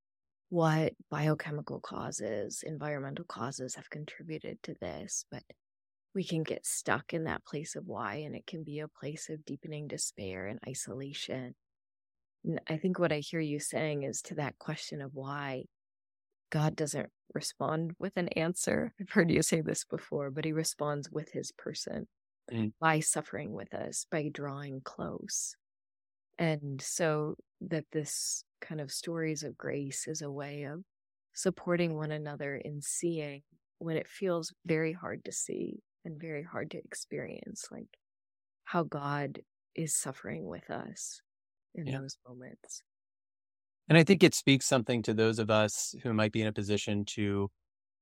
What 0.49 0.93
biochemical 1.09 1.79
causes, 1.79 2.63
environmental 2.65 3.25
causes 3.25 3.75
have 3.75 3.89
contributed 3.89 4.61
to 4.63 4.75
this? 4.81 5.25
But 5.31 5.43
we 6.13 6.23
can 6.23 6.43
get 6.43 6.65
stuck 6.65 7.13
in 7.13 7.25
that 7.25 7.45
place 7.45 7.75
of 7.75 7.87
why, 7.87 8.15
and 8.15 8.35
it 8.35 8.45
can 8.45 8.63
be 8.63 8.79
a 8.79 8.87
place 8.87 9.29
of 9.29 9.45
deepening 9.45 9.87
despair 9.87 10.47
and 10.47 10.59
isolation. 10.67 11.55
And 12.43 12.59
I 12.67 12.77
think 12.77 12.99
what 12.99 13.11
I 13.11 13.19
hear 13.19 13.39
you 13.39 13.59
saying 13.59 14.03
is 14.03 14.21
to 14.23 14.35
that 14.35 14.57
question 14.57 15.01
of 15.01 15.11
why 15.13 15.65
God 16.49 16.75
doesn't 16.75 17.09
respond 17.33 17.91
with 17.99 18.17
an 18.17 18.27
answer. 18.29 18.93
I've 18.99 19.09
heard 19.09 19.31
you 19.31 19.41
say 19.41 19.61
this 19.61 19.85
before, 19.85 20.31
but 20.31 20.43
he 20.43 20.51
responds 20.51 21.09
with 21.09 21.31
his 21.31 21.51
person 21.51 22.07
mm. 22.51 22.73
by 22.79 22.99
suffering 22.99 23.53
with 23.53 23.73
us, 23.73 24.05
by 24.11 24.29
drawing 24.33 24.81
close. 24.83 25.55
And 26.37 26.81
so 26.81 27.35
that 27.61 27.85
this 27.91 28.43
kind 28.59 28.81
of 28.81 28.91
stories 28.91 29.43
of 29.43 29.57
grace 29.57 30.07
is 30.07 30.21
a 30.21 30.31
way 30.31 30.63
of 30.63 30.81
supporting 31.33 31.95
one 31.95 32.11
another 32.11 32.55
in 32.55 32.81
seeing 32.81 33.43
when 33.77 33.95
it 33.95 34.09
feels 34.09 34.53
very 34.65 34.93
hard 34.93 35.23
to 35.25 35.31
see 35.31 35.79
and 36.05 36.19
very 36.19 36.43
hard 36.43 36.71
to 36.71 36.77
experience, 36.77 37.67
like 37.71 37.97
how 38.65 38.83
God 38.83 39.41
is 39.75 39.95
suffering 39.95 40.47
with 40.47 40.69
us 40.69 41.21
in 41.75 41.87
yeah. 41.87 41.99
those 41.99 42.17
moments. 42.27 42.83
And 43.89 43.97
I 43.97 44.03
think 44.03 44.23
it 44.23 44.35
speaks 44.35 44.65
something 44.65 45.01
to 45.03 45.13
those 45.13 45.39
of 45.39 45.49
us 45.49 45.95
who 46.03 46.13
might 46.13 46.31
be 46.31 46.41
in 46.41 46.47
a 46.47 46.53
position 46.53 47.03
to 47.05 47.49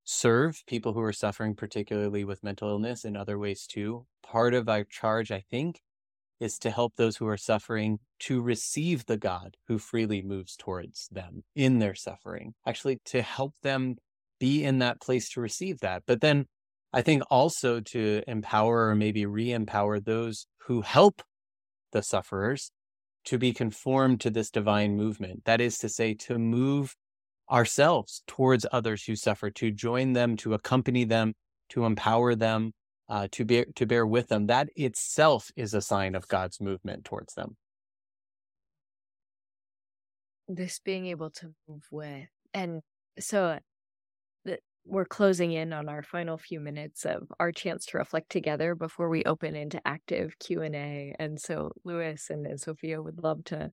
serve 0.03 0.63
people 0.67 0.93
who 0.93 1.01
are 1.01 1.13
suffering, 1.13 1.55
particularly 1.55 2.23
with 2.23 2.43
mental 2.43 2.69
illness, 2.69 3.05
in 3.05 3.15
other 3.15 3.37
ways 3.37 3.65
too. 3.67 4.05
Part 4.23 4.53
of 4.53 4.69
our 4.69 4.83
charge, 4.83 5.31
I 5.31 5.43
think, 5.49 5.81
is 6.39 6.57
to 6.59 6.71
help 6.71 6.95
those 6.95 7.17
who 7.17 7.27
are 7.27 7.37
suffering 7.37 7.99
to 8.19 8.41
receive 8.41 9.05
the 9.05 9.17
God 9.17 9.57
who 9.67 9.77
freely 9.77 10.21
moves 10.21 10.55
towards 10.55 11.07
them 11.11 11.43
in 11.55 11.79
their 11.79 11.95
suffering, 11.95 12.53
actually, 12.65 12.99
to 13.05 13.21
help 13.21 13.53
them 13.61 13.95
be 14.39 14.63
in 14.63 14.79
that 14.79 15.01
place 15.01 15.29
to 15.31 15.41
receive 15.41 15.79
that. 15.81 16.03
But 16.07 16.21
then 16.21 16.45
I 16.91 17.01
think 17.01 17.23
also 17.29 17.79
to 17.79 18.23
empower 18.27 18.89
or 18.89 18.95
maybe 18.95 19.25
re 19.25 19.51
empower 19.51 19.99
those 19.99 20.47
who 20.63 20.81
help 20.81 21.21
the 21.91 22.01
sufferers 22.01 22.71
to 23.25 23.37
be 23.37 23.53
conformed 23.53 24.21
to 24.21 24.29
this 24.29 24.49
divine 24.49 24.95
movement. 24.95 25.45
That 25.45 25.61
is 25.61 25.77
to 25.79 25.89
say, 25.89 26.13
to 26.15 26.39
move 26.39 26.95
ourselves 27.51 28.23
towards 28.27 28.65
others 28.71 29.03
who 29.03 29.15
suffer, 29.15 29.49
to 29.51 29.71
join 29.71 30.13
them, 30.13 30.35
to 30.37 30.53
accompany 30.53 31.03
them, 31.03 31.33
to 31.69 31.85
empower 31.85 32.35
them, 32.35 32.73
uh, 33.07 33.27
to 33.31 33.45
bear 33.45 33.65
to 33.75 33.85
bear 33.85 34.05
with 34.05 34.27
them. 34.27 34.47
That 34.47 34.69
itself 34.75 35.51
is 35.55 35.73
a 35.73 35.81
sign 35.81 36.15
of 36.15 36.27
God's 36.27 36.59
movement 36.59 37.05
towards 37.05 37.33
them. 37.33 37.57
This 40.47 40.79
being 40.79 41.05
able 41.07 41.29
to 41.31 41.53
move 41.67 41.85
with, 41.91 42.29
and 42.53 42.81
so 43.19 43.59
we're 44.89 45.05
closing 45.05 45.51
in 45.51 45.71
on 45.71 45.87
our 45.87 46.01
final 46.01 46.37
few 46.37 46.59
minutes 46.59 47.05
of 47.05 47.31
our 47.39 47.51
chance 47.51 47.85
to 47.85 47.97
reflect 47.97 48.29
together 48.29 48.73
before 48.73 49.07
we 49.07 49.23
open 49.23 49.55
into 49.55 49.79
active 49.85 50.37
q&a 50.39 51.13
and 51.19 51.39
so 51.39 51.71
lewis 51.83 52.27
and, 52.29 52.45
and 52.47 52.59
sophia 52.59 53.01
would 53.01 53.21
love 53.21 53.43
to 53.43 53.71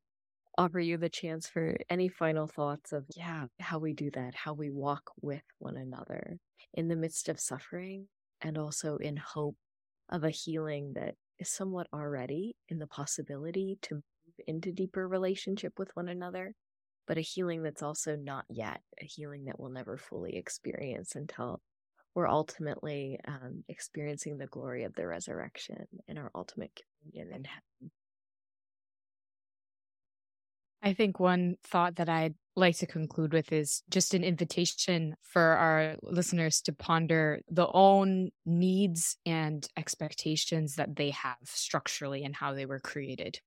offer 0.59 0.79
you 0.79 0.97
the 0.99 1.09
chance 1.09 1.49
for 1.49 1.77
any 1.89 2.09
final 2.09 2.47
thoughts 2.47 2.93
of 2.93 3.05
yeah 3.17 3.47
how 3.61 3.79
we 3.79 3.95
do 3.95 4.11
that 4.11 4.35
how 4.35 4.53
we 4.53 4.71
walk 4.71 5.11
with 5.23 5.43
one 5.59 5.77
another 5.77 6.37
in 6.75 6.89
the 6.89 6.97
midst 6.97 7.29
of 7.29 7.41
suffering 7.41 8.07
and 8.43 8.59
also 8.59 8.97
in 8.97 9.17
hope 9.17 9.57
of 10.11 10.23
a 10.23 10.31
healing 10.31 10.93
that 10.95 11.15
is 11.39 11.51
somewhat 11.51 11.87
already 11.93 12.55
in 12.69 12.79
the 12.79 12.87
possibility 12.87 13.79
to 13.83 13.95
move 13.95 14.03
into 14.47 14.71
deeper 14.71 15.09
relationship 15.09 15.73
with 15.79 15.91
one 15.95 16.09
another 16.09 16.53
but 17.07 17.19
a 17.19 17.23
healing 17.23 17.63
that's 17.63 17.83
also 17.83 18.17
not 18.17 18.45
yet 18.49 18.81
a 19.01 19.05
healing 19.05 19.45
that 19.45 19.59
we'll 19.59 19.71
never 19.71 19.97
fully 19.97 20.37
experience 20.37 21.15
until 21.15 21.61
we're 22.15 22.29
ultimately 22.29 23.21
um, 23.29 23.63
experiencing 23.69 24.39
the 24.39 24.47
glory 24.47 24.85
of 24.85 24.95
the 24.95 25.07
resurrection 25.07 25.87
in 26.09 26.17
our 26.17 26.31
ultimate 26.35 26.71
communion 27.03 27.35
in 27.35 27.45
heaven. 27.45 27.91
I 30.83 30.95
think 30.95 31.19
one 31.19 31.57
thought 31.65 31.97
that 31.97 32.09
I'd 32.09 32.35
like 32.55 32.77
to 32.79 32.87
conclude 32.87 33.33
with 33.33 33.53
is 33.53 33.83
just 33.91 34.15
an 34.15 34.25
invitation 34.25 35.17
for 35.21 35.43
our 35.43 35.97
listeners 36.03 36.61
to 36.63 36.73
ponder 36.73 37.41
the 37.51 37.67
own 37.67 38.31
needs 38.47 39.17
and 39.27 39.69
expectations 39.77 40.77
that 40.77 40.97
they 40.97 41.11
have 41.11 41.37
structurally 41.45 42.25
and 42.25 42.35
how 42.35 42.55
they 42.55 42.67
were 42.67 42.81
created 42.81 43.41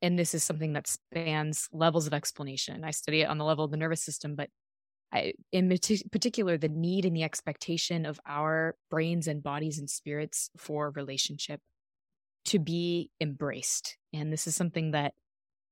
and 0.00 0.18
this 0.18 0.34
is 0.34 0.44
something 0.44 0.74
that 0.74 0.86
spans 0.86 1.68
levels 1.72 2.06
of 2.06 2.14
explanation. 2.14 2.84
I 2.84 2.90
study 2.90 3.22
it 3.22 3.28
on 3.28 3.38
the 3.38 3.44
level 3.44 3.64
of 3.64 3.70
the 3.70 3.76
nervous 3.76 4.02
system, 4.02 4.34
but 4.34 4.50
I, 5.12 5.32
in 5.52 5.68
particular, 6.12 6.58
the 6.58 6.68
need 6.68 7.04
and 7.04 7.16
the 7.16 7.22
expectation 7.22 8.04
of 8.04 8.20
our 8.26 8.76
brains 8.90 9.26
and 9.26 9.42
bodies 9.42 9.78
and 9.78 9.88
spirits 9.88 10.50
for 10.56 10.90
relationship 10.90 11.60
to 12.46 12.58
be 12.58 13.10
embraced. 13.20 13.96
And 14.12 14.32
this 14.32 14.46
is 14.46 14.54
something 14.54 14.92
that 14.92 15.14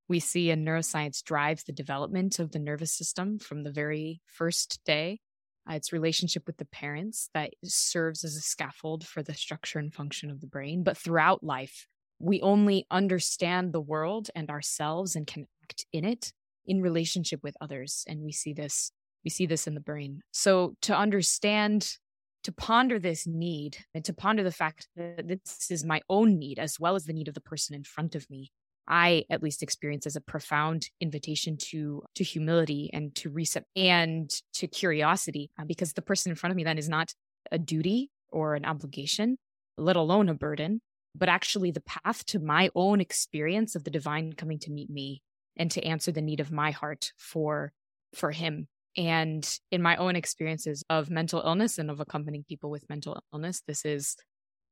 we 0.08 0.20
see 0.20 0.50
in 0.50 0.64
neuroscience 0.64 1.22
drives 1.22 1.64
the 1.64 1.72
development 1.72 2.38
of 2.38 2.52
the 2.52 2.58
nervous 2.58 2.92
system 2.92 3.38
from 3.38 3.62
the 3.62 3.72
very 3.72 4.20
first 4.26 4.80
day. 4.84 5.20
Uh, 5.68 5.74
its 5.74 5.92
relationship 5.92 6.46
with 6.46 6.58
the 6.58 6.64
parents 6.64 7.28
that 7.34 7.52
serves 7.64 8.22
as 8.22 8.36
a 8.36 8.40
scaffold 8.40 9.04
for 9.04 9.22
the 9.22 9.34
structure 9.34 9.80
and 9.80 9.92
function 9.92 10.30
of 10.30 10.40
the 10.40 10.46
brain. 10.46 10.84
But 10.84 10.96
throughout 10.96 11.42
life, 11.42 11.88
we 12.18 12.40
only 12.40 12.86
understand 12.90 13.72
the 13.72 13.80
world 13.80 14.30
and 14.34 14.50
ourselves 14.50 15.16
and 15.16 15.26
can 15.26 15.46
act 15.62 15.86
in 15.92 16.04
it 16.04 16.32
in 16.66 16.82
relationship 16.82 17.40
with 17.42 17.56
others 17.60 18.04
and 18.08 18.22
we 18.22 18.32
see 18.32 18.52
this 18.52 18.90
we 19.24 19.30
see 19.30 19.46
this 19.46 19.66
in 19.66 19.74
the 19.74 19.80
brain. 19.80 20.22
So 20.30 20.74
to 20.82 20.96
understand 20.96 21.96
to 22.44 22.52
ponder 22.52 23.00
this 23.00 23.26
need 23.26 23.76
and 23.92 24.04
to 24.04 24.12
ponder 24.12 24.44
the 24.44 24.52
fact 24.52 24.86
that 24.94 25.26
this 25.26 25.68
is 25.68 25.84
my 25.84 26.00
own 26.08 26.38
need 26.38 26.60
as 26.60 26.78
well 26.78 26.94
as 26.94 27.04
the 27.04 27.12
need 27.12 27.26
of 27.26 27.34
the 27.34 27.40
person 27.40 27.74
in 27.74 27.82
front 27.82 28.14
of 28.14 28.30
me 28.30 28.52
i 28.86 29.24
at 29.30 29.42
least 29.42 29.64
experience 29.64 30.06
as 30.06 30.14
a 30.14 30.20
profound 30.20 30.88
invitation 31.00 31.56
to 31.56 32.04
to 32.14 32.22
humility 32.22 32.88
and 32.92 33.16
to 33.16 33.30
reset 33.30 33.64
and 33.74 34.30
to 34.54 34.68
curiosity 34.68 35.50
uh, 35.58 35.64
because 35.64 35.92
the 35.94 36.02
person 36.02 36.30
in 36.30 36.36
front 36.36 36.52
of 36.52 36.56
me 36.56 36.62
then 36.62 36.78
is 36.78 36.88
not 36.88 37.12
a 37.50 37.58
duty 37.58 38.12
or 38.30 38.54
an 38.54 38.64
obligation 38.64 39.36
let 39.76 39.96
alone 39.96 40.28
a 40.28 40.34
burden 40.34 40.80
but 41.18 41.28
actually 41.28 41.70
the 41.70 41.80
path 41.82 42.24
to 42.26 42.38
my 42.38 42.70
own 42.74 43.00
experience 43.00 43.74
of 43.74 43.84
the 43.84 43.90
divine 43.90 44.32
coming 44.32 44.58
to 44.60 44.70
meet 44.70 44.90
me 44.90 45.22
and 45.56 45.70
to 45.70 45.84
answer 45.84 46.12
the 46.12 46.22
need 46.22 46.40
of 46.40 46.52
my 46.52 46.70
heart 46.70 47.12
for 47.16 47.72
for 48.14 48.30
him. 48.30 48.68
And 48.96 49.46
in 49.70 49.82
my 49.82 49.96
own 49.96 50.16
experiences 50.16 50.82
of 50.88 51.10
mental 51.10 51.42
illness 51.44 51.78
and 51.78 51.90
of 51.90 52.00
accompanying 52.00 52.44
people 52.48 52.70
with 52.70 52.88
mental 52.88 53.22
illness 53.32 53.62
this 53.66 53.84
is 53.84 54.16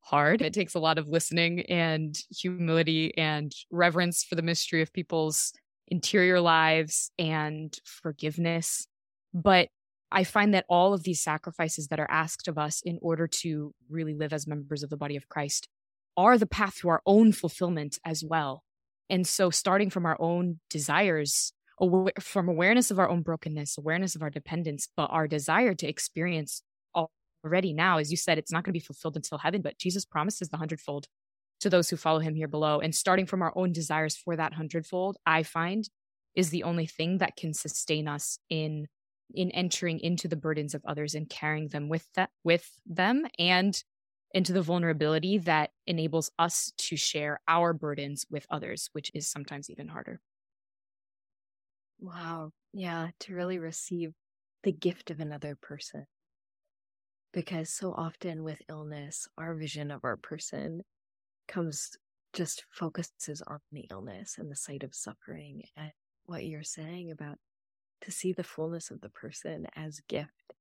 hard. 0.00 0.42
It 0.42 0.52
takes 0.52 0.74
a 0.74 0.80
lot 0.80 0.98
of 0.98 1.08
listening 1.08 1.62
and 1.62 2.16
humility 2.30 3.16
and 3.16 3.52
reverence 3.70 4.22
for 4.22 4.34
the 4.34 4.42
mystery 4.42 4.82
of 4.82 4.92
people's 4.92 5.52
interior 5.88 6.40
lives 6.40 7.10
and 7.18 7.74
forgiveness. 7.84 8.86
But 9.32 9.68
I 10.12 10.24
find 10.24 10.54
that 10.54 10.66
all 10.68 10.94
of 10.94 11.02
these 11.02 11.22
sacrifices 11.22 11.88
that 11.88 11.98
are 11.98 12.10
asked 12.10 12.48
of 12.48 12.58
us 12.58 12.82
in 12.82 12.98
order 13.02 13.26
to 13.26 13.74
really 13.88 14.14
live 14.14 14.32
as 14.32 14.46
members 14.46 14.82
of 14.82 14.90
the 14.90 14.96
body 14.96 15.16
of 15.16 15.28
Christ 15.28 15.68
are 16.16 16.38
the 16.38 16.46
path 16.46 16.76
to 16.80 16.88
our 16.88 17.02
own 17.06 17.32
fulfillment 17.32 17.98
as 18.04 18.24
well. 18.24 18.62
And 19.10 19.26
so, 19.26 19.50
starting 19.50 19.90
from 19.90 20.06
our 20.06 20.16
own 20.20 20.60
desires, 20.70 21.52
from 22.20 22.48
awareness 22.48 22.90
of 22.90 22.98
our 22.98 23.08
own 23.08 23.22
brokenness, 23.22 23.76
awareness 23.76 24.14
of 24.14 24.22
our 24.22 24.30
dependence, 24.30 24.88
but 24.96 25.10
our 25.10 25.28
desire 25.28 25.74
to 25.74 25.88
experience 25.88 26.62
already 27.44 27.72
now, 27.72 27.98
as 27.98 28.10
you 28.10 28.16
said, 28.16 28.38
it's 28.38 28.52
not 28.52 28.64
going 28.64 28.72
to 28.72 28.78
be 28.78 28.84
fulfilled 28.84 29.16
until 29.16 29.38
heaven, 29.38 29.60
but 29.60 29.78
Jesus 29.78 30.04
promises 30.04 30.48
the 30.48 30.56
hundredfold 30.56 31.06
to 31.60 31.70
those 31.70 31.90
who 31.90 31.96
follow 31.96 32.20
him 32.20 32.34
here 32.34 32.48
below. 32.48 32.80
And 32.80 32.94
starting 32.94 33.26
from 33.26 33.42
our 33.42 33.52
own 33.56 33.72
desires 33.72 34.16
for 34.16 34.36
that 34.36 34.54
hundredfold, 34.54 35.16
I 35.26 35.42
find 35.42 35.88
is 36.34 36.50
the 36.50 36.62
only 36.62 36.86
thing 36.86 37.18
that 37.18 37.36
can 37.36 37.54
sustain 37.54 38.08
us 38.08 38.38
in 38.48 38.86
in 39.32 39.50
entering 39.52 40.00
into 40.00 40.28
the 40.28 40.36
burdens 40.36 40.74
of 40.74 40.84
others 40.84 41.14
and 41.14 41.28
carrying 41.28 41.68
them 41.68 41.88
with 41.88 42.06
that 42.14 42.30
with 42.44 42.70
them 42.86 43.24
and 43.38 43.82
into 44.34 44.52
the 44.52 44.62
vulnerability 44.62 45.38
that 45.38 45.70
enables 45.86 46.30
us 46.38 46.72
to 46.76 46.96
share 46.96 47.40
our 47.48 47.72
burdens 47.72 48.26
with 48.30 48.46
others 48.50 48.90
which 48.92 49.10
is 49.14 49.28
sometimes 49.28 49.70
even 49.70 49.88
harder. 49.88 50.20
Wow. 52.00 52.52
Yeah 52.72 53.10
to 53.20 53.34
really 53.34 53.58
receive 53.58 54.12
the 54.62 54.72
gift 54.72 55.10
of 55.10 55.20
another 55.20 55.56
person. 55.56 56.06
Because 57.32 57.70
so 57.70 57.92
often 57.92 58.44
with 58.44 58.62
illness 58.68 59.26
our 59.36 59.54
vision 59.54 59.90
of 59.90 60.04
our 60.04 60.16
person 60.16 60.82
comes 61.48 61.96
just 62.32 62.64
focuses 62.70 63.42
on 63.42 63.60
the 63.72 63.86
illness 63.90 64.36
and 64.38 64.50
the 64.50 64.56
sight 64.56 64.82
of 64.82 64.94
suffering 64.94 65.62
and 65.76 65.92
what 66.26 66.44
you're 66.46 66.62
saying 66.64 67.10
about 67.10 67.38
to 68.02 68.12
see 68.12 68.32
the 68.32 68.44
fullness 68.44 68.90
of 68.90 69.00
the 69.00 69.10
person 69.10 69.66
as 69.76 70.00
gift 70.08 70.54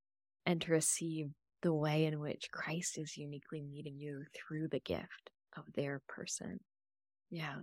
and 0.46 0.62
to 0.62 0.72
receive 0.72 1.32
the 1.64 1.74
way 1.74 2.06
in 2.06 2.20
which 2.20 2.52
Christ 2.52 3.00
is 3.00 3.18
uniquely 3.18 3.62
meeting 3.62 3.98
you 3.98 4.24
through 4.36 4.68
the 4.68 4.82
gift 4.82 5.32
of 5.58 5.64
their 5.74 6.02
person. 6.08 6.60
Yeah. 7.32 7.56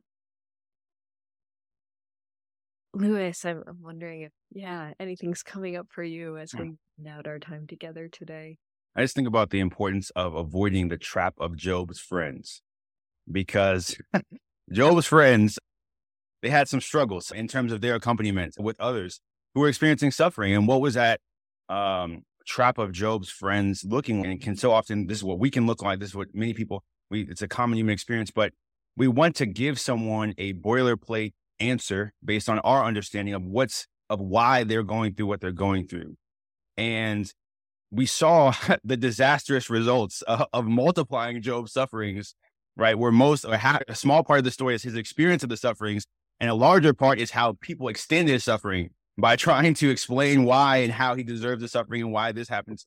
Lewis, 2.93 3.45
I'm, 3.45 3.63
I'm 3.69 3.83
wondering 3.83 4.23
if, 4.23 4.33
yeah, 4.51 4.95
anything's 4.99 5.45
coming 5.45 5.77
up 5.77 5.87
for 5.91 6.03
you 6.03 6.37
as 6.39 6.53
we 6.55 6.73
out 7.09 7.29
our 7.29 7.39
time 7.39 7.67
together 7.69 8.09
today. 8.09 8.57
I 8.97 9.03
just 9.03 9.15
think 9.15 9.29
about 9.29 9.51
the 9.51 9.61
importance 9.61 10.11
of 10.17 10.35
avoiding 10.35 10.89
the 10.89 10.99
trap 10.99 11.35
of 11.39 11.57
Job's 11.57 12.01
friends 12.01 12.63
because 13.31 13.97
Job's 14.73 15.07
friends, 15.07 15.59
they 16.43 16.51
had 16.51 16.69
some 16.69 16.81
struggles 16.81 17.31
in 17.31 17.47
terms 17.47 17.71
of 17.71 17.81
their 17.81 17.95
accompaniment 17.95 18.55
with 18.59 18.81
others 18.81 19.21
who 19.55 19.61
were 19.61 19.69
experiencing 19.69 20.11
suffering. 20.11 20.55
And 20.55 20.67
what 20.67 20.81
was 20.81 20.95
that 20.95 21.21
um, 21.69 22.23
trap 22.51 22.79
of 22.79 22.93
Job's 22.93 23.31
friends 23.31 23.85
looking? 23.85 24.27
And 24.27 24.41
can 24.41 24.57
so 24.57 24.73
often, 24.73 25.07
this 25.07 25.19
is 25.19 25.25
what 25.25 25.39
we 25.39 25.51
can 25.51 25.67
look 25.67 25.83
like. 25.83 26.01
This 26.01 26.11
is 26.11 26.15
what 26.15 26.35
many 26.35 26.53
people, 26.53 26.83
we, 27.11 27.23
it's 27.23 27.43
a 27.43 27.49
common 27.49 27.79
human 27.79 27.93
experience, 27.93 28.31
but 28.31 28.53
we 28.97 29.09
want 29.09 29.37
to 29.37 29.47
give 29.47 29.79
someone 29.79 30.35
a 30.37 30.53
boilerplate 30.55 31.33
answer 31.61 32.13
based 32.25 32.49
on 32.49 32.59
our 32.61 32.85
understanding 32.85 33.35
of 33.35 33.43
what's, 33.45 33.87
of 34.09 34.21
why 34.21 34.65
they're 34.65 34.83
going 34.83 35.15
through 35.15 35.27
what 35.27 35.41
they're 35.41 35.53
going 35.53 35.87
through. 35.87 36.17
And 36.77 37.33
we 37.91 38.07
saw 38.07 38.53
the 38.85 38.97
disastrous 38.97 39.71
results 39.71 40.23
of, 40.23 40.45
of 40.53 40.67
multiplying 40.67 41.43
Job's 41.43 41.73
sufferings, 41.73 42.35
right? 42.77 42.99
Where 42.99 43.13
most, 43.13 43.45
or 43.45 43.55
a 43.55 43.95
small 43.95 44.25
part 44.25 44.41
of 44.41 44.45
the 44.45 44.51
story 44.51 44.75
is 44.75 44.83
his 44.83 44.97
experience 44.97 45.43
of 45.43 45.49
the 45.49 45.57
sufferings, 45.57 46.05
and 46.41 46.51
a 46.51 46.55
larger 46.55 46.95
part 46.95 47.19
is 47.21 47.31
how 47.31 47.57
people 47.61 47.89
extended 47.89 48.33
his 48.33 48.45
suffering 48.45 48.91
by 49.19 49.37
trying 49.37 49.75
to 49.75 49.91
explain 49.91 50.45
why 50.45 50.79
and 50.79 50.93
how 50.93 51.15
he 51.15 51.23
deserves 51.23 51.63
the 51.63 51.69
suffering 51.69 52.03
and 52.03 52.13
why 52.13 52.33
this 52.33 52.49
happens. 52.49 52.87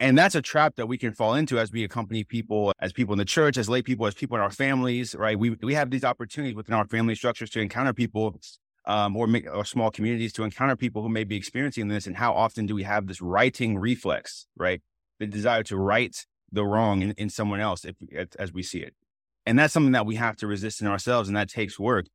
And 0.00 0.18
that's 0.18 0.34
a 0.34 0.42
trap 0.42 0.74
that 0.76 0.86
we 0.86 0.98
can 0.98 1.12
fall 1.12 1.34
into 1.34 1.60
as 1.60 1.70
we 1.70 1.84
accompany 1.84 2.24
people, 2.24 2.72
as 2.80 2.92
people 2.92 3.12
in 3.12 3.18
the 3.18 3.24
church, 3.24 3.56
as 3.56 3.68
lay 3.68 3.82
people, 3.82 4.04
as 4.06 4.14
people 4.14 4.36
in 4.36 4.42
our 4.42 4.50
families, 4.50 5.14
right? 5.14 5.38
We, 5.38 5.50
we 5.62 5.74
have 5.74 5.90
these 5.90 6.02
opportunities 6.02 6.56
within 6.56 6.74
our 6.74 6.86
family 6.88 7.14
structures 7.14 7.50
to 7.50 7.60
encounter 7.60 7.92
people 7.92 8.36
um, 8.84 9.16
or, 9.16 9.28
make, 9.28 9.46
or 9.48 9.64
small 9.64 9.92
communities 9.92 10.32
to 10.32 10.42
encounter 10.42 10.74
people 10.74 11.02
who 11.02 11.08
may 11.08 11.22
be 11.22 11.36
experiencing 11.36 11.86
this. 11.86 12.08
And 12.08 12.16
how 12.16 12.32
often 12.32 12.66
do 12.66 12.74
we 12.74 12.82
have 12.82 13.06
this 13.06 13.20
righting 13.20 13.78
reflex, 13.78 14.46
right? 14.56 14.82
The 15.20 15.26
desire 15.28 15.62
to 15.64 15.76
right 15.76 16.16
the 16.50 16.64
wrong 16.64 17.02
in, 17.02 17.12
in 17.12 17.30
someone 17.30 17.60
else 17.60 17.84
if, 17.84 17.94
as 18.40 18.52
we 18.52 18.64
see 18.64 18.80
it. 18.80 18.94
And 19.46 19.56
that's 19.56 19.72
something 19.72 19.92
that 19.92 20.06
we 20.06 20.16
have 20.16 20.36
to 20.38 20.48
resist 20.48 20.80
in 20.80 20.88
ourselves. 20.88 21.28
And 21.28 21.36
that 21.36 21.48
takes 21.48 21.78
work. 21.78 22.06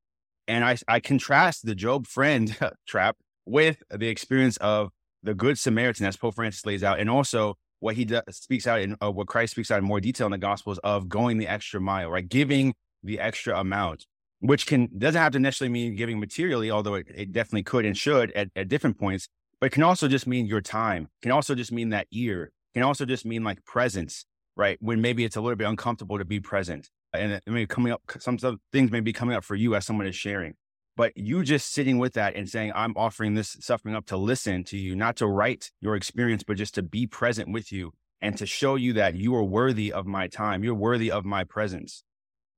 And 0.48 0.64
I, 0.64 0.78
I 0.88 1.00
contrast 1.00 1.66
the 1.66 1.76
Job 1.76 2.08
friend 2.08 2.56
trap 2.88 3.18
with 3.46 3.78
the 3.90 4.08
experience 4.08 4.58
of 4.58 4.90
the 5.24 5.34
Good 5.34 5.58
Samaritan, 5.58 6.06
as 6.06 6.18
Pope 6.18 6.36
Francis 6.36 6.66
lays 6.66 6.84
out, 6.84 7.00
and 7.00 7.10
also 7.10 7.58
what 7.80 7.96
he 7.96 8.06
does, 8.06 8.24
speaks 8.32 8.68
out 8.68 8.82
in 8.82 8.96
uh, 9.02 9.12
what 9.12 9.28
Christ 9.28 9.52
speaks 9.52 9.72
out 9.72 9.80
in 9.80 9.86
more 9.86 10.00
detail 10.00 10.28
in 10.28 10.32
the 10.32 10.38
Gospels 10.38 10.80
of 10.80 11.10
going 11.10 11.38
the 11.38 11.48
extra 11.48 11.80
mile, 11.80 12.10
right? 12.10 12.28
Giving 12.28 12.74
the 13.04 13.20
extra 13.20 13.60
amount, 13.60 14.06
which 14.40 14.66
can 14.66 14.90
doesn't 14.98 15.22
have 15.22 15.34
to 15.34 15.40
necessarily 15.40 15.72
mean 15.72 15.96
giving 15.96 16.20
materially, 16.20 16.72
although 16.72 16.96
it, 16.96 17.08
it 17.14 17.32
definitely 17.32 17.64
could 17.64 17.86
and 17.86 17.98
should 17.98 18.32
at, 18.32 18.50
at 18.56 18.68
different 18.68 18.98
points. 19.00 19.28
But 19.60 19.68
it 19.68 19.74
can 19.74 19.84
also 19.84 20.08
just 20.08 20.28
mean 20.28 20.46
your 20.46 20.62
time. 20.62 21.08
Can 21.22 21.32
also 21.32 21.56
just 21.56 21.72
mean 21.72 21.90
that 21.90 22.08
ear. 22.12 22.52
Can 22.74 22.84
also 22.84 23.06
just 23.06 23.26
mean 23.26 23.44
like 23.44 23.64
presence, 23.66 24.26
right? 24.56 24.78
When 24.80 25.02
maybe 25.02 25.26
it's 25.26 25.36
a 25.36 25.42
little 25.42 25.56
bit 25.56 25.68
uncomfortable 25.68 26.20
to 26.20 26.26
be 26.26 26.40
present 26.40 26.90
and 27.14 27.32
it 27.34 27.44
may 27.48 27.64
be 27.64 27.68
coming 27.68 27.92
up, 27.92 28.02
some, 28.20 28.38
some 28.38 28.60
things 28.72 28.92
may 28.92 29.00
be 29.00 29.14
coming 29.14 29.36
up 29.36 29.44
for 29.44 29.56
you 29.56 29.76
as 29.76 29.86
someone 29.86 30.08
is 30.08 30.16
sharing. 30.16 30.54
But 30.96 31.16
you 31.16 31.44
just 31.44 31.72
sitting 31.72 32.00
with 32.00 32.14
that 32.14 32.36
and 32.36 32.50
saying, 32.50 32.72
I'm 32.74 32.94
offering 32.96 33.36
this 33.36 33.56
suffering 33.60 33.94
up 33.94 34.08
to 34.08 34.18
listen 34.18 34.64
to 34.66 34.78
you, 34.78 34.96
not 34.96 35.18
to 35.18 35.28
right 35.28 35.70
your 35.80 35.96
experience, 35.96 36.44
but 36.44 36.58
just 36.58 36.74
to 36.76 36.82
be 36.82 37.06
present 37.06 37.52
with 37.52 37.72
you 37.72 37.92
and 38.20 38.36
to 38.38 38.48
show 38.48 38.76
you 38.76 38.94
that 38.94 39.16
you 39.16 39.36
are 39.36 39.44
worthy 39.44 39.94
of 39.94 40.08
my 40.08 40.28
time. 40.28 40.64
You're 40.64 40.74
worthy 40.74 41.12
of 41.12 41.24
my 41.24 41.44
presence. 41.44 42.04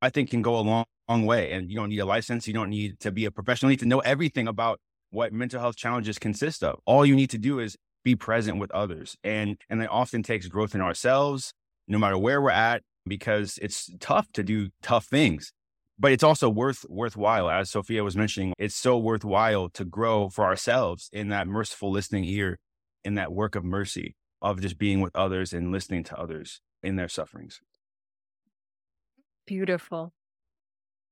I 0.02 0.10
think 0.10 0.30
can 0.30 0.42
go 0.42 0.58
a 0.58 0.62
long, 0.62 0.86
long 1.10 1.26
way. 1.26 1.52
And 1.52 1.70
you 1.70 1.76
don't 1.76 1.90
need 1.90 2.00
a 2.00 2.06
license. 2.06 2.48
You 2.48 2.54
don't 2.54 2.70
need 2.70 3.02
to 3.02 3.12
be 3.12 3.26
a 3.26 3.32
professional. 3.32 3.72
You 3.72 3.74
need 3.74 3.82
to 3.82 3.88
know 3.88 4.00
everything 4.00 4.48
about 4.48 4.80
what 5.10 5.34
mental 5.34 5.60
health 5.60 5.76
challenges 5.76 6.18
consist 6.18 6.64
of. 6.64 6.80
All 6.86 7.06
you 7.06 7.16
need 7.16 7.32
to 7.32 7.38
do 7.38 7.60
is 7.60 7.76
be 8.06 8.16
present 8.16 8.58
with 8.58 8.72
others. 8.72 9.18
And 9.22 9.58
and 9.70 9.82
it 9.82 9.90
often 9.92 10.24
takes 10.24 10.48
growth 10.48 10.76
in 10.76 10.82
ourselves, 10.82 11.54
no 11.90 11.98
matter 11.98 12.18
where 12.18 12.42
we're 12.42 12.52
at, 12.52 12.84
because 13.10 13.60
it's 13.62 13.90
tough 14.00 14.32
to 14.34 14.44
do 14.44 14.70
tough 14.82 15.06
things 15.06 15.52
but 16.00 16.14
it's 16.14 16.24
also 16.24 16.50
worth 16.50 16.86
worthwhile. 16.90 17.50
As 17.50 17.70
sophia 17.70 18.04
was 18.04 18.16
mentioning 18.16 18.54
it's 18.58 18.76
so 18.76 18.98
worthwhile 18.98 19.70
to 19.70 19.86
grow 19.86 20.30
for 20.30 20.46
ourselves 20.46 21.10
in 21.12 21.30
that 21.30 21.48
merciful 21.48 21.92
listening 21.92 22.24
ear 22.24 22.58
in 23.04 23.16
that 23.16 23.34
work 23.34 23.56
of 23.56 23.64
mercy 23.64 24.16
of 24.42 24.62
just 24.62 24.78
being 24.78 25.02
with 25.02 25.16
others 25.16 25.54
and 25.54 25.72
listening 25.72 26.04
to 26.06 26.18
others 26.18 26.62
in 26.82 26.96
their 26.96 27.10
sufferings. 27.10 27.60
Beautiful. 29.46 30.14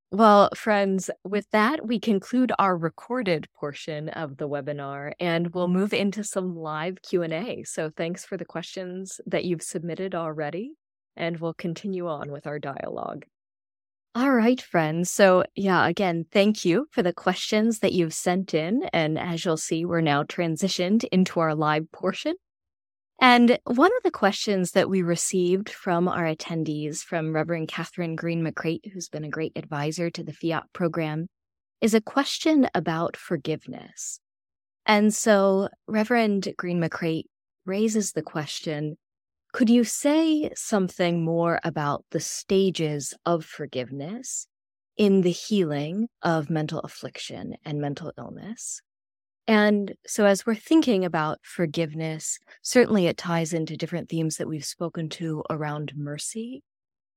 Well, 0.09 0.49
friends, 0.55 1.09
with 1.25 1.47
that, 1.51 1.85
we 1.85 1.99
conclude 1.99 2.53
our 2.57 2.77
recorded 2.77 3.47
portion 3.53 4.07
of 4.07 4.37
the 4.37 4.47
webinar 4.47 5.11
and 5.19 5.53
we'll 5.53 5.67
move 5.67 5.93
into 5.93 6.23
some 6.23 6.55
live 6.55 7.01
Q&A. 7.01 7.63
So 7.63 7.89
thanks 7.89 8.23
for 8.23 8.37
the 8.37 8.45
questions 8.45 9.19
that 9.25 9.43
you've 9.43 9.61
submitted 9.61 10.15
already 10.15 10.71
and 11.18 11.39
we'll 11.39 11.53
continue 11.53 12.07
on 12.07 12.32
with 12.32 12.47
our 12.47 12.59
dialogue. 12.59 13.26
All 14.15 14.32
right, 14.32 14.59
friends. 14.59 15.11
So, 15.11 15.43
yeah, 15.55 15.88
again, 15.88 16.26
thank 16.32 16.65
you 16.65 16.88
for 16.91 17.03
the 17.03 17.13
questions 17.13 17.80
that 17.80 17.93
you've 17.93 18.13
sent 18.15 18.53
in. 18.53 18.84
And 18.91 19.20
as 19.20 19.45
you'll 19.45 19.57
see, 19.57 19.86
we're 19.86 20.01
now 20.01 20.24
transitioned 20.24 21.05
into 21.11 21.39
our 21.39 21.53
live 21.53 21.91
portion. 21.91 22.36
And 23.20 23.59
one 23.65 23.91
of 23.97 24.03
the 24.03 24.11
questions 24.11 24.72
that 24.72 24.89
we 24.89 25.01
received 25.01 25.70
from 25.70 26.07
our 26.07 26.24
attendees, 26.24 27.01
from 27.01 27.34
Reverend 27.34 27.68
Kathryn 27.68 28.15
Greene-McCreight, 28.15 28.91
who's 28.91 29.09
been 29.09 29.24
a 29.24 29.30
great 29.30 29.53
advisor 29.55 30.09
to 30.09 30.24
the 30.24 30.34
Fiat 30.34 30.65
program, 30.74 31.28
is 31.82 31.93
a 31.93 32.01
question 32.01 32.68
about 32.74 33.18
forgiveness. 33.18 34.20
And 34.86 35.13
so 35.13 35.70
Reverend 35.88 36.53
Greene-McCreight 36.57 37.26
raises 37.65 38.13
the 38.13 38.24
question 38.24 38.97
could 39.57 39.71
you 39.71 39.83
say 39.83 40.51
something 40.53 41.25
more 41.25 41.59
about 41.63 42.05
the 42.11 42.19
stages 42.19 43.15
of 43.25 43.43
forgiveness 43.43 44.45
in 44.97 45.21
the 45.21 45.31
healing 45.31 46.07
of 46.21 46.51
mental 46.51 46.79
affliction 46.81 47.55
and 47.65 47.81
mental 47.81 48.13
illness? 48.19 48.81
And 49.47 49.95
so, 50.05 50.27
as 50.27 50.45
we're 50.45 50.53
thinking 50.53 51.03
about 51.03 51.39
forgiveness, 51.41 52.37
certainly 52.61 53.07
it 53.07 53.17
ties 53.17 53.51
into 53.51 53.75
different 53.75 54.09
themes 54.09 54.37
that 54.37 54.47
we've 54.47 54.63
spoken 54.63 55.09
to 55.09 55.43
around 55.49 55.93
mercy. 55.95 56.61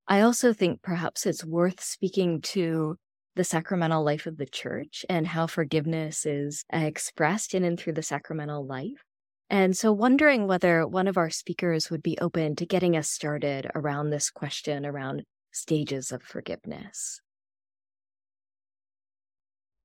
I 0.09 0.23
also 0.23 0.55
think 0.55 0.81
perhaps 0.81 1.27
it's 1.27 1.45
worth 1.45 1.83
speaking 1.83 2.41
to 2.41 2.97
the 3.37 3.45
sacramental 3.45 4.03
life 4.03 4.25
of 4.25 4.39
the 4.39 4.47
church 4.47 5.05
and 5.11 5.27
how 5.27 5.47
forgiveness 5.47 6.25
is 6.25 6.65
expressed 6.73 7.53
in 7.53 7.65
and 7.65 7.79
through 7.79 7.93
the 7.93 8.03
sacramental 8.03 8.67
life. 8.67 9.05
And 9.51 9.77
so, 9.77 9.93
wondering 9.93 10.47
whether 10.47 10.87
one 10.87 11.09
of 11.09 11.17
our 11.17 11.29
speakers 11.29 11.91
would 11.91 12.05
be 12.05 12.17
open 12.21 12.55
to 12.57 12.65
getting 12.65 12.97
us 12.97 13.11
started 13.11 13.69
around 13.75 14.11
this 14.11 14.31
question 14.31 14.87
around 14.87 15.25
stages 15.51 16.13
of 16.13 16.23
forgiveness. 16.23 17.21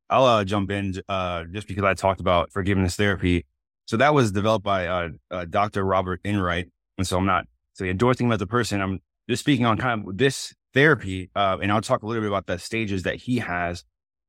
I'll 0.07 0.26
uh, 0.26 0.43
jump 0.43 0.70
in 0.70 0.93
uh, 1.09 1.45
just 1.51 1.68
because 1.68 1.84
I 1.84 1.95
talked 1.95 2.22
about 2.22 2.51
forgiveness 2.51 2.95
therapy. 2.95 3.47
So 3.88 3.97
that 3.97 4.13
was 4.13 4.32
developed 4.32 4.63
by 4.63 4.86
uh, 4.86 5.09
uh, 5.32 5.45
Dr. 5.45 5.84
Robert 5.84 6.22
Enright. 6.24 6.70
And 6.99 7.07
so 7.07 7.18
I'm 7.18 7.26
not 7.26 7.45
so 7.74 7.86
endorsing 7.86 8.28
him 8.28 8.32
as 8.34 8.41
a 8.41 8.47
person. 8.47 8.82
I'm 8.82 8.99
just 9.28 9.39
speaking 9.39 9.66
on 9.66 9.78
kind 9.78 10.07
of 10.07 10.18
this 10.18 10.53
therapy. 10.76 11.32
Uh, 11.36 11.57
and 11.59 11.72
I'll 11.72 11.82
talk 11.82 12.03
a 12.03 12.05
little 12.05 12.22
bit 12.22 12.28
about 12.28 12.45
the 12.45 12.59
stages 12.59 13.03
that 13.03 13.16
he 13.16 13.39
has. 13.39 13.84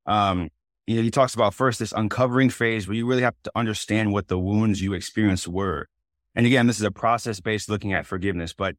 Um, 0.07 0.49
you 0.87 0.97
know, 0.97 1.03
he 1.03 1.11
talks 1.11 1.35
about 1.35 1.55
first 1.55 1.79
this 1.79 1.93
uncovering 1.93 2.49
phase 2.49 2.87
where 2.87 2.97
you 2.97 3.07
really 3.07 3.23
have 3.23 3.35
to 3.43 3.53
understand 3.57 4.13
what 4.13 4.29
the 4.29 4.39
wounds 4.39 4.81
you 4.81 4.93
experienced 4.93 5.49
were. 5.49 5.89
And 6.35 6.47
again, 6.47 6.67
this 6.67 6.77
is 6.77 6.85
a 6.85 6.93
process 6.93 7.41
based 7.41 7.69
looking 7.69 7.93
at 7.93 8.07
forgiveness, 8.07 8.53
but 8.53 8.77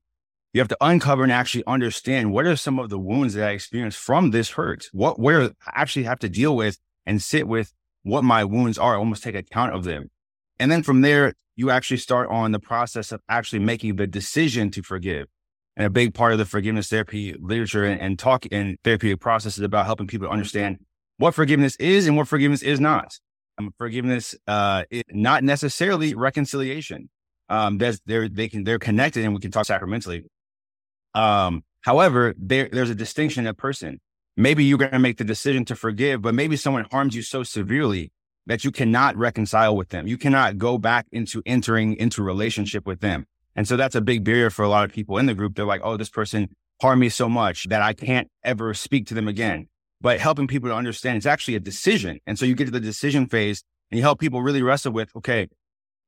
you 0.53 0.61
have 0.61 0.69
to 0.69 0.77
uncover 0.79 1.23
and 1.23 1.31
actually 1.31 1.65
understand 1.67 2.31
what 2.31 2.45
are 2.45 2.55
some 2.55 2.79
of 2.79 2.89
the 2.89 2.99
wounds 2.99 3.33
that 3.33 3.47
I 3.47 3.51
experienced 3.51 3.97
from 3.97 4.31
this 4.31 4.51
hurt? 4.51 4.85
What, 4.93 5.19
where 5.19 5.43
I 5.43 5.49
actually 5.73 6.03
have 6.03 6.19
to 6.19 6.29
deal 6.29 6.55
with 6.55 6.79
and 7.05 7.21
sit 7.21 7.47
with 7.47 7.73
what 8.03 8.23
my 8.23 8.45
wounds 8.45 8.77
are, 8.77 8.95
almost 8.95 9.23
take 9.23 9.35
account 9.35 9.75
of 9.75 9.83
them. 9.83 10.09
And 10.59 10.71
then 10.71 10.83
from 10.83 11.01
there, 11.01 11.33
you 11.57 11.69
actually 11.69 11.97
start 11.97 12.29
on 12.29 12.53
the 12.53 12.59
process 12.59 13.11
of 13.11 13.19
actually 13.27 13.59
making 13.59 13.97
the 13.97 14.07
decision 14.07 14.71
to 14.71 14.81
forgive. 14.81 15.27
And 15.75 15.85
a 15.85 15.89
big 15.89 16.13
part 16.13 16.31
of 16.31 16.37
the 16.37 16.45
forgiveness 16.45 16.87
therapy 16.87 17.35
literature 17.39 17.83
and, 17.83 17.99
and 17.99 18.17
talk 18.17 18.45
and 18.51 18.77
therapeutic 18.83 19.19
process 19.19 19.57
is 19.57 19.63
about 19.63 19.85
helping 19.85 20.07
people 20.07 20.29
understand 20.29 20.79
what 21.17 21.33
forgiveness 21.33 21.75
is 21.77 22.07
and 22.07 22.15
what 22.17 22.27
forgiveness 22.27 22.61
is 22.61 22.79
not. 22.79 23.19
Um, 23.57 23.73
forgiveness 23.77 24.35
uh, 24.47 24.83
is 24.91 25.03
not 25.09 25.43
necessarily 25.43 26.13
reconciliation. 26.13 27.09
Um, 27.49 27.77
there's, 27.77 27.99
they're, 28.05 28.29
they 28.29 28.49
can, 28.49 28.63
they're 28.63 28.79
connected 28.79 29.23
and 29.23 29.33
we 29.33 29.39
can 29.39 29.51
talk 29.51 29.65
sacramentally. 29.65 30.23
Um, 31.13 31.63
however, 31.81 32.35
there, 32.37 32.69
there's 32.71 32.89
a 32.89 32.95
distinction 32.95 33.45
in 33.45 33.49
a 33.49 33.53
person. 33.53 33.99
Maybe 34.35 34.63
you're 34.63 34.77
going 34.77 34.91
to 34.91 34.99
make 34.99 35.17
the 35.17 35.23
decision 35.23 35.65
to 35.65 35.75
forgive, 35.75 36.21
but 36.21 36.35
maybe 36.35 36.55
someone 36.55 36.85
harms 36.91 37.15
you 37.15 37.23
so 37.23 37.41
severely 37.41 38.11
that 38.45 38.63
you 38.63 38.71
cannot 38.71 39.17
reconcile 39.17 39.75
with 39.75 39.89
them. 39.89 40.07
You 40.07 40.17
cannot 40.17 40.57
go 40.57 40.77
back 40.77 41.07
into 41.11 41.41
entering 41.45 41.95
into 41.95 42.21
relationship 42.21 42.85
with 42.85 42.99
them. 42.99 43.25
And 43.55 43.67
so 43.67 43.75
that's 43.75 43.95
a 43.95 44.01
big 44.01 44.23
barrier 44.23 44.51
for 44.51 44.63
a 44.63 44.69
lot 44.69 44.85
of 44.85 44.93
people 44.93 45.17
in 45.17 45.25
the 45.25 45.33
group. 45.33 45.55
They're 45.55 45.65
like, 45.65 45.81
oh, 45.83 45.97
this 45.97 46.09
person 46.09 46.49
harmed 46.79 47.01
me 47.01 47.09
so 47.09 47.27
much 47.27 47.67
that 47.69 47.81
I 47.81 47.93
can't 47.93 48.27
ever 48.43 48.73
speak 48.75 49.07
to 49.07 49.15
them 49.15 49.27
again. 49.27 49.67
But 49.99 50.19
helping 50.19 50.47
people 50.47 50.69
to 50.69 50.75
understand 50.75 51.17
it's 51.17 51.25
actually 51.25 51.55
a 51.55 51.59
decision. 51.59 52.19
And 52.27 52.37
so 52.37 52.45
you 52.45 52.55
get 52.55 52.65
to 52.65 52.71
the 52.71 52.79
decision 52.79 53.27
phase 53.27 53.63
and 53.89 53.97
you 53.97 54.03
help 54.03 54.19
people 54.19 54.41
really 54.41 54.61
wrestle 54.61 54.91
with, 54.91 55.09
okay, 55.15 55.47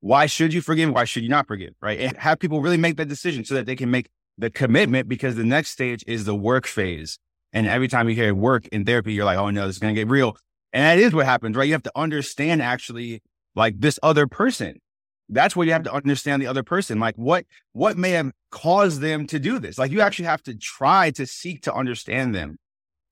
why 0.01 0.27
should 0.27 0.53
you 0.53 0.61
forgive? 0.61 0.91
Why 0.91 1.05
should 1.05 1.23
you 1.23 1.29
not 1.29 1.47
forgive? 1.47 1.73
Right. 1.81 1.99
And 1.99 2.17
have 2.17 2.39
people 2.39 2.61
really 2.61 2.77
make 2.77 2.97
that 2.97 3.07
decision 3.07 3.45
so 3.45 3.55
that 3.55 3.65
they 3.65 3.75
can 3.75 3.91
make 3.91 4.09
the 4.37 4.49
commitment 4.49 5.07
because 5.07 5.35
the 5.35 5.43
next 5.43 5.71
stage 5.71 6.03
is 6.07 6.25
the 6.25 6.35
work 6.35 6.65
phase. 6.65 7.19
And 7.51 7.67
every 7.67 7.87
time 7.87 8.07
you 8.07 8.15
hear 8.15 8.33
work 8.33 8.67
in 8.67 8.85
therapy, 8.85 9.13
you're 9.13 9.25
like, 9.25 9.37
oh 9.37 9.49
no, 9.49 9.65
this 9.65 9.75
is 9.75 9.79
going 9.79 9.93
to 9.93 9.99
get 9.99 10.07
real. 10.07 10.37
And 10.71 10.83
that 10.83 11.03
is 11.03 11.13
what 11.13 11.25
happens, 11.25 11.57
right? 11.57 11.65
You 11.65 11.73
have 11.73 11.83
to 11.83 11.91
understand 11.95 12.61
actually 12.61 13.21
like 13.55 13.79
this 13.79 13.99
other 14.03 14.27
person. 14.27 14.79
That's 15.27 15.55
where 15.55 15.65
you 15.65 15.73
have 15.73 15.83
to 15.83 15.93
understand 15.93 16.41
the 16.41 16.47
other 16.47 16.63
person. 16.63 16.99
Like 16.99 17.15
what, 17.15 17.45
what 17.73 17.97
may 17.97 18.11
have 18.11 18.31
caused 18.51 19.01
them 19.01 19.27
to 19.27 19.39
do 19.39 19.59
this? 19.59 19.77
Like 19.77 19.91
you 19.91 20.01
actually 20.01 20.25
have 20.25 20.43
to 20.43 20.55
try 20.55 21.11
to 21.11 21.25
seek 21.25 21.63
to 21.63 21.73
understand 21.73 22.33
them. 22.33 22.57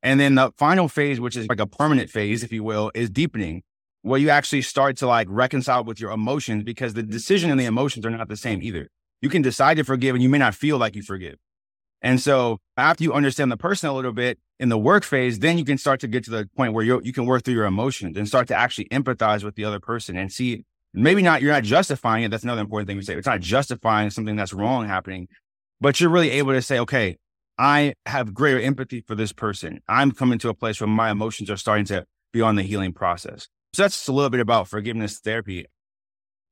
And 0.04 0.20
then 0.20 0.36
the 0.36 0.52
final 0.58 0.88
phase, 0.88 1.20
which 1.20 1.36
is 1.36 1.48
like 1.48 1.60
a 1.60 1.68
permanent 1.68 2.10
phase, 2.10 2.44
if 2.44 2.52
you 2.52 2.64
will, 2.64 2.92
is 2.94 3.10
deepening, 3.10 3.64
where 4.02 4.20
you 4.20 4.30
actually 4.30 4.62
start 4.62 4.98
to 4.98 5.08
like 5.08 5.28
reconcile 5.30 5.84
with 5.84 6.00
your 6.00 6.12
emotions 6.12 6.64
because 6.64 6.94
the 6.94 7.04
decision 7.04 7.50
and 7.52 7.60
the 7.60 7.66
emotions 7.66 8.06
are 8.06 8.10
not 8.10 8.30
the 8.30 8.38
same 8.38 8.62
either. 8.62 8.90
You 9.22 9.30
can 9.30 9.42
decide 9.42 9.78
to 9.78 9.84
forgive 9.84 10.16
and 10.16 10.24
you 10.24 10.30
may 10.30 10.38
not 10.38 10.56
feel 10.56 10.78
like 10.78 10.96
you 10.96 11.02
forgive. 11.02 11.36
And 12.02 12.22
so 12.22 12.60
after 12.78 13.04
you 13.04 13.14
understand 13.14 13.52
the 13.52 13.58
person 13.58 13.90
a 13.90 13.94
little 13.94 14.14
bit 14.14 14.38
in 14.60 14.70
the 14.70 14.78
work 14.78 15.04
phase, 15.04 15.40
then 15.40 15.58
you 15.58 15.66
can 15.66 15.78
start 15.78 16.00
to 16.02 16.08
get 16.08 16.24
to 16.26 16.32
the 16.32 16.50
point 16.56 16.74
where 16.74 16.86
you 16.86 17.02
you 17.04 17.12
can 17.12 17.26
work 17.26 17.44
through 17.44 17.56
your 17.56 17.66
emotions 17.66 18.18
and 18.18 18.28
start 18.28 18.48
to 18.50 18.56
actually 18.56 18.86
empathize 18.86 19.44
with 19.44 19.56
the 19.56 19.66
other 19.66 19.80
person 19.80 20.16
and 20.16 20.32
see 20.32 20.64
maybe 20.94 21.22
not 21.22 21.42
you're 21.42 21.52
not 21.52 21.64
justifying 21.64 22.24
it. 22.24 22.30
That's 22.30 22.44
another 22.44 22.62
important 22.62 22.88
thing 22.88 22.98
we 22.98 23.04
say. 23.04 23.16
It's 23.16 23.28
not 23.28 23.40
justifying 23.40 24.12
something 24.12 24.36
that's 24.36 24.54
wrong 24.54 24.88
happening, 24.88 25.28
but 25.82 26.00
you're 26.00 26.12
really 26.12 26.32
able 26.32 26.54
to 26.54 26.62
say, 26.62 26.80
okay, 26.80 27.18
I 27.58 27.94
have 28.06 28.34
greater 28.34 28.60
empathy 28.60 29.02
for 29.02 29.16
this 29.16 29.34
person. 29.34 29.82
I'm 29.88 30.12
coming 30.12 30.40
to 30.40 30.50
a 30.50 30.54
place 30.54 30.80
where 30.80 30.88
my 30.88 31.10
emotions 31.12 31.50
are 31.50 31.58
starting 31.58 31.86
to 31.86 32.06
be 32.32 32.42
on 32.42 32.56
the 32.56 32.64
healing 32.64 32.94
process. 32.94 33.48
So 33.74 33.84
that's 33.84 33.96
just 33.96 34.10
a 34.10 34.14
little 34.14 34.30
bit 34.30 34.40
about 34.40 34.68
forgiveness 34.68 35.20
therapy 35.20 35.66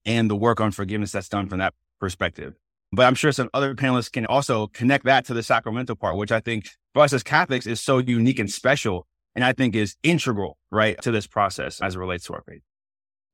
and 0.06 0.30
the 0.30 0.36
work 0.36 0.60
on 0.60 0.72
forgiveness 0.72 1.12
that's 1.12 1.30
done 1.30 1.48
from 1.48 1.60
that 1.60 1.74
perspective. 2.00 2.56
But 2.92 3.06
I'm 3.06 3.16
sure 3.16 3.32
some 3.32 3.50
other 3.54 3.76
panelists 3.76 4.12
can 4.12 4.26
also 4.26 4.68
connect 4.68 5.06
that 5.06 5.26
to 5.26 5.34
the 5.34 5.44
sacramental 5.44 5.96
part, 5.96 6.18
which 6.18 6.32
I 6.32 6.40
think 6.40 6.70
for 6.94 7.04
us 7.04 7.14
as 7.14 7.24
Catholics 7.24 7.68
is 7.68 7.82
so 7.82 7.98
unique 7.98 8.40
and 8.40 8.52
special. 8.52 9.08
And 9.36 9.44
I 9.44 9.52
think 9.52 9.76
is 9.76 9.98
integral, 10.02 10.58
right, 10.72 11.02
to 11.02 11.12
this 11.12 11.28
process 11.28 11.82
as 11.82 11.96
it 11.96 12.00
relates 12.00 12.26
to 12.28 12.34
our 12.36 12.44
faith. 12.48 12.62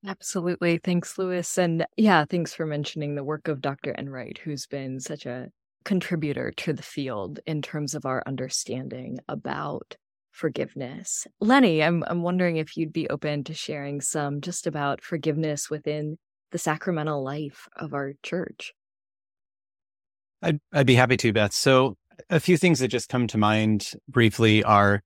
Absolutely. 0.05 0.79
Thanks, 0.79 1.19
Lewis. 1.19 1.59
And 1.59 1.85
yeah, 1.95 2.25
thanks 2.25 2.55
for 2.55 2.65
mentioning 2.65 3.13
the 3.13 3.23
work 3.23 3.47
of 3.47 3.61
Dr. 3.61 3.93
Enright, 3.93 4.39
who's 4.39 4.65
been 4.65 4.99
such 4.99 5.27
a 5.27 5.49
contributor 5.83 6.51
to 6.57 6.73
the 6.73 6.83
field 6.83 7.39
in 7.45 7.61
terms 7.61 7.95
of 7.95 8.05
our 8.05 8.23
understanding 8.25 9.19
about 9.27 9.95
forgiveness. 10.31 11.27
Lenny, 11.39 11.83
I'm 11.83 12.03
I'm 12.07 12.23
wondering 12.23 12.57
if 12.57 12.77
you'd 12.77 12.93
be 12.93 13.09
open 13.09 13.43
to 13.45 13.53
sharing 13.53 14.01
some 14.01 14.41
just 14.41 14.65
about 14.67 15.01
forgiveness 15.01 15.69
within 15.69 16.17
the 16.51 16.57
sacramental 16.57 17.23
life 17.23 17.67
of 17.75 17.93
our 17.93 18.13
church. 18.23 18.73
I'd 20.41 20.59
I'd 20.73 20.87
be 20.87 20.95
happy 20.95 21.17
to, 21.17 21.33
Beth. 21.33 21.53
So 21.53 21.97
a 22.29 22.39
few 22.39 22.57
things 22.57 22.79
that 22.79 22.87
just 22.87 23.09
come 23.09 23.27
to 23.27 23.37
mind 23.37 23.91
briefly 24.07 24.63
are 24.63 25.01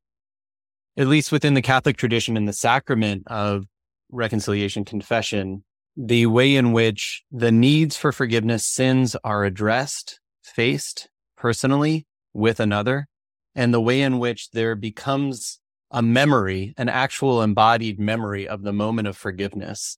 at 0.97 1.07
least 1.07 1.31
within 1.31 1.53
the 1.53 1.61
Catholic 1.61 1.97
tradition 1.97 2.37
and 2.37 2.47
the 2.47 2.53
sacrament 2.53 3.23
of 3.27 3.65
reconciliation 4.11 4.85
confession, 4.85 5.63
the 5.97 6.25
way 6.25 6.55
in 6.55 6.71
which 6.71 7.23
the 7.31 7.51
needs 7.51 7.97
for 7.97 8.11
forgiveness 8.11 8.65
sins 8.65 9.15
are 9.23 9.43
addressed, 9.43 10.19
faced 10.45 11.09
personally 11.37 12.05
with 12.33 12.59
another, 12.59 13.07
and 13.53 13.73
the 13.73 13.81
way 13.81 14.01
in 14.01 14.19
which 14.19 14.51
there 14.51 14.75
becomes 14.75 15.59
a 15.91 16.01
memory, 16.01 16.73
an 16.77 16.89
actual 16.89 17.41
embodied 17.41 17.99
memory 17.99 18.47
of 18.47 18.63
the 18.63 18.73
moment 18.73 19.07
of 19.07 19.15
forgiveness 19.15 19.97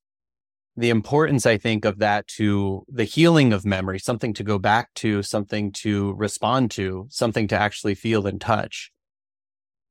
the 0.78 0.91
importance, 0.91 1.48
I 1.48 1.58
think, 1.58 1.84
of 1.86 1.98
that 1.98 2.28
to 2.38 2.86
the 2.88 3.04
healing 3.04 3.52
of 3.52 3.66
memory, 3.66 3.98
something 3.98 4.32
to 4.36 4.43
go 4.43 4.60
back 4.60 4.93
to, 4.95 5.24
something 5.24 5.72
to 5.72 6.14
respond 6.14 6.70
to, 6.72 7.08
something 7.10 7.48
to 7.48 7.58
actually 7.58 7.95
feel 7.95 8.28
and 8.28 8.39
touch. 8.39 8.91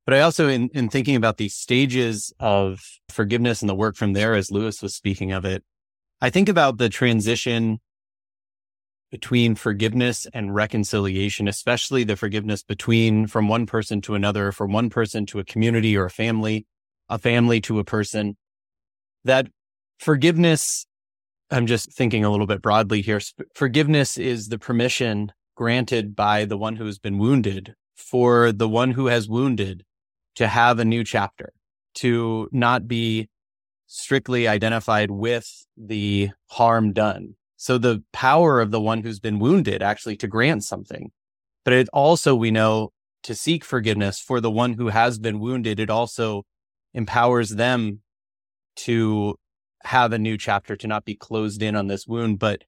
But 0.05 0.13
I 0.15 0.21
also, 0.21 0.47
in, 0.47 0.69
in 0.73 0.87
thinking 0.87 1.17
about 1.17 1.35
these 1.35 1.53
stages 1.53 2.33
of 2.39 2.79
forgiveness 3.09 3.61
and 3.61 3.67
the 3.67 3.75
work 3.75 3.97
from 3.97 4.13
there, 4.13 4.33
as 4.33 4.49
Lewis 4.49 4.81
was 4.81 4.95
speaking 4.95 5.33
of 5.33 5.43
it, 5.43 5.65
I 6.21 6.29
think 6.29 6.47
about 6.47 6.77
the 6.77 6.87
transition 6.87 7.79
between 9.11 9.55
forgiveness 9.55 10.27
and 10.33 10.53
reconciliation, 10.53 11.47
especially 11.47 12.03
the 12.03 12.15
forgiveness 12.15 12.63
between 12.63 13.27
from 13.27 13.47
one 13.47 13.65
person 13.65 14.01
to 14.01 14.15
another, 14.15 14.51
from 14.51 14.73
one 14.73 14.89
person 14.89 15.25
to 15.27 15.39
a 15.39 15.45
community 15.45 15.95
or 15.95 16.05
a 16.05 16.09
family, 16.09 16.65
a 17.09 17.17
family 17.17 17.61
to 17.61 17.79
a 17.79 17.83
person. 17.83 18.35
That 19.23 19.47
forgiveness, 19.99 20.85
I'm 21.49 21.67
just 21.67 21.93
thinking 21.93 22.25
a 22.25 22.29
little 22.29 22.47
bit 22.47 22.61
broadly 22.61 23.01
here. 23.01 23.21
Forgiveness 23.55 24.17
is 24.17 24.49
the 24.49 24.59
permission 24.59 25.31
granted 25.55 26.15
by 26.15 26.45
the 26.45 26.57
one 26.57 26.75
who's 26.75 26.99
been 26.99 27.17
wounded 27.17 27.73
for 27.95 28.51
the 28.51 28.69
one 28.69 28.91
who 28.91 29.07
has 29.07 29.27
wounded 29.27 29.83
to 30.35 30.47
have 30.47 30.79
a 30.79 30.85
new 30.85 31.03
chapter, 31.03 31.51
to 31.95 32.47
not 32.51 32.87
be 32.87 33.27
strictly 33.87 34.47
identified 34.47 35.09
with 35.09 35.65
the 35.75 36.29
harm 36.51 36.93
done. 36.93 37.33
So 37.57 37.77
the 37.77 38.03
power 38.13 38.61
of 38.61 38.71
the 38.71 38.79
one 38.79 39.01
who's 39.01 39.19
been 39.19 39.39
wounded 39.39 39.81
actually 39.81 40.15
to 40.17 40.27
grant 40.27 40.63
something. 40.63 41.11
But 41.65 41.73
it 41.73 41.89
also, 41.91 42.35
we 42.35 42.51
know, 42.51 42.91
to 43.23 43.35
seek 43.35 43.65
forgiveness 43.65 44.19
for 44.19 44.39
the 44.39 44.51
one 44.51 44.73
who 44.73 44.87
has 44.87 45.19
been 45.19 45.39
wounded, 45.39 45.79
it 45.79 45.89
also 45.89 46.43
empowers 46.93 47.49
them 47.49 48.01
to 48.77 49.35
have 49.83 50.13
a 50.13 50.19
new 50.19 50.37
chapter 50.37 50.75
to 50.75 50.87
not 50.87 51.03
be 51.03 51.15
closed 51.15 51.61
in 51.61 51.75
on 51.75 51.87
this 51.87 52.07
wound. 52.07 52.39
But 52.39 52.63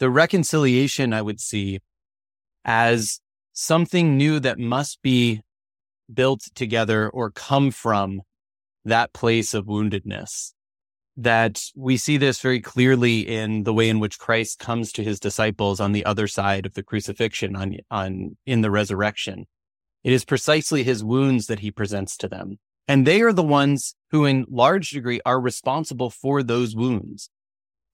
the 0.00 0.10
reconciliation 0.10 1.12
I 1.12 1.22
would 1.22 1.40
see 1.40 1.78
as 2.64 3.20
something 3.52 4.16
new 4.16 4.40
that 4.40 4.58
must 4.58 5.00
be 5.02 5.40
built 6.12 6.42
together 6.54 7.08
or 7.08 7.30
come 7.30 7.70
from 7.70 8.22
that 8.84 9.12
place 9.12 9.54
of 9.54 9.66
woundedness. 9.66 10.52
That 11.16 11.62
we 11.74 11.96
see 11.96 12.18
this 12.18 12.40
very 12.40 12.60
clearly 12.60 13.20
in 13.20 13.64
the 13.64 13.72
way 13.72 13.88
in 13.88 14.00
which 14.00 14.18
Christ 14.18 14.58
comes 14.58 14.92
to 14.92 15.02
his 15.02 15.18
disciples 15.18 15.80
on 15.80 15.92
the 15.92 16.04
other 16.04 16.26
side 16.26 16.66
of 16.66 16.74
the 16.74 16.82
crucifixion 16.82 17.56
on, 17.56 17.76
on, 17.90 18.36
in 18.44 18.60
the 18.60 18.70
resurrection. 18.70 19.46
It 20.04 20.12
is 20.12 20.24
precisely 20.24 20.82
his 20.82 21.02
wounds 21.02 21.46
that 21.46 21.60
he 21.60 21.70
presents 21.70 22.16
to 22.18 22.28
them. 22.28 22.58
And 22.86 23.06
they 23.06 23.22
are 23.22 23.32
the 23.32 23.42
ones 23.42 23.96
who, 24.10 24.24
in 24.24 24.46
large 24.48 24.90
degree, 24.90 25.20
are 25.24 25.40
responsible 25.40 26.10
for 26.10 26.42
those 26.42 26.76
wounds. 26.76 27.30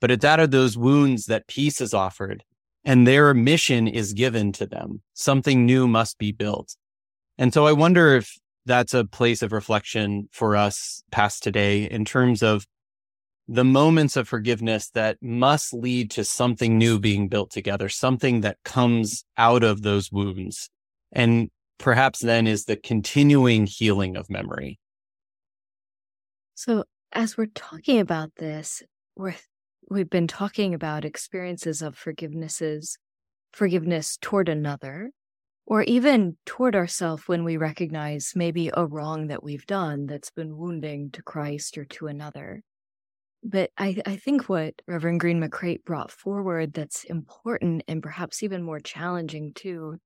But 0.00 0.10
it's 0.10 0.24
out 0.24 0.40
of 0.40 0.50
those 0.50 0.76
wounds 0.76 1.26
that 1.26 1.46
peace 1.46 1.80
is 1.80 1.94
offered 1.94 2.44
and 2.84 3.06
their 3.06 3.32
mission 3.32 3.86
is 3.86 4.12
given 4.12 4.52
to 4.52 4.66
them. 4.66 5.02
Something 5.14 5.64
new 5.64 5.86
must 5.86 6.18
be 6.18 6.32
built. 6.32 6.76
And 7.38 7.54
so 7.54 7.66
I 7.66 7.72
wonder 7.72 8.16
if 8.16 8.36
that's 8.66 8.94
a 8.94 9.04
place 9.04 9.42
of 9.42 9.52
reflection 9.52 10.28
for 10.32 10.56
us 10.56 11.02
past 11.10 11.42
today 11.42 11.84
in 11.84 12.04
terms 12.04 12.42
of 12.42 12.66
the 13.48 13.64
moments 13.64 14.16
of 14.16 14.28
forgiveness 14.28 14.90
that 14.90 15.18
must 15.20 15.74
lead 15.74 16.10
to 16.12 16.24
something 16.24 16.78
new 16.78 16.98
being 16.98 17.28
built 17.28 17.50
together, 17.50 17.88
something 17.88 18.40
that 18.42 18.58
comes 18.64 19.24
out 19.36 19.64
of 19.64 19.82
those 19.82 20.12
wounds. 20.12 20.70
And 21.10 21.50
perhaps 21.78 22.20
then 22.20 22.46
is 22.46 22.64
the 22.64 22.76
continuing 22.76 23.66
healing 23.66 24.16
of 24.16 24.30
memory. 24.30 24.78
So, 26.54 26.84
as 27.12 27.36
we're 27.36 27.46
talking 27.46 27.98
about 27.98 28.30
this, 28.36 28.82
we're, 29.16 29.34
we've 29.90 30.08
been 30.08 30.28
talking 30.28 30.72
about 30.72 31.04
experiences 31.04 31.82
of 31.82 31.98
forgivenesses, 31.98 32.96
forgiveness 33.52 34.16
toward 34.20 34.48
another, 34.48 35.10
or 35.66 35.82
even 35.82 36.36
toward 36.46 36.74
ourselves 36.74 37.24
when 37.26 37.44
we 37.44 37.56
recognize 37.56 38.32
maybe 38.34 38.70
a 38.74 38.86
wrong 38.86 39.26
that 39.26 39.42
we've 39.42 39.66
done 39.66 40.06
that's 40.06 40.30
been 40.30 40.56
wounding 40.56 41.10
to 41.10 41.22
Christ 41.22 41.76
or 41.76 41.84
to 41.84 42.06
another. 42.06 42.62
But 43.42 43.70
I, 43.76 44.00
I 44.06 44.16
think 44.16 44.48
what 44.48 44.74
Reverend 44.86 45.20
Greene-McCreight 45.20 45.84
brought 45.84 46.10
forward 46.12 46.74
that's 46.74 47.04
important 47.04 47.82
and 47.88 48.02
perhaps 48.02 48.42
even 48.42 48.62
more 48.62 48.78
challenging 48.78 49.52
too 49.54 49.98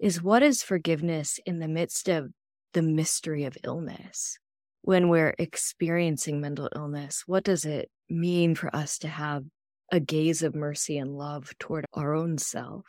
is 0.00 0.22
what 0.22 0.42
is 0.42 0.64
forgiveness 0.64 1.38
in 1.46 1.60
the 1.60 1.68
midst 1.68 2.08
of 2.08 2.30
the 2.72 2.82
mystery 2.82 3.44
of 3.44 3.56
illness? 3.62 4.38
When 4.82 5.08
we're 5.08 5.34
experiencing 5.38 6.40
mental 6.40 6.68
illness, 6.74 7.22
what 7.26 7.44
does 7.44 7.64
it 7.64 7.88
mean 8.10 8.56
for 8.56 8.74
us 8.74 8.98
to 8.98 9.08
have 9.08 9.44
a 9.92 10.00
gaze 10.00 10.42
of 10.42 10.56
mercy 10.56 10.98
and 10.98 11.16
love 11.16 11.52
toward 11.60 11.84
our 11.92 12.14
own 12.14 12.36
self? 12.36 12.84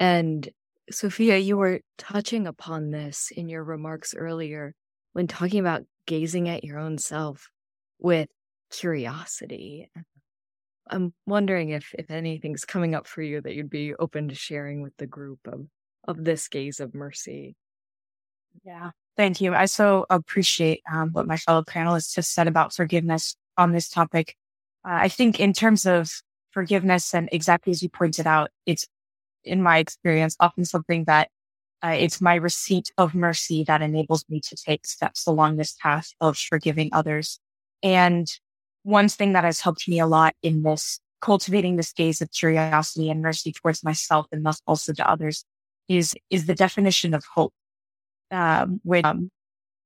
And 0.00 0.48
Sophia, 0.90 1.38
you 1.38 1.56
were 1.56 1.80
touching 1.96 2.48
upon 2.48 2.90
this 2.90 3.30
in 3.30 3.48
your 3.48 3.62
remarks 3.62 4.14
earlier 4.16 4.74
when 5.12 5.28
talking 5.28 5.60
about 5.60 5.82
gazing 6.06 6.48
at 6.48 6.64
your 6.64 6.78
own 6.78 6.98
self 6.98 7.48
with 8.00 8.28
curiosity. 8.70 9.90
I'm 10.88 11.12
wondering 11.26 11.70
if 11.70 11.94
if 11.98 12.10
anything's 12.10 12.64
coming 12.64 12.94
up 12.94 13.06
for 13.06 13.22
you 13.22 13.40
that 13.40 13.54
you'd 13.54 13.70
be 13.70 13.94
open 13.94 14.28
to 14.28 14.34
sharing 14.34 14.82
with 14.82 14.96
the 14.98 15.06
group 15.06 15.40
of 15.46 15.66
of 16.06 16.24
this 16.24 16.48
gaze 16.48 16.80
of 16.80 16.94
mercy. 16.94 17.56
Yeah, 18.64 18.90
thank 19.16 19.40
you. 19.40 19.54
I 19.54 19.66
so 19.66 20.06
appreciate 20.08 20.82
um, 20.90 21.10
what 21.10 21.26
my 21.26 21.36
fellow 21.36 21.62
panelists 21.62 22.16
have 22.16 22.24
said 22.24 22.48
about 22.48 22.74
forgiveness 22.74 23.36
on 23.58 23.72
this 23.72 23.88
topic. 23.88 24.36
Uh, 24.84 24.98
I 25.02 25.08
think 25.08 25.40
in 25.40 25.52
terms 25.52 25.86
of 25.86 26.10
forgiveness, 26.52 27.14
and 27.14 27.28
exactly 27.32 27.72
as 27.72 27.82
you 27.82 27.88
pointed 27.88 28.26
out, 28.26 28.50
it's 28.64 28.86
in 29.44 29.62
my 29.62 29.78
experience 29.78 30.36
often 30.40 30.64
something 30.64 31.04
that 31.04 31.28
uh, 31.82 31.94
it's 31.98 32.20
my 32.20 32.34
receipt 32.34 32.90
of 32.96 33.14
mercy 33.14 33.64
that 33.64 33.82
enables 33.82 34.24
me 34.28 34.40
to 34.40 34.56
take 34.56 34.86
steps 34.86 35.26
along 35.26 35.56
this 35.56 35.76
path 35.80 36.10
of 36.20 36.38
forgiving 36.38 36.88
others. 36.92 37.38
And 37.82 38.26
one 38.86 39.08
thing 39.08 39.32
that 39.32 39.42
has 39.42 39.60
helped 39.60 39.88
me 39.88 39.98
a 39.98 40.06
lot 40.06 40.34
in 40.44 40.62
this 40.62 41.00
cultivating 41.20 41.74
this 41.74 41.92
gaze 41.92 42.22
of 42.22 42.30
curiosity 42.30 43.10
and 43.10 43.20
mercy 43.20 43.50
towards 43.52 43.82
myself 43.82 44.26
and 44.30 44.46
thus 44.46 44.62
also 44.64 44.92
to 44.92 45.10
others 45.10 45.44
is, 45.88 46.14
is 46.30 46.46
the 46.46 46.54
definition 46.54 47.12
of 47.12 47.24
hope. 47.24 47.52
Um, 48.30 48.80
which, 48.84 49.04
um, 49.04 49.30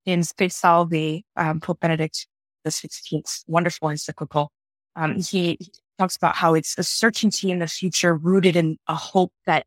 in 0.07 0.22
Spe 0.22 0.51
Salvi, 0.51 1.24
um, 1.36 1.61
Pope 1.61 1.80
Benedict 1.80 2.26
the 2.64 2.70
16th, 2.70 3.44
wonderful 3.46 3.88
encyclical, 3.88 4.51
um, 4.96 5.20
he 5.20 5.59
talks 5.98 6.16
about 6.16 6.36
how 6.36 6.55
it's 6.55 6.76
a 6.78 6.82
certainty 6.82 7.51
in 7.51 7.59
the 7.59 7.66
future 7.66 8.14
rooted 8.14 8.57
in 8.57 8.78
a 8.86 8.94
hope 8.94 9.32
that 9.46 9.64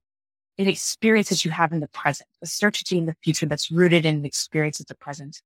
an 0.60 0.68
experience 0.68 1.30
that 1.30 1.44
you 1.44 1.50
have 1.52 1.72
in 1.72 1.80
the 1.80 1.88
present, 1.88 2.28
a 2.44 2.48
certainty 2.48 2.98
in 3.00 3.06
the 3.08 3.16
future 3.24 3.48
that's 3.48 3.72
rooted 3.72 4.06
in 4.06 4.22
the 4.22 4.28
experience 4.28 4.80
of 4.80 4.86
the 4.88 4.96
present. 4.96 5.42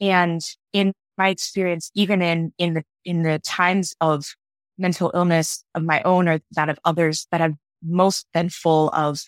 And 0.00 0.42
in 0.72 0.92
my 1.18 1.28
experience, 1.28 1.90
even 1.94 2.22
in, 2.22 2.52
in 2.58 2.74
the, 2.74 2.84
in 3.04 3.22
the 3.22 3.38
times 3.40 3.94
of 4.00 4.34
mental 4.78 5.10
illness 5.14 5.64
of 5.74 5.82
my 5.82 6.02
own 6.02 6.28
or 6.28 6.40
that 6.52 6.68
of 6.68 6.78
others 6.84 7.26
that 7.30 7.40
have 7.40 7.54
most 7.82 8.26
been 8.34 8.48
full 8.50 8.90
of 8.90 9.20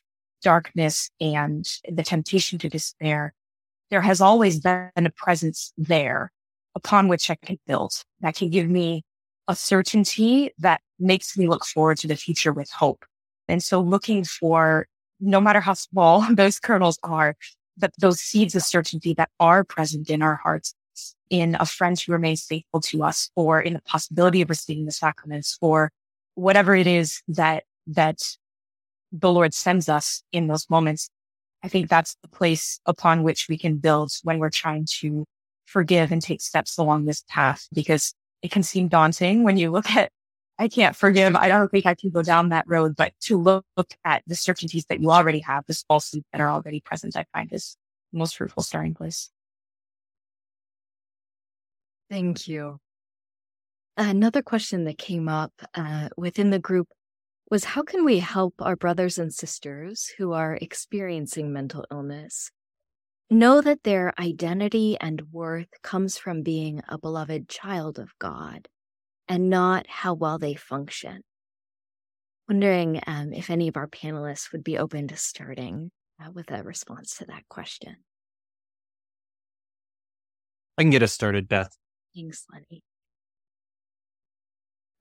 darkness 0.43 1.11
and 1.21 1.67
the 1.91 2.03
temptation 2.03 2.59
to 2.59 2.69
despair, 2.69 3.35
there 3.91 4.03
has 4.03 4.21
always 4.21 4.61
been 4.61 4.91
a 4.97 5.11
presence 5.11 5.73
there 5.79 6.31
upon 6.75 7.09
which 7.09 7.31
I 7.31 7.37
can 7.37 7.59
build 7.67 7.93
that 8.21 8.37
can 8.37 8.51
give 8.51 8.69
me 8.69 9.03
a 9.49 9.57
certainty 9.57 10.53
that 10.59 10.81
makes 10.99 11.37
me 11.37 11.49
look 11.49 11.65
forward 11.65 11.99
to 11.99 12.07
the 12.07 12.17
future 12.17 12.53
with 12.53 12.71
hope. 12.71 13.05
And 13.49 13.63
so 13.63 13.81
looking 13.81 14.25
for, 14.25 14.87
no 15.21 15.41
matter 15.41 15.61
how 15.61 15.75
small 15.75 16.27
those 16.35 16.61
kernels 16.61 16.99
are, 17.03 17.35
that 17.79 17.93
those 17.99 18.21
seeds 18.21 18.55
of 18.55 18.63
certainty 18.63 19.15
that 19.15 19.31
are 19.41 19.65
present 19.65 20.11
in 20.11 20.21
our 20.21 20.37
hearts 20.37 20.75
in 21.31 21.57
a 21.61 21.67
friend 21.67 21.99
who 21.99 22.13
remains 22.13 22.45
faithful 22.45 22.81
to 22.81 23.03
us 23.03 23.31
or 23.37 23.61
in 23.61 23.75
the 23.75 23.83
possibility 23.83 24.43
of 24.43 24.51
receiving 24.51 24.87
the 24.87 24.93
sacraments 24.93 25.59
or 25.61 25.91
whatever 26.35 26.75
it 26.75 26.87
is 26.87 27.23
that, 27.29 27.65
that 27.87 28.19
the 29.13 29.33
Lord 29.33 29.55
sends 29.55 29.89
us 29.89 30.23
in 30.33 30.47
those 30.47 30.69
moments. 30.71 31.11
I 31.63 31.69
think 31.69 31.89
that's 31.89 32.17
the 32.23 32.29
place 32.29 32.81
upon 32.87 33.23
which 33.23 33.49
we 33.49 33.59
can 33.59 33.79
build 33.79 34.13
when 34.23 34.39
we're 34.39 34.51
trying 34.51 34.87
to 35.01 35.25
forgive 35.67 36.13
and 36.13 36.23
take 36.23 36.41
steps 36.41 36.79
along 36.79 37.05
this 37.05 37.25
path 37.29 37.67
because 37.73 38.15
it 38.43 38.51
can 38.51 38.63
seem 38.63 38.89
daunting 38.89 39.43
when 39.43 39.59
you 39.59 39.71
look 39.71 39.91
at, 39.91 40.11
I 40.59 40.69
can't 40.69 40.97
forgive. 40.97 41.37
I 41.37 41.49
don't 41.49 41.71
think 41.71 41.87
I 41.87 41.95
can 41.95 42.11
go 42.11 42.23
down 42.23 42.49
that 42.49 42.65
road, 42.67 42.97
but 42.97 43.13
to 43.23 43.37
look, 43.37 43.65
look 43.77 43.93
at 44.05 44.23
the 44.27 44.35
certainties 44.35 44.87
that 44.87 45.01
you 45.01 45.11
already 45.11 45.41
have, 45.41 45.65
the 45.67 45.75
seeds 45.75 46.27
that 46.33 46.41
are 46.41 46.51
already 46.51 46.81
present, 46.81 47.17
I 47.17 47.27
find 47.33 47.53
is 47.53 47.77
the 48.13 48.19
most 48.19 48.37
fruitful 48.37 48.63
starting 48.63 48.95
place. 48.95 49.31
Thank 52.11 52.49
you. 52.49 52.79
Another 53.97 54.43
question 54.43 54.85
that 54.85 54.97
came 54.97 55.29
up 55.29 55.53
uh, 55.75 56.09
within 56.17 56.51
the 56.51 56.59
group 56.59 56.89
was 57.51 57.65
how 57.65 57.83
can 57.83 58.05
we 58.05 58.19
help 58.19 58.55
our 58.61 58.77
brothers 58.77 59.19
and 59.19 59.33
sisters 59.33 60.13
who 60.19 60.33
are 60.33 60.55
experiencing 60.61 61.53
mental 61.53 61.85
illness 61.91 62.51
know 63.31 63.61
that 63.61 63.83
their 63.83 64.13
identity 64.19 64.97
and 65.01 65.33
worth 65.33 65.69
comes 65.83 66.17
from 66.17 66.43
being 66.43 66.81
a 66.89 66.99
beloved 66.99 67.49
child 67.49 67.99
of 67.99 68.11
God 68.19 68.69
and 69.27 69.51
not 69.51 69.87
how 69.89 70.15
well 70.15 70.39
they 70.39 70.55
function? 70.55 71.23
Wondering 72.49 73.01
um, 73.07 73.33
if 73.33 73.51
any 73.51 73.69
of 73.69 73.77
our 73.77 73.89
panelists 73.89 74.53
would 74.53 74.65
be 74.65 74.79
open 74.79 75.09
to 75.09 75.17
starting 75.17 75.91
uh, 76.23 76.31
with 76.31 76.51
a 76.51 76.63
response 76.63 77.17
to 77.17 77.27
that 77.27 77.43
question. 77.49 77.97
I 80.79 80.83
can 80.83 80.91
get 80.91 81.03
us 81.03 81.13
started, 81.13 81.49
Beth. 81.49 81.77
Thanks, 82.19 82.45
Lenny. 82.53 82.83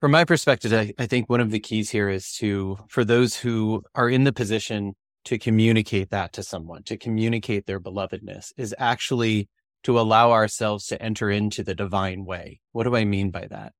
From 0.00 0.12
my 0.12 0.24
perspective, 0.24 0.72
I, 0.72 0.94
I 1.00 1.06
think 1.06 1.28
one 1.28 1.40
of 1.40 1.50
the 1.50 1.58
keys 1.58 1.90
here 1.90 2.08
is 2.08 2.32
to, 2.34 2.78
for 2.88 3.04
those 3.04 3.36
who 3.36 3.82
are 3.96 4.08
in 4.08 4.22
the 4.22 4.32
position 4.32 4.94
to 5.24 5.36
communicate 5.36 6.10
that 6.10 6.32
to 6.34 6.44
someone, 6.44 6.84
to 6.84 6.96
communicate 6.96 7.66
their 7.66 7.80
belovedness, 7.80 8.52
is 8.56 8.72
actually 8.78 9.48
to 9.82 9.98
allow 9.98 10.30
ourselves 10.30 10.86
to 10.86 11.02
enter 11.02 11.28
into 11.28 11.64
the 11.64 11.74
divine 11.74 12.24
way. 12.24 12.60
What 12.70 12.84
do 12.84 12.94
I 12.94 13.04
mean 13.04 13.30
by 13.30 13.48
that? 13.50 13.72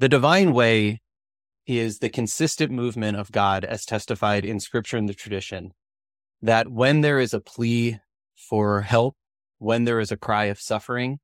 The 0.00 0.08
divine 0.08 0.52
way 0.52 1.00
is 1.68 1.98
the 1.98 2.08
consistent 2.08 2.72
movement 2.72 3.16
of 3.16 3.30
God 3.30 3.64
as 3.64 3.84
testified 3.84 4.44
in 4.44 4.58
scripture 4.58 4.96
and 4.96 5.08
the 5.08 5.14
tradition 5.14 5.70
that 6.40 6.68
when 6.68 7.02
there 7.02 7.20
is 7.20 7.32
a 7.32 7.40
plea 7.40 8.00
for 8.34 8.80
help, 8.80 9.14
when 9.58 9.84
there 9.84 10.00
is 10.00 10.10
a 10.10 10.16
cry 10.16 10.46
of 10.46 10.60
suffering, 10.60 11.20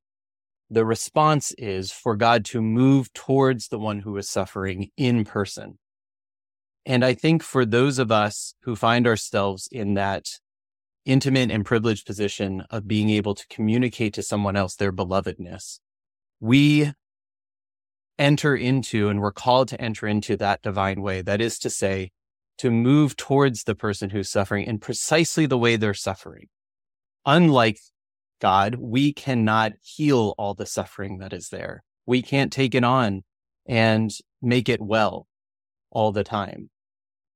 the 0.70 0.84
response 0.84 1.52
is 1.56 1.90
for 1.90 2.16
God 2.16 2.44
to 2.46 2.60
move 2.60 3.12
towards 3.12 3.68
the 3.68 3.78
one 3.78 4.00
who 4.00 4.16
is 4.16 4.28
suffering 4.28 4.90
in 4.96 5.24
person. 5.24 5.78
And 6.84 7.04
I 7.04 7.14
think 7.14 7.42
for 7.42 7.64
those 7.64 7.98
of 7.98 8.10
us 8.10 8.54
who 8.62 8.76
find 8.76 9.06
ourselves 9.06 9.68
in 9.70 9.94
that 9.94 10.26
intimate 11.04 11.50
and 11.50 11.64
privileged 11.64 12.06
position 12.06 12.64
of 12.70 12.88
being 12.88 13.10
able 13.10 13.34
to 13.34 13.46
communicate 13.48 14.14
to 14.14 14.22
someone 14.22 14.56
else 14.56 14.74
their 14.74 14.92
belovedness, 14.92 15.80
we 16.40 16.92
enter 18.18 18.54
into 18.54 19.08
and 19.08 19.20
we're 19.20 19.32
called 19.32 19.68
to 19.68 19.80
enter 19.80 20.06
into 20.06 20.36
that 20.36 20.62
divine 20.62 21.00
way. 21.00 21.22
That 21.22 21.40
is 21.40 21.58
to 21.60 21.70
say, 21.70 22.10
to 22.58 22.70
move 22.70 23.16
towards 23.16 23.64
the 23.64 23.74
person 23.74 24.10
who's 24.10 24.28
suffering 24.28 24.66
in 24.66 24.78
precisely 24.78 25.46
the 25.46 25.58
way 25.58 25.76
they're 25.76 25.94
suffering. 25.94 26.48
Unlike 27.24 27.78
God, 28.40 28.76
we 28.76 29.12
cannot 29.12 29.72
heal 29.82 30.34
all 30.38 30.54
the 30.54 30.66
suffering 30.66 31.18
that 31.18 31.32
is 31.32 31.48
there. 31.48 31.82
We 32.06 32.22
can't 32.22 32.52
take 32.52 32.74
it 32.74 32.84
on 32.84 33.22
and 33.66 34.10
make 34.40 34.68
it 34.68 34.80
well 34.80 35.26
all 35.90 36.12
the 36.12 36.24
time. 36.24 36.70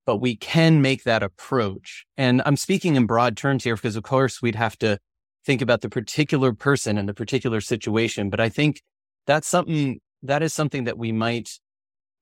But 0.06 0.16
we 0.16 0.36
can 0.36 0.82
make 0.82 1.04
that 1.04 1.22
approach. 1.22 2.04
And 2.16 2.42
I'm 2.44 2.56
speaking 2.56 2.96
in 2.96 3.06
broad 3.06 3.36
terms 3.36 3.64
here 3.64 3.76
because, 3.76 3.96
of 3.96 4.02
course, 4.02 4.42
we'd 4.42 4.56
have 4.56 4.76
to 4.78 4.98
think 5.44 5.62
about 5.62 5.80
the 5.80 5.88
particular 5.88 6.52
person 6.52 6.98
and 6.98 7.08
the 7.08 7.14
particular 7.14 7.60
situation. 7.60 8.30
But 8.30 8.40
I 8.40 8.48
think 8.48 8.80
that's 9.26 9.46
something 9.46 10.00
that 10.22 10.42
is 10.42 10.52
something 10.52 10.84
that 10.84 10.98
we 10.98 11.12
might 11.12 11.58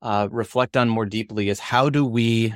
uh, 0.03 0.29
reflect 0.31 0.77
on 0.77 0.89
more 0.89 1.07
deeply 1.07 1.49
is 1.49 1.61
how 1.61 1.91
do 1.91 2.05
we 2.05 2.55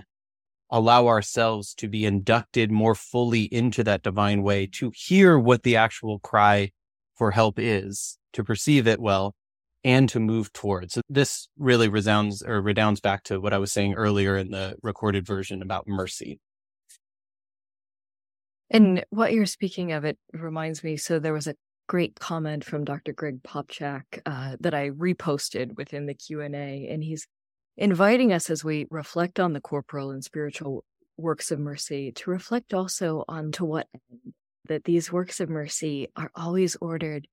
allow 0.75 1.07
ourselves 1.07 1.73
to 1.73 1.87
be 1.87 2.05
inducted 2.05 2.69
more 2.69 2.97
fully 2.97 3.45
into 3.45 3.85
that 3.85 4.03
divine 4.03 4.43
way, 4.43 4.67
to 4.67 4.91
hear 4.93 5.39
what 5.39 5.63
the 5.63 5.77
actual 5.77 6.19
cry 6.19 6.73
for 7.17 7.31
help 7.31 7.61
is, 7.61 8.19
to 8.33 8.43
perceive 8.43 8.89
it 8.89 8.99
well, 9.01 9.37
and 9.85 10.09
to 10.09 10.19
move 10.19 10.53
towards. 10.53 10.95
So 10.95 11.01
this 11.09 11.47
really 11.57 11.87
resounds 11.87 12.43
or 12.43 12.61
redounds 12.61 13.01
back 13.01 13.23
to 13.25 13.41
what 13.41 13.55
I 13.55 13.59
was 13.59 13.73
saying 13.73 13.95
earlier 13.95 14.37
in 14.37 14.51
the 14.51 14.75
recorded 14.83 15.25
version 15.25 15.63
about 15.63 15.87
mercy. 15.87 16.41
And 18.69 19.05
what 19.11 19.33
you're 19.33 19.47
speaking 19.47 19.93
of, 19.93 20.05
it 20.05 20.19
reminds 20.33 20.83
me. 20.83 20.97
So 20.97 21.21
there 21.21 21.33
was 21.33 21.47
a 21.47 21.55
great 21.87 22.19
comment 22.19 22.65
from 22.65 22.85
Dr. 22.85 23.13
Greg 23.13 23.45
Popcak 23.45 24.03
uh, 24.27 24.57
that 24.59 24.75
I 24.75 24.91
reposted 24.91 25.77
within 25.77 26.07
the 26.07 26.15
Q 26.15 26.41
and 26.41 26.57
A, 26.57 26.89
and 26.91 27.05
he's 27.05 27.29
inviting 27.77 28.33
us 28.33 28.51
as 28.51 28.65
we 28.65 28.87
reflect 28.91 29.41
on 29.41 29.53
the 29.53 29.61
corporal 29.61 30.11
and 30.11 30.23
spiritual 30.25 30.85
works 31.17 31.51
of 31.51 31.59
mercy 31.59 32.13
to 32.13 32.31
reflect 32.31 32.75
also 32.75 33.25
on 33.29 33.53
to 33.53 33.65
what 33.65 33.87
end 33.95 34.35
that 34.67 34.85
these 34.85 35.13
works 35.13 35.41
of 35.41 35.49
mercy 35.49 36.09
are 36.17 36.31
always 36.35 36.77
ordered 36.81 37.27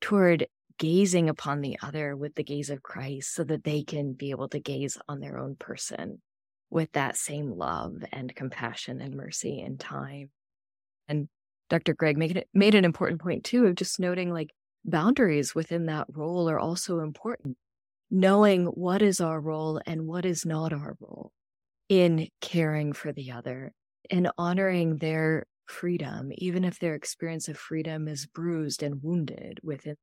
toward 0.00 0.46
gazing 0.78 1.28
upon 1.28 1.60
the 1.60 1.78
other 1.82 2.16
with 2.16 2.34
the 2.34 2.44
gaze 2.44 2.70
of 2.70 2.82
Christ 2.82 3.34
so 3.34 3.44
that 3.44 3.64
they 3.64 3.82
can 3.82 4.12
be 4.12 4.30
able 4.30 4.48
to 4.50 4.60
gaze 4.60 4.98
on 5.08 5.20
their 5.20 5.38
own 5.38 5.56
person 5.56 6.20
with 6.70 6.92
that 6.92 7.16
same 7.16 7.50
love 7.50 8.04
and 8.12 8.34
compassion 8.34 9.00
and 9.00 9.14
mercy 9.14 9.60
and 9.60 9.80
time. 9.80 10.30
And 11.08 11.28
Dr. 11.70 11.94
Greg 11.94 12.16
made, 12.16 12.44
made 12.52 12.74
an 12.74 12.84
important 12.84 13.20
point 13.20 13.44
too 13.44 13.66
of 13.66 13.74
just 13.74 13.98
noting 13.98 14.32
like 14.32 14.50
boundaries 14.84 15.54
within 15.54 15.86
that 15.86 16.06
role 16.12 16.48
are 16.48 16.58
also 16.58 17.00
important. 17.00 17.56
Knowing 18.10 18.66
what 18.66 19.02
is 19.02 19.20
our 19.20 19.40
role 19.40 19.80
and 19.86 20.06
what 20.06 20.24
is 20.24 20.46
not 20.46 20.72
our 20.72 20.96
role 21.00 21.32
in 21.88 22.28
caring 22.40 22.92
for 22.92 23.12
the 23.12 23.30
other 23.32 23.72
and 24.10 24.30
honoring 24.38 24.96
their 24.98 25.44
freedom, 25.66 26.30
even 26.36 26.64
if 26.64 26.78
their 26.78 26.94
experience 26.94 27.48
of 27.48 27.58
freedom 27.58 28.06
is 28.08 28.26
bruised 28.26 28.82
and 28.82 29.02
wounded 29.02 29.58
within. 29.62 29.96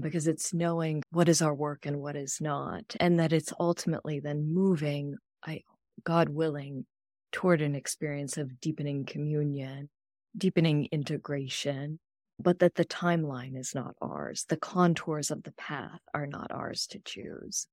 Because 0.00 0.26
it's 0.26 0.52
knowing 0.52 1.02
what 1.10 1.28
is 1.28 1.40
our 1.40 1.54
work 1.54 1.86
and 1.86 2.00
what 2.00 2.16
is 2.16 2.38
not, 2.40 2.96
and 2.98 3.20
that 3.20 3.32
it's 3.32 3.52
ultimately 3.60 4.18
then 4.18 4.52
moving, 4.52 5.16
I, 5.46 5.62
God 6.02 6.28
willing, 6.28 6.86
toward 7.30 7.62
an 7.62 7.74
experience 7.74 8.36
of 8.36 8.60
deepening 8.60 9.04
communion, 9.04 9.88
deepening 10.36 10.88
integration, 10.90 12.00
but 12.42 12.58
that 12.58 12.74
the 12.74 12.84
timeline 12.84 13.56
is 13.56 13.74
not 13.74 13.94
ours. 14.00 14.44
The 14.48 14.56
contours 14.56 15.30
of 15.30 15.42
the 15.42 15.52
path 15.52 16.00
are 16.12 16.26
not 16.26 16.50
ours 16.50 16.86
to 16.88 17.00
choose. 17.04 17.66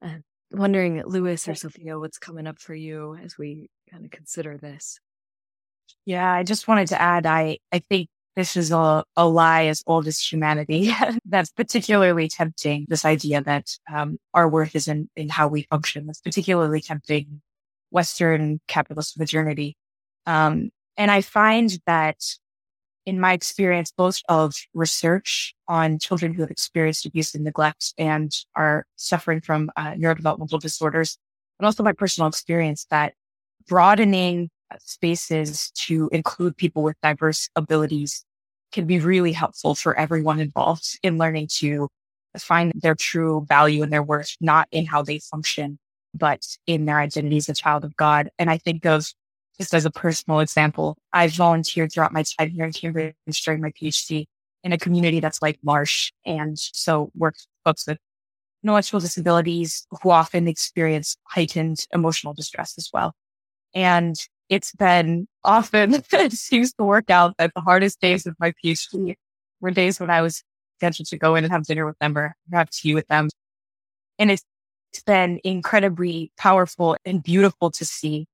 And 0.00 0.22
wondering, 0.50 1.02
Lewis 1.04 1.46
or 1.48 1.54
Sophia, 1.54 1.98
what's 1.98 2.18
coming 2.18 2.46
up 2.46 2.58
for 2.58 2.74
you 2.74 3.16
as 3.22 3.38
we 3.38 3.68
kind 3.90 4.04
of 4.04 4.10
consider 4.10 4.58
this? 4.58 4.98
Yeah, 6.04 6.30
I 6.30 6.42
just 6.42 6.68
wanted 6.68 6.88
to 6.88 7.00
add, 7.00 7.26
I, 7.26 7.58
I 7.70 7.78
think 7.78 8.08
this 8.34 8.56
is 8.56 8.72
a, 8.72 9.04
a 9.16 9.26
lie 9.26 9.66
as 9.66 9.82
old 9.86 10.06
as 10.06 10.18
humanity. 10.18 10.92
That's 11.24 11.50
particularly 11.50 12.28
tempting. 12.28 12.86
This 12.88 13.04
idea 13.04 13.42
that 13.42 13.76
um, 13.92 14.18
our 14.34 14.48
worth 14.48 14.74
is 14.74 14.88
in, 14.88 15.08
in 15.16 15.28
how 15.28 15.48
we 15.48 15.62
function. 15.70 16.06
That's 16.06 16.20
particularly 16.20 16.80
tempting 16.80 17.42
Western 17.90 18.60
capitalist 18.68 19.18
modernity. 19.18 19.76
Um, 20.26 20.70
and 20.96 21.10
I 21.10 21.20
find 21.20 21.78
that 21.86 22.16
in 23.06 23.20
my 23.20 23.32
experience, 23.32 23.92
both 23.96 24.20
of 24.28 24.54
research 24.74 25.54
on 25.68 25.98
children 25.98 26.32
who 26.32 26.42
have 26.42 26.50
experienced 26.50 27.06
abuse 27.06 27.34
and 27.34 27.44
neglect 27.44 27.94
and 27.98 28.32
are 28.54 28.86
suffering 28.96 29.40
from 29.40 29.70
uh, 29.76 29.92
neurodevelopmental 29.92 30.60
disorders, 30.60 31.18
but 31.58 31.66
also 31.66 31.82
my 31.82 31.92
personal 31.92 32.28
experience 32.28 32.86
that 32.90 33.14
broadening 33.68 34.50
spaces 34.78 35.70
to 35.74 36.08
include 36.12 36.56
people 36.56 36.82
with 36.82 36.96
diverse 37.02 37.48
abilities 37.56 38.24
can 38.72 38.86
be 38.86 38.98
really 38.98 39.32
helpful 39.32 39.74
for 39.74 39.98
everyone 39.98 40.40
involved 40.40 40.98
in 41.02 41.18
learning 41.18 41.46
to 41.46 41.88
find 42.38 42.72
their 42.74 42.94
true 42.94 43.44
value 43.48 43.82
and 43.82 43.92
their 43.92 44.02
worth, 44.02 44.34
not 44.40 44.66
in 44.72 44.86
how 44.86 45.02
they 45.02 45.18
function, 45.18 45.78
but 46.14 46.40
in 46.66 46.86
their 46.86 46.98
identity 46.98 47.36
as 47.36 47.48
a 47.48 47.54
child 47.54 47.84
of 47.84 47.94
God. 47.96 48.30
And 48.38 48.48
I 48.48 48.58
think 48.58 48.86
of 48.86 49.12
just 49.58 49.74
as 49.74 49.84
a 49.84 49.90
personal 49.90 50.40
example, 50.40 50.96
I 51.12 51.28
volunteered 51.28 51.92
throughout 51.92 52.12
my 52.12 52.24
time 52.38 52.50
here 52.50 52.64
in 52.64 52.72
Cambridge 52.72 53.14
during 53.44 53.60
my 53.60 53.70
PhD 53.70 54.26
in 54.64 54.72
a 54.72 54.78
community 54.78 55.20
that's 55.20 55.42
like 55.42 55.58
L'Arche. 55.62 56.10
And 56.24 56.58
so 56.58 57.10
work 57.14 57.34
with 57.34 57.46
folks 57.64 57.86
with 57.86 57.98
intellectual 58.62 59.00
disabilities 59.00 59.86
who 60.02 60.10
often 60.10 60.48
experience 60.48 61.16
heightened 61.24 61.86
emotional 61.92 62.32
distress 62.32 62.74
as 62.78 62.88
well. 62.92 63.12
And 63.74 64.16
it's 64.48 64.72
been 64.72 65.26
often 65.44 65.94
it 66.12 66.32
seems 66.32 66.72
to 66.74 66.84
work 66.84 67.10
out 67.10 67.36
that 67.38 67.52
the 67.54 67.60
hardest 67.60 68.00
days 68.00 68.26
of 68.26 68.36
my 68.38 68.52
PhD 68.64 69.14
were 69.60 69.70
days 69.70 70.00
when 70.00 70.10
I 70.10 70.22
was 70.22 70.42
scheduled 70.78 71.08
to 71.08 71.18
go 71.18 71.34
in 71.34 71.44
and 71.44 71.52
have 71.52 71.64
dinner 71.64 71.86
with 71.86 71.98
them 71.98 72.16
or 72.16 72.34
have 72.52 72.70
tea 72.70 72.94
with 72.94 73.06
them. 73.08 73.28
And 74.18 74.30
it's 74.30 74.44
been 75.06 75.40
incredibly 75.44 76.32
powerful 76.36 76.96
and 77.04 77.22
beautiful 77.22 77.70
to 77.70 77.84
see 77.84 78.26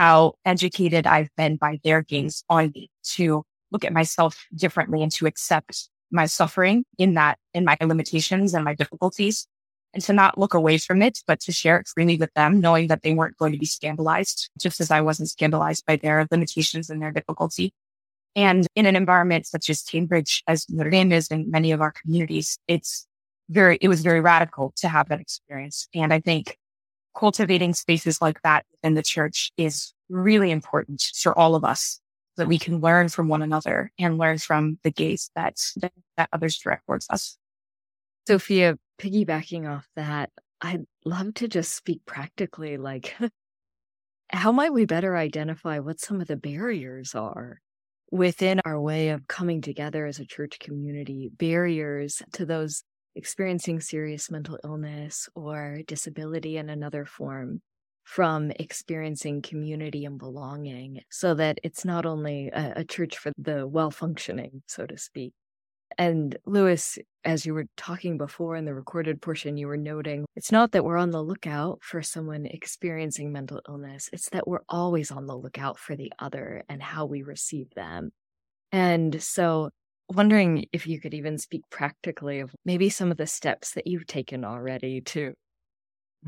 how 0.00 0.32
educated 0.46 1.06
I've 1.06 1.28
been 1.36 1.56
by 1.56 1.78
their 1.84 2.00
gaze 2.00 2.42
on 2.48 2.72
me 2.74 2.90
to 3.16 3.44
look 3.70 3.84
at 3.84 3.92
myself 3.92 4.46
differently 4.54 5.02
and 5.02 5.12
to 5.12 5.26
accept 5.26 5.90
my 6.10 6.24
suffering 6.24 6.84
in 6.96 7.12
that, 7.14 7.36
in 7.52 7.66
my 7.66 7.76
limitations 7.82 8.54
and 8.54 8.64
my 8.64 8.74
difficulties 8.74 9.46
and 9.92 10.02
to 10.02 10.14
not 10.14 10.38
look 10.38 10.54
away 10.54 10.78
from 10.78 11.02
it, 11.02 11.18
but 11.26 11.38
to 11.40 11.52
share 11.52 11.76
it 11.76 11.86
freely 11.86 12.16
with 12.16 12.32
them, 12.32 12.60
knowing 12.60 12.86
that 12.86 13.02
they 13.02 13.12
weren't 13.12 13.36
going 13.36 13.52
to 13.52 13.58
be 13.58 13.66
scandalized, 13.66 14.48
just 14.58 14.80
as 14.80 14.90
I 14.90 15.02
wasn't 15.02 15.28
scandalized 15.28 15.84
by 15.84 15.96
their 15.96 16.26
limitations 16.30 16.88
and 16.88 17.02
their 17.02 17.12
difficulty. 17.12 17.74
And 18.34 18.66
in 18.74 18.86
an 18.86 18.96
environment 18.96 19.46
such 19.46 19.68
as 19.68 19.82
Cambridge, 19.82 20.42
as 20.46 20.64
Notre 20.70 20.88
Dame 20.88 21.12
is 21.12 21.28
in 21.28 21.50
many 21.50 21.72
of 21.72 21.82
our 21.82 21.92
communities, 21.92 22.58
it's 22.68 23.06
very, 23.50 23.76
it 23.82 23.88
was 23.88 24.00
very 24.00 24.22
radical 24.22 24.72
to 24.76 24.88
have 24.88 25.10
that 25.10 25.20
experience. 25.20 25.88
And 25.94 26.10
I 26.10 26.20
think 26.20 26.56
cultivating 27.16 27.74
spaces 27.74 28.20
like 28.20 28.40
that 28.42 28.64
within 28.72 28.94
the 28.94 29.02
church 29.02 29.52
is 29.56 29.92
really 30.08 30.50
important 30.50 31.02
for 31.14 31.36
all 31.38 31.54
of 31.54 31.64
us 31.64 32.00
so 32.36 32.42
that 32.42 32.48
we 32.48 32.58
can 32.58 32.80
learn 32.80 33.08
from 33.08 33.28
one 33.28 33.42
another 33.42 33.90
and 33.98 34.18
learn 34.18 34.38
from 34.38 34.78
the 34.82 34.90
gaze 34.90 35.30
that, 35.34 35.56
that, 35.76 35.92
that 36.16 36.28
others 36.32 36.58
direct 36.58 36.86
towards 36.86 37.06
us. 37.10 37.36
Sophia, 38.26 38.76
piggybacking 39.00 39.68
off 39.68 39.88
that, 39.96 40.30
I'd 40.60 40.84
love 41.04 41.34
to 41.34 41.48
just 41.48 41.74
speak 41.74 42.02
practically 42.06 42.76
like, 42.76 43.16
how 44.30 44.52
might 44.52 44.72
we 44.72 44.84
better 44.84 45.16
identify 45.16 45.78
what 45.78 46.00
some 46.00 46.20
of 46.20 46.28
the 46.28 46.36
barriers 46.36 47.14
are 47.14 47.60
within 48.12 48.60
our 48.64 48.80
way 48.80 49.10
of 49.10 49.26
coming 49.26 49.60
together 49.60 50.06
as 50.06 50.18
a 50.18 50.26
church 50.26 50.58
community? 50.58 51.30
Barriers 51.36 52.22
to 52.34 52.46
those 52.46 52.84
experiencing 53.14 53.80
serious 53.80 54.30
mental 54.30 54.58
illness 54.64 55.28
or 55.34 55.80
disability 55.86 56.56
in 56.56 56.68
another 56.68 57.04
form 57.04 57.60
from 58.04 58.50
experiencing 58.52 59.42
community 59.42 60.04
and 60.04 60.18
belonging 60.18 61.00
so 61.10 61.34
that 61.34 61.58
it's 61.62 61.84
not 61.84 62.06
only 62.06 62.48
a, 62.48 62.72
a 62.76 62.84
church 62.84 63.18
for 63.18 63.32
the 63.38 63.66
well 63.66 63.90
functioning, 63.90 64.62
so 64.66 64.86
to 64.86 64.96
speak, 64.96 65.32
and 65.98 66.36
Lewis, 66.46 66.98
as 67.24 67.44
you 67.44 67.54
were 67.54 67.66
talking 67.76 68.16
before 68.16 68.56
in 68.56 68.64
the 68.64 68.74
recorded 68.74 69.20
portion, 69.20 69.56
you 69.56 69.66
were 69.66 69.76
noting 69.76 70.24
it's 70.36 70.52
not 70.52 70.72
that 70.72 70.84
we're 70.84 70.96
on 70.96 71.10
the 71.10 71.22
lookout 71.22 71.80
for 71.82 72.02
someone 72.02 72.46
experiencing 72.46 73.32
mental 73.32 73.60
illness, 73.68 74.08
it's 74.12 74.30
that 74.30 74.46
we're 74.46 74.62
always 74.68 75.10
on 75.10 75.26
the 75.26 75.36
lookout 75.36 75.78
for 75.78 75.96
the 75.96 76.12
other 76.18 76.64
and 76.68 76.82
how 76.82 77.06
we 77.06 77.22
receive 77.22 77.70
them. 77.74 78.12
And 78.72 79.22
so, 79.22 79.70
wondering 80.10 80.66
if 80.72 80.86
you 80.86 81.00
could 81.00 81.14
even 81.14 81.38
speak 81.38 81.62
practically 81.70 82.40
of 82.40 82.54
maybe 82.64 82.88
some 82.88 83.10
of 83.10 83.16
the 83.16 83.26
steps 83.26 83.72
that 83.74 83.86
you've 83.86 84.06
taken 84.06 84.44
already 84.44 85.00
to 85.00 85.34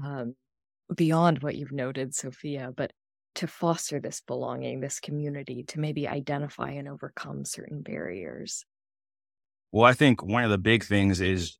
um, 0.03 0.35
beyond 0.95 1.43
what 1.43 1.57
you've 1.57 1.72
noted, 1.72 2.14
Sophia, 2.14 2.72
but 2.76 2.93
to 3.35 3.47
foster 3.47 3.99
this 3.99 4.20
belonging, 4.20 4.80
this 4.80 5.01
community, 5.01 5.64
to 5.64 5.80
maybe 5.80 6.07
identify 6.07 6.70
and 6.70 6.89
overcome 6.89 7.45
certain 7.45 7.83
barriers. 7.83 8.64
Well, 9.70 9.85
I 9.85 9.95
think 9.95 10.22
one 10.22 10.45
of 10.45 10.51
the 10.51 10.59
big 10.59 10.85
things 10.85 11.20
is, 11.20 11.59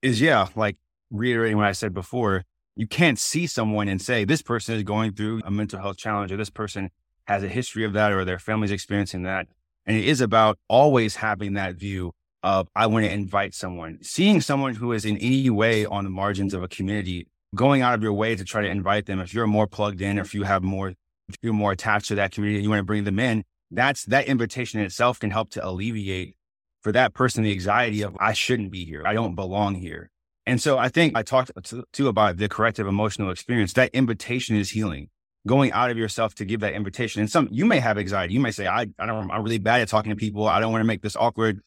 is 0.00 0.20
yeah, 0.20 0.46
like 0.54 0.76
reiterating 1.10 1.56
what 1.56 1.66
I 1.66 1.72
said 1.72 1.92
before, 1.92 2.44
you 2.76 2.86
can't 2.86 3.18
see 3.18 3.46
someone 3.46 3.88
and 3.88 4.00
say, 4.00 4.24
this 4.24 4.42
person 4.42 4.76
is 4.76 4.84
going 4.84 5.12
through 5.12 5.42
a 5.44 5.50
mental 5.50 5.80
health 5.80 5.96
challenge 5.96 6.30
or 6.30 6.36
this 6.36 6.50
person 6.50 6.90
has 7.24 7.42
a 7.42 7.48
history 7.48 7.84
of 7.84 7.92
that 7.92 8.12
or 8.12 8.24
their 8.24 8.38
family's 8.38 8.70
experiencing 8.70 9.24
that. 9.24 9.48
And 9.90 9.98
it 9.98 10.04
is 10.04 10.20
about 10.20 10.56
always 10.68 11.16
having 11.16 11.54
that 11.54 11.74
view 11.74 12.12
of, 12.44 12.68
I 12.76 12.86
want 12.86 13.06
to 13.06 13.10
invite 13.10 13.54
someone, 13.54 13.98
seeing 14.02 14.40
someone 14.40 14.76
who 14.76 14.92
is 14.92 15.04
in 15.04 15.16
any 15.16 15.50
way 15.50 15.84
on 15.84 16.04
the 16.04 16.10
margins 16.10 16.54
of 16.54 16.62
a 16.62 16.68
community, 16.68 17.26
going 17.56 17.82
out 17.82 17.94
of 17.94 18.00
your 18.00 18.12
way 18.12 18.36
to 18.36 18.44
try 18.44 18.62
to 18.62 18.68
invite 18.68 19.06
them. 19.06 19.18
If 19.18 19.34
you're 19.34 19.48
more 19.48 19.66
plugged 19.66 20.00
in, 20.00 20.16
if 20.16 20.32
you 20.32 20.44
have 20.44 20.62
more, 20.62 20.90
if 20.90 21.36
you're 21.42 21.52
more 21.52 21.72
attached 21.72 22.06
to 22.06 22.14
that 22.14 22.30
community, 22.30 22.62
you 22.62 22.70
want 22.70 22.78
to 22.78 22.84
bring 22.84 23.02
them 23.02 23.18
in. 23.18 23.42
That's 23.72 24.04
that 24.04 24.26
invitation 24.26 24.78
in 24.78 24.86
itself 24.86 25.18
can 25.18 25.32
help 25.32 25.50
to 25.50 25.66
alleviate 25.66 26.36
for 26.82 26.92
that 26.92 27.12
person 27.12 27.42
the 27.42 27.50
anxiety 27.50 28.02
of 28.02 28.16
I 28.20 28.32
shouldn't 28.32 28.70
be 28.70 28.84
here. 28.84 29.02
I 29.04 29.12
don't 29.12 29.34
belong 29.34 29.74
here. 29.74 30.08
And 30.46 30.62
so 30.62 30.78
I 30.78 30.88
think 30.88 31.16
I 31.16 31.24
talked 31.24 31.50
to, 31.64 31.82
too 31.92 32.06
about 32.06 32.36
the 32.36 32.48
corrective 32.48 32.86
emotional 32.86 33.32
experience. 33.32 33.72
That 33.72 33.90
invitation 33.92 34.54
is 34.54 34.70
healing. 34.70 35.08
Going 35.46 35.72
out 35.72 35.90
of 35.90 35.96
yourself 35.96 36.34
to 36.36 36.44
give 36.44 36.60
that 36.60 36.74
invitation. 36.74 37.20
And 37.20 37.30
some 37.30 37.48
you 37.50 37.64
may 37.64 37.80
have 37.80 37.96
anxiety. 37.96 38.34
You 38.34 38.40
may 38.40 38.50
say, 38.50 38.66
I, 38.66 38.86
I 38.98 39.06
don't 39.06 39.30
I'm 39.30 39.42
really 39.42 39.58
bad 39.58 39.80
at 39.80 39.88
talking 39.88 40.10
to 40.10 40.16
people. 40.16 40.46
I 40.46 40.60
don't 40.60 40.72
want 40.72 40.82
to 40.82 40.86
make 40.86 41.02
this 41.02 41.16
awkward. 41.16 41.60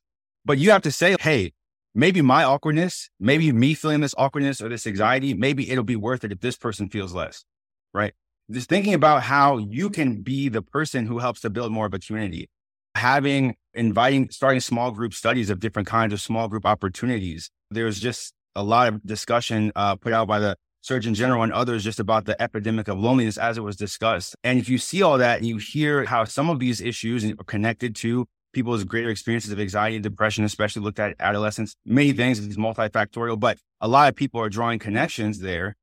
But 0.45 0.57
you 0.57 0.71
have 0.71 0.83
to 0.83 0.91
say, 0.91 1.15
hey, 1.19 1.53
maybe 1.95 2.21
my 2.21 2.43
awkwardness, 2.43 3.09
maybe 3.19 3.51
me 3.51 3.73
feeling 3.73 4.01
this 4.01 4.15
awkwardness 4.17 4.61
or 4.61 4.69
this 4.69 4.85
anxiety, 4.85 5.33
maybe 5.33 5.69
it'll 5.69 5.83
be 5.83 5.95
worth 5.95 6.23
it 6.23 6.31
if 6.31 6.39
this 6.39 6.57
person 6.57 6.89
feels 6.89 7.13
less, 7.13 7.45
right? 7.93 8.13
Just 8.51 8.69
thinking 8.69 8.93
about 8.93 9.23
how 9.23 9.57
you 9.57 9.89
can 9.89 10.21
be 10.21 10.49
the 10.49 10.61
person 10.61 11.05
who 11.05 11.19
helps 11.19 11.41
to 11.41 11.49
build 11.49 11.71
more 11.71 11.85
of 11.85 11.93
a 11.93 11.99
community, 11.99 12.49
having, 12.95 13.55
inviting, 13.73 14.29
starting 14.29 14.59
small 14.59 14.91
group 14.91 15.13
studies 15.13 15.49
of 15.49 15.59
different 15.59 15.87
kinds 15.87 16.13
of 16.13 16.21
small 16.21 16.47
group 16.47 16.65
opportunities. 16.65 17.49
There's 17.71 17.99
just 17.99 18.33
a 18.55 18.63
lot 18.63 18.87
of 18.89 19.03
discussion 19.05 19.71
uh, 19.75 19.95
put 19.95 20.13
out 20.13 20.27
by 20.27 20.39
the 20.39 20.57
Surgeon 20.83 21.13
General 21.13 21.43
and 21.43 21.53
others 21.53 21.81
just 21.81 22.01
about 22.01 22.25
the 22.25 22.39
epidemic 22.41 22.89
of 22.89 22.99
loneliness 22.99 23.37
as 23.37 23.57
it 23.57 23.61
was 23.61 23.77
discussed. 23.77 24.35
And 24.43 24.59
if 24.59 24.67
you 24.67 24.77
see 24.77 25.01
all 25.01 25.17
that, 25.17 25.37
and 25.37 25.47
you 25.47 25.57
hear 25.57 26.03
how 26.03 26.25
some 26.25 26.49
of 26.49 26.59
these 26.59 26.81
issues 26.81 27.23
are 27.23 27.35
connected 27.45 27.95
to 27.97 28.27
people's 28.51 28.83
greater 28.83 29.09
experiences 29.09 29.51
of 29.51 29.61
anxiety 29.61 29.95
and 29.95 30.03
depression, 30.03 30.43
especially 30.43 30.81
looked 30.81 30.99
at 30.99 31.15
adolescents, 31.21 31.75
many 31.85 32.11
things, 32.11 32.37
is 32.37 32.57
multifactorial, 32.57 33.39
but 33.39 33.57
a 33.79 33.87
lot 33.87 34.09
of 34.09 34.15
people 34.15 34.41
are 34.41 34.49
drawing 34.49 34.77
connections 34.77 35.39
there. 35.39 35.77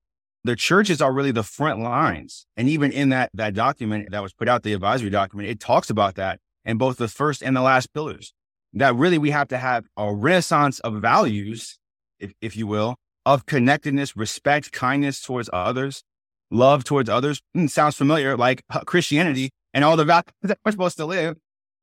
The 0.45 0.55
churches 0.55 1.01
are 1.01 1.13
really 1.13 1.33
the 1.33 1.43
front 1.43 1.81
lines. 1.81 2.47
And 2.57 2.69
even 2.69 2.93
in 2.93 3.09
that, 3.09 3.31
that 3.33 3.55
document 3.55 4.11
that 4.11 4.23
was 4.23 4.35
put 4.35 4.49
out, 4.49 4.65
the 4.65 4.75
advisory 4.75 5.11
document, 5.11 5.49
it 5.49 5.61
talks 5.61 5.89
about 5.89 6.17
that 6.17 6.41
in 6.67 6.77
both 6.77 6.99
the 6.99 7.09
first 7.09 7.43
and 7.43 7.57
the 7.57 7.63
last 7.63 7.93
pillars. 7.95 8.35
That 8.75 8.95
really 8.95 9.19
we 9.19 9.31
have 9.31 9.49
to 9.49 9.59
have 9.59 9.87
a 9.97 10.15
renaissance 10.15 10.79
of 10.81 11.01
values, 11.01 11.79
if, 12.19 12.33
if 12.43 12.55
you 12.55 12.67
will, 12.67 12.97
of 13.35 13.47
connectedness, 13.47 14.17
respect, 14.17 14.73
kindness 14.73 15.23
towards 15.23 15.49
others, 15.53 16.03
love 16.51 16.83
towards 16.83 17.09
others. 17.09 17.41
Mm, 17.57 17.71
sounds 17.71 17.95
familiar, 17.97 18.37
like 18.37 18.65
Christianity 18.87 19.51
and 19.73 19.85
all 19.85 19.97
the 19.97 20.05
values 20.05 20.25
that 20.43 20.59
we're 20.65 20.73
supposed 20.73 20.97
to 20.97 21.07
live 21.07 21.37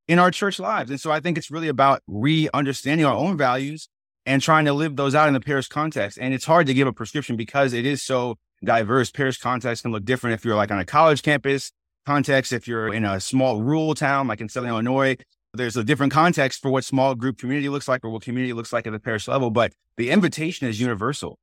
in 0.07 0.19
our 0.19 0.29
church 0.29 0.59
lives. 0.59 0.89
And 0.89 0.99
so 0.99 1.09
I 1.11 1.21
think 1.21 1.37
it's 1.37 1.49
really 1.49 1.69
about 1.69 2.01
re 2.05 2.49
understanding 2.53 3.05
our 3.05 3.15
own 3.15 3.37
values 3.37 3.87
and 4.25 4.41
trying 4.41 4.65
to 4.65 4.73
live 4.73 4.97
those 4.97 5.15
out 5.15 5.29
in 5.29 5.33
the 5.33 5.39
parish 5.39 5.69
context. 5.69 6.17
And 6.19 6.33
it's 6.33 6.45
hard 6.45 6.67
to 6.67 6.73
give 6.73 6.87
a 6.87 6.93
prescription 6.93 7.37
because 7.37 7.71
it 7.71 7.85
is 7.85 8.03
so 8.03 8.35
diverse. 8.63 9.09
Parish 9.09 9.37
context 9.37 9.83
can 9.83 9.93
look 9.93 10.03
different 10.03 10.33
if 10.33 10.43
you're 10.43 10.55
like 10.55 10.71
on 10.71 10.79
a 10.79 10.85
college 10.85 11.21
campus 11.21 11.71
context, 12.05 12.51
if 12.51 12.67
you're 12.67 12.93
in 12.93 13.05
a 13.05 13.21
small 13.21 13.61
rural 13.61 13.95
town 13.95 14.27
like 14.27 14.41
in 14.41 14.49
Southern 14.49 14.69
Illinois. 14.69 15.15
There's 15.53 15.77
a 15.77 15.83
different 15.83 16.13
context 16.13 16.61
for 16.61 16.69
what 16.69 16.83
small 16.83 17.15
group 17.15 17.37
community 17.37 17.69
looks 17.69 17.87
like 17.87 18.03
or 18.03 18.09
what 18.09 18.21
community 18.21 18.53
looks 18.53 18.73
like 18.73 18.85
at 18.85 18.93
the 18.93 18.99
parish 18.99 19.27
level, 19.27 19.49
but 19.49 19.73
the 19.95 20.09
invitation 20.09 20.67
is 20.67 20.79
universal. 20.79 21.39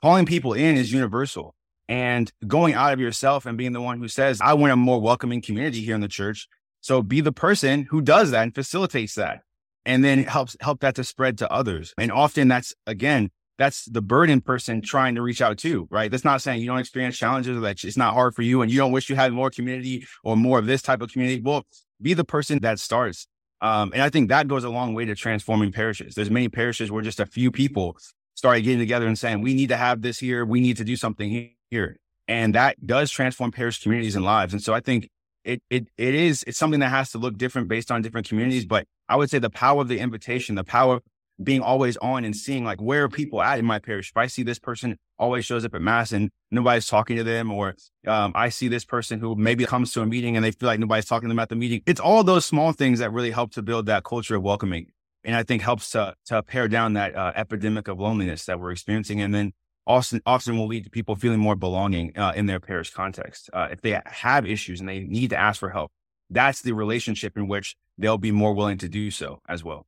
Calling 0.00 0.26
people 0.26 0.52
in 0.52 0.76
is 0.76 0.92
universal. 0.92 1.54
And 1.88 2.32
going 2.46 2.74
out 2.74 2.92
of 2.92 3.00
yourself 3.00 3.44
and 3.44 3.58
being 3.58 3.72
the 3.72 3.80
one 3.80 3.98
who 3.98 4.08
says, 4.08 4.40
I 4.40 4.54
want 4.54 4.72
a 4.72 4.76
more 4.76 5.00
welcoming 5.00 5.42
community 5.42 5.82
here 5.82 5.94
in 5.94 6.00
the 6.00 6.08
church. 6.08 6.48
So 6.80 7.02
be 7.02 7.20
the 7.20 7.32
person 7.32 7.86
who 7.90 8.00
does 8.00 8.30
that 8.30 8.42
and 8.42 8.54
facilitates 8.54 9.14
that 9.16 9.40
and 9.84 10.04
then 10.04 10.24
helps 10.24 10.56
help 10.60 10.80
that 10.80 10.94
to 10.96 11.04
spread 11.04 11.38
to 11.38 11.52
others. 11.52 11.92
And 11.98 12.10
often 12.10 12.48
that's 12.48 12.74
again, 12.86 13.30
that's 13.58 13.84
the 13.84 14.02
burden 14.02 14.40
person 14.40 14.80
trying 14.80 15.14
to 15.16 15.22
reach 15.22 15.42
out 15.42 15.58
to, 15.58 15.86
right? 15.90 16.10
That's 16.10 16.24
not 16.24 16.40
saying 16.40 16.60
you 16.60 16.66
don't 16.66 16.78
experience 16.78 17.18
challenges 17.18 17.56
or 17.56 17.60
that 17.60 17.84
it's 17.84 17.96
not 17.96 18.14
hard 18.14 18.34
for 18.34 18.42
you 18.42 18.62
and 18.62 18.70
you 18.70 18.78
don't 18.78 18.92
wish 18.92 19.10
you 19.10 19.16
had 19.16 19.32
more 19.32 19.50
community 19.50 20.06
or 20.24 20.36
more 20.36 20.58
of 20.58 20.66
this 20.66 20.82
type 20.82 21.02
of 21.02 21.12
community. 21.12 21.40
Well, 21.40 21.64
be 22.00 22.14
the 22.14 22.24
person 22.24 22.60
that 22.62 22.80
starts 22.80 23.26
um, 23.62 23.92
and 23.92 24.02
I 24.02 24.10
think 24.10 24.28
that 24.28 24.48
goes 24.48 24.64
a 24.64 24.68
long 24.68 24.92
way 24.92 25.04
to 25.04 25.14
transforming 25.14 25.70
parishes. 25.70 26.16
There's 26.16 26.30
many 26.30 26.48
parishes 26.48 26.90
where 26.90 27.00
just 27.02 27.20
a 27.20 27.26
few 27.26 27.52
people 27.52 27.96
started 28.34 28.62
getting 28.62 28.80
together 28.80 29.06
and 29.06 29.16
saying, 29.16 29.40
we 29.40 29.54
need 29.54 29.68
to 29.68 29.76
have 29.76 30.02
this 30.02 30.18
here. 30.18 30.44
We 30.44 30.60
need 30.60 30.76
to 30.78 30.84
do 30.84 30.96
something 30.96 31.54
here. 31.70 31.96
And 32.26 32.54
that 32.56 32.84
does 32.84 33.10
transform 33.10 33.52
parish 33.52 33.80
communities 33.80 34.16
and 34.16 34.24
lives. 34.24 34.52
And 34.52 34.62
so 34.62 34.74
I 34.74 34.80
think 34.80 35.08
it, 35.44 35.62
it, 35.70 35.86
it 35.96 36.14
is, 36.14 36.42
it's 36.46 36.58
something 36.58 36.80
that 36.80 36.88
has 36.88 37.12
to 37.12 37.18
look 37.18 37.38
different 37.38 37.68
based 37.68 37.92
on 37.92 38.02
different 38.02 38.28
communities. 38.28 38.64
But 38.64 38.86
I 39.08 39.14
would 39.14 39.30
say 39.30 39.38
the 39.38 39.50
power 39.50 39.80
of 39.80 39.88
the 39.88 40.00
invitation, 40.00 40.56
the 40.56 40.64
power 40.64 41.00
being 41.42 41.60
always 41.60 41.96
on 41.98 42.24
and 42.24 42.34
seeing 42.36 42.64
like 42.64 42.80
where 42.80 43.04
are 43.04 43.08
people 43.08 43.42
at 43.42 43.58
in 43.58 43.64
my 43.64 43.78
parish. 43.78 44.10
If 44.10 44.16
I 44.16 44.26
see 44.26 44.42
this 44.42 44.58
person 44.58 44.98
always 45.18 45.44
shows 45.44 45.64
up 45.64 45.74
at 45.74 45.80
mass 45.80 46.12
and 46.12 46.30
nobody's 46.50 46.86
talking 46.86 47.16
to 47.16 47.24
them, 47.24 47.50
or 47.52 47.74
um, 48.06 48.32
I 48.34 48.48
see 48.48 48.68
this 48.68 48.84
person 48.84 49.20
who 49.20 49.34
maybe 49.36 49.64
comes 49.64 49.92
to 49.92 50.02
a 50.02 50.06
meeting 50.06 50.36
and 50.36 50.44
they 50.44 50.50
feel 50.50 50.68
like 50.68 50.80
nobody's 50.80 51.06
talking 51.06 51.28
to 51.28 51.32
them 51.32 51.38
at 51.38 51.48
the 51.48 51.56
meeting. 51.56 51.82
It's 51.86 52.00
all 52.00 52.24
those 52.24 52.44
small 52.44 52.72
things 52.72 52.98
that 52.98 53.12
really 53.12 53.30
help 53.30 53.52
to 53.52 53.62
build 53.62 53.86
that 53.86 54.04
culture 54.04 54.36
of 54.36 54.42
welcoming, 54.42 54.86
and 55.24 55.36
I 55.36 55.42
think 55.42 55.62
helps 55.62 55.90
to 55.92 56.14
to 56.26 56.42
pare 56.42 56.68
down 56.68 56.94
that 56.94 57.14
uh, 57.14 57.32
epidemic 57.34 57.88
of 57.88 57.98
loneliness 57.98 58.44
that 58.46 58.60
we're 58.60 58.72
experiencing, 58.72 59.20
and 59.20 59.34
then 59.34 59.52
often 59.86 60.20
often 60.26 60.58
will 60.58 60.66
lead 60.66 60.84
to 60.84 60.90
people 60.90 61.16
feeling 61.16 61.40
more 61.40 61.56
belonging 61.56 62.16
uh, 62.16 62.32
in 62.34 62.46
their 62.46 62.60
parish 62.60 62.90
context. 62.90 63.50
Uh, 63.52 63.68
if 63.70 63.80
they 63.80 64.00
have 64.06 64.46
issues 64.46 64.80
and 64.80 64.88
they 64.88 65.00
need 65.00 65.30
to 65.30 65.36
ask 65.36 65.58
for 65.58 65.70
help, 65.70 65.90
that's 66.30 66.62
the 66.62 66.72
relationship 66.72 67.36
in 67.36 67.48
which 67.48 67.76
they'll 67.98 68.18
be 68.18 68.32
more 68.32 68.54
willing 68.54 68.78
to 68.78 68.88
do 68.88 69.10
so 69.10 69.40
as 69.48 69.62
well. 69.62 69.86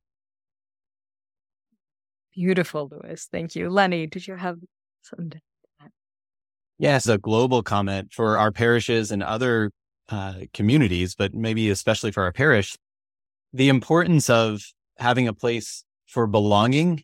Beautiful, 2.35 2.89
Lewis. 2.91 3.27
Thank 3.31 3.55
you. 3.55 3.69
Lenny, 3.69 4.07
did 4.07 4.27
you 4.27 4.35
have 4.35 4.57
something 5.01 5.41
Yes, 6.77 7.07
a 7.07 7.17
global 7.17 7.63
comment 7.63 8.11
for 8.11 8.37
our 8.37 8.51
parishes 8.51 9.09
and 9.11 9.23
other 9.23 9.71
uh, 10.09 10.41
communities, 10.53 11.15
but 11.15 11.33
maybe 11.33 11.69
especially 11.69 12.11
for 12.11 12.23
our 12.23 12.33
parish. 12.33 12.75
The 13.53 13.69
importance 13.69 14.29
of 14.29 14.61
having 14.97 15.27
a 15.27 15.33
place 15.33 15.85
for 16.05 16.27
belonging 16.27 17.03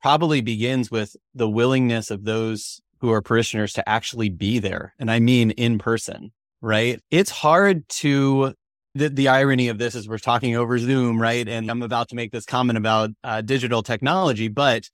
probably 0.00 0.40
begins 0.40 0.90
with 0.90 1.14
the 1.34 1.48
willingness 1.48 2.10
of 2.10 2.24
those 2.24 2.80
who 3.00 3.12
are 3.12 3.20
parishioners 3.20 3.74
to 3.74 3.86
actually 3.86 4.30
be 4.30 4.58
there. 4.58 4.94
And 4.98 5.10
I 5.10 5.20
mean 5.20 5.50
in 5.52 5.78
person, 5.78 6.32
right? 6.62 7.00
It's 7.10 7.30
hard 7.30 7.86
to 7.90 8.54
the, 8.96 9.08
the 9.10 9.28
irony 9.28 9.68
of 9.68 9.78
this 9.78 9.94
is 9.94 10.08
we're 10.08 10.18
talking 10.18 10.56
over 10.56 10.78
Zoom, 10.78 11.20
right? 11.20 11.46
And 11.46 11.70
I'm 11.70 11.82
about 11.82 12.08
to 12.08 12.14
make 12.16 12.32
this 12.32 12.46
comment 12.46 12.78
about 12.78 13.10
uh, 13.22 13.42
digital 13.42 13.82
technology, 13.82 14.48
but 14.48 14.88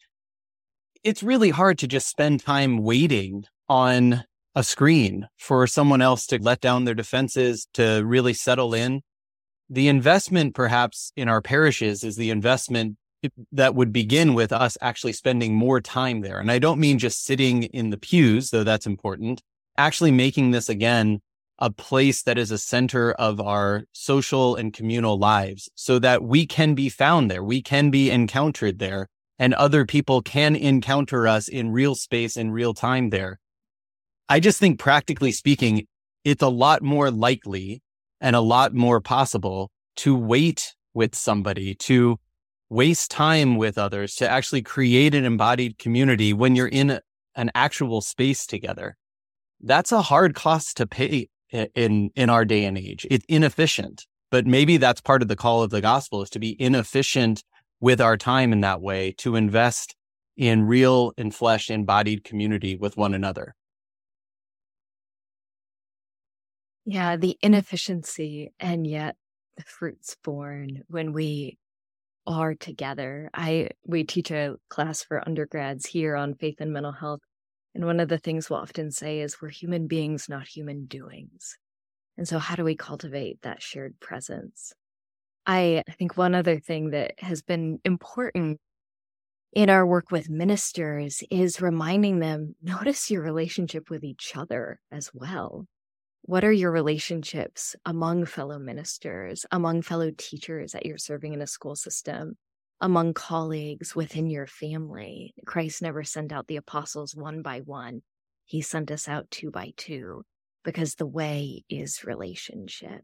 it's 1.05 1.23
really 1.23 1.51
hard 1.51 1.79
to 1.79 1.87
just 1.87 2.09
spend 2.09 2.41
time 2.41 2.79
waiting 2.79 3.45
on 3.69 4.25
a 4.55 4.63
screen 4.63 5.29
for 5.39 5.67
someone 5.67 6.03
else 6.03 6.27
to 6.27 6.43
let 6.43 6.61
down 6.61 6.85
their 6.85 6.95
defenses 6.95 7.67
to 7.75 8.03
really 8.05 8.35
settle 8.35 8.75
in. 8.75 9.03
The 9.71 9.89
investment, 9.89 10.55
perhaps, 10.55 11.13
in 11.17 11.29
our 11.29 11.41
parishes 11.41 12.05
is 12.05 12.17
the 12.17 12.31
investment 12.31 12.97
that 13.53 13.75
would 13.75 13.93
begin 13.93 14.35
with 14.35 14.53
us 14.53 14.77
actually 14.81 15.13
spending 15.13 15.55
more 15.55 15.81
time 15.81 16.21
there. 16.21 16.41
And 16.41 16.51
I 16.51 16.59
don't 16.59 16.81
mean 16.81 16.99
just 16.99 17.25
sitting 17.25 17.63
in 17.65 17.91
the 17.91 17.97
pews, 17.97 18.51
though 18.51 18.65
that's 18.65 18.87
important, 18.87 19.43
actually 19.79 20.11
making 20.11 20.51
this 20.51 20.69
again 20.69 21.23
a 21.63 21.71
place 21.71 22.25
that 22.25 22.37
is 22.37 22.51
a 22.51 22.59
center 22.59 23.13
of 23.13 23.41
our 23.41 23.85
social 23.93 24.57
and 24.57 24.75
communal 24.75 25.17
lives 25.17 25.71
so 25.77 26.01
that 26.01 26.21
we 26.21 26.45
can 26.45 26.75
be 26.75 26.89
found 26.89 27.31
there. 27.31 27.45
We 27.45 27.63
can 27.63 27.89
be 27.89 28.11
encountered 28.11 28.81
there 28.81 29.07
and 29.39 29.55
other 29.55 29.87
people 29.87 30.23
can 30.23 30.57
encounter 30.57 31.29
us 31.29 31.47
in 31.47 31.71
real 31.71 31.95
space 31.95 32.37
in 32.37 32.51
real 32.51 32.75
time 32.75 33.11
there. 33.11 33.39
I 34.29 34.41
just 34.41 34.59
think 34.59 34.81
practically 34.81 35.31
speaking, 35.31 35.87
it's 36.25 36.43
a 36.43 36.49
lot 36.49 36.83
more 36.83 37.13
likely 37.13 37.81
and 38.21 38.35
a 38.35 38.41
lot 38.41 38.75
more 38.75 39.01
possible 39.01 39.71
to 39.99 40.17
wait 40.17 40.75
with 40.95 41.15
somebody, 41.15 41.77
to 41.77 42.19
waste 42.71 43.13
time 43.13 43.57
with 43.57 43.79
others, 43.79 44.17
to 44.17 44.29
actually 44.29 44.63
create 44.63 45.15
an 45.15 45.25
embodied 45.25 45.79
community 45.79 46.33
when 46.33 46.57
you're 46.57 46.67
in 46.67 46.99
an 47.37 47.53
actual 47.55 48.01
space 48.01 48.47
together. 48.47 48.97
That's 49.61 49.93
a 49.93 50.03
hard 50.03 50.35
cost 50.35 50.77
to 50.79 50.89
pay 50.89 51.29
in 51.53 52.11
in 52.15 52.31
our 52.31 52.45
day 52.45 52.65
and 52.65 52.79
age. 52.79 53.07
It's 53.11 53.25
inefficient, 53.29 54.07
but 54.31 54.47
maybe 54.47 54.77
that's 54.77 55.01
part 55.01 55.23
of 55.23 55.29
the 55.29 55.37
call 55.37 55.63
of 55.63 55.71
the 55.71 55.81
gospel 55.81 56.23
is 56.23 56.31
to 56.31 56.39
be 56.39 56.61
inefficient 56.61 57.45
with 57.81 58.01
our 58.01 58.17
time 58.17 58.53
in 58.53 58.61
that 58.61 58.81
way 58.81 59.13
to 59.19 59.37
invest 59.37 59.95
in 60.37 60.63
real 60.63 61.13
and 61.19 61.35
flesh 61.35 61.71
embodied 61.71 62.25
community 62.25 62.77
with 62.77 62.97
one 62.97 63.15
another. 63.15 63.55
Yeah, 66.85 67.17
the 67.17 67.37
inefficiency 67.43 68.53
and 68.59 68.87
yet 68.87 69.17
the 69.57 69.63
fruits 69.63 70.17
born 70.25 70.83
when 70.89 71.13
we 71.13 71.59
are 72.27 72.55
together. 72.55 73.31
I 73.35 73.71
we 73.87 74.05
teach 74.05 74.31
a 74.31 74.57
class 74.69 75.03
for 75.03 75.27
undergrads 75.27 75.87
here 75.87 76.17
on 76.17 76.35
faith 76.35 76.57
and 76.61 76.73
mental 76.73 76.93
health 76.93 77.21
and 77.75 77.87
one 77.87 78.01
of 78.01 78.09
the 78.09 78.19
things 78.19 78.51
we'll 78.51 78.61
often 78.61 78.91
say 78.91 79.21
is 79.21 79.41
we're 79.41 79.49
human 79.49 79.87
beings, 79.87 80.29
not 80.29 80.47
human 80.47 80.87
doings. 80.87 81.57
And 82.17 82.29
so, 82.29 82.39
how 82.39 82.57
do 82.57 82.65
we 82.65 82.77
cultivate 82.77 83.43
that 83.43 83.63
shared 83.63 83.99
presence? 84.01 84.73
I 85.47 85.83
think 85.99 86.17
one 86.17 86.35
other 86.35 86.59
thing 86.59 86.91
that 86.91 87.15
has 87.19 87.43
been 87.43 87.81
important 87.85 88.61
in 89.53 89.69
our 89.69 89.87
work 89.87 90.11
with 90.11 90.31
ministers 90.31 91.23
is 91.31 91.61
reminding 91.61 92.21
them 92.21 92.55
notice 92.63 93.11
your 93.11 93.23
relationship 93.23 93.91
with 93.91 94.05
each 94.05 94.33
other 94.37 94.81
as 94.91 95.11
well. 95.13 95.67
What 96.23 96.45
are 96.45 96.53
your 96.53 96.71
relationships 96.71 97.75
among 97.85 98.27
fellow 98.27 98.59
ministers, 98.59 99.45
among 99.51 99.83
fellow 99.83 100.11
teachers 100.17 100.73
that 100.73 100.87
you're 100.87 100.99
serving 100.99 101.33
in 101.35 101.43
a 101.43 101.47
school 101.47 101.75
system? 101.75 102.37
Among 102.83 103.15
colleagues 103.15 103.97
within 103.97 104.29
your 104.29 104.47
family. 104.47 105.33
Christ 105.47 105.81
never 105.81 106.03
sent 106.05 106.33
out 106.33 106.49
the 106.49 106.57
apostles 106.57 107.17
one 107.17 107.41
by 107.41 107.61
one, 107.61 108.03
he 108.45 108.61
sent 108.61 108.91
us 108.91 109.09
out 109.09 109.31
two 109.31 109.51
by 109.51 109.73
two 109.79 110.25
because 110.65 110.97
the 110.97 111.07
way 111.07 111.65
is 111.71 112.05
relationship. 112.05 113.03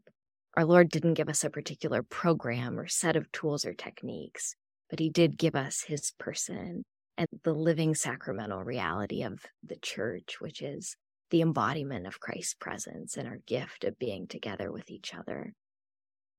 Our 0.55 0.65
Lord 0.65 0.89
didn't 0.89 1.13
give 1.15 1.29
us 1.29 1.43
a 1.43 1.49
particular 1.49 2.03
program 2.03 2.77
or 2.77 2.87
set 2.87 3.15
of 3.15 3.31
tools 3.31 3.65
or 3.65 3.73
techniques. 3.73 4.55
but 4.89 4.99
he 4.99 5.09
did 5.09 5.37
give 5.37 5.55
us 5.55 5.81
his 5.81 6.11
person 6.17 6.83
and 7.17 7.27
the 7.43 7.53
living 7.53 7.95
sacramental 7.95 8.63
reality 8.63 9.23
of 9.23 9.45
the 9.63 9.75
church, 9.75 10.37
which 10.39 10.61
is 10.61 10.95
the 11.29 11.41
embodiment 11.41 12.07
of 12.07 12.19
Christ's 12.19 12.55
presence 12.55 13.15
and 13.15 13.27
our 13.27 13.39
gift 13.45 13.83
of 13.83 13.99
being 13.99 14.27
together 14.27 14.71
with 14.71 14.89
each 14.89 15.13
other. 15.13 15.53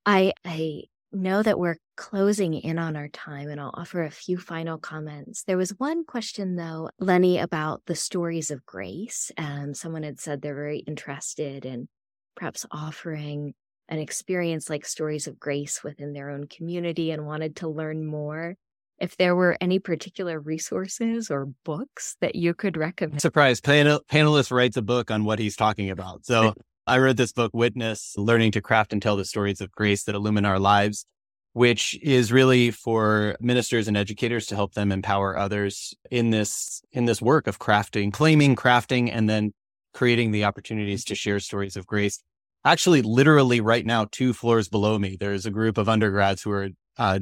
I, 0.05 0.33
I 0.45 0.85
know 1.13 1.43
that 1.43 1.59
we're 1.59 1.79
closing 1.97 2.55
in 2.55 2.79
on 2.79 2.97
our 2.97 3.09
time 3.09 3.49
and 3.49 3.61
I'll 3.61 3.75
offer 3.75 4.03
a 4.03 4.11
few 4.11 4.39
final 4.39 4.79
comments. 4.79 5.43
There 5.45 5.57
was 5.57 5.71
one 5.79 6.05
question 6.05 6.57
though, 6.57 6.91
Lenny, 6.99 7.39
about 7.39 7.83
the 7.87 7.95
stories 7.95 8.51
of 8.51 8.65
grace. 8.65 9.31
Um, 9.37 9.75
someone 9.75 10.03
had 10.03 10.21
said 10.21 10.41
they're 10.41 10.55
very 10.55 10.79
interested 10.81 11.65
in 11.65 11.89
perhaps 12.37 12.65
offering 12.71 13.55
an 13.89 13.99
experience 13.99 14.71
like 14.71 14.87
stories 14.87 15.27
of 15.27 15.39
grace 15.39 15.83
within 15.83 16.13
their 16.13 16.31
own 16.31 16.47
community 16.47 17.11
and 17.11 17.27
wanted 17.27 17.57
to 17.57 17.69
learn 17.69 18.05
more. 18.07 18.55
If 18.99 19.17
there 19.17 19.35
were 19.35 19.57
any 19.61 19.79
particular 19.79 20.39
resources 20.39 21.31
or 21.31 21.47
books 21.65 22.17
that 22.21 22.35
you 22.35 22.55
could 22.55 22.77
recommend. 22.77 23.23
Surprise, 23.23 23.61
panel- 23.61 24.03
panelist 24.11 24.53
writes 24.53 24.77
a 24.77 24.83
book 24.83 25.11
on 25.11 25.25
what 25.25 25.39
he's 25.39 25.57
talking 25.57 25.91
about. 25.91 26.27
So 26.27 26.55
I 26.91 26.99
read 26.99 27.17
this 27.17 27.31
book, 27.33 27.53
Witness, 27.55 28.17
Learning 28.17 28.51
to 28.51 28.61
Craft 28.61 28.93
and 28.93 29.01
Tell 29.01 29.15
the 29.15 29.25
Stories 29.25 29.61
of 29.61 29.71
Grace 29.71 30.03
that 30.03 30.17
Illumine 30.17 30.45
Our 30.45 30.59
Lives, 30.59 31.07
which 31.53 31.97
is 32.03 32.33
really 32.33 32.73
for 32.73 33.37
ministers 33.39 33.87
and 33.87 33.97
educators 33.97 34.47
to 34.47 34.57
help 34.57 34.75
them 34.75 34.91
empower 34.91 35.39
others 35.39 35.95
in 36.11 36.31
this, 36.31 36.83
in 36.91 37.05
this 37.05 37.23
work 37.23 37.47
of 37.47 37.61
crafting, 37.61 38.13
claiming, 38.13 38.57
crafting, 38.57 39.09
and 39.09 39.31
then 39.31 39.53
creating 39.95 40.33
the 40.33 40.45
opportunities 40.45 41.05
to 41.05 41.15
share 41.15 41.39
stories 41.39 41.77
of 41.77 41.87
grace. 41.87 42.25
Actually, 42.65 43.03
literally 43.03 43.61
right 43.61 43.87
now, 43.87 44.09
two 44.11 44.33
floors 44.33 44.69
below 44.69 44.99
me, 44.99 45.17
there's 45.17 45.47
a 45.47 45.51
group 45.53 45.79
of 45.79 45.89
undergrads 45.89 46.43
who 46.43 46.51
are 46.51 46.71
uh, 46.99 47.21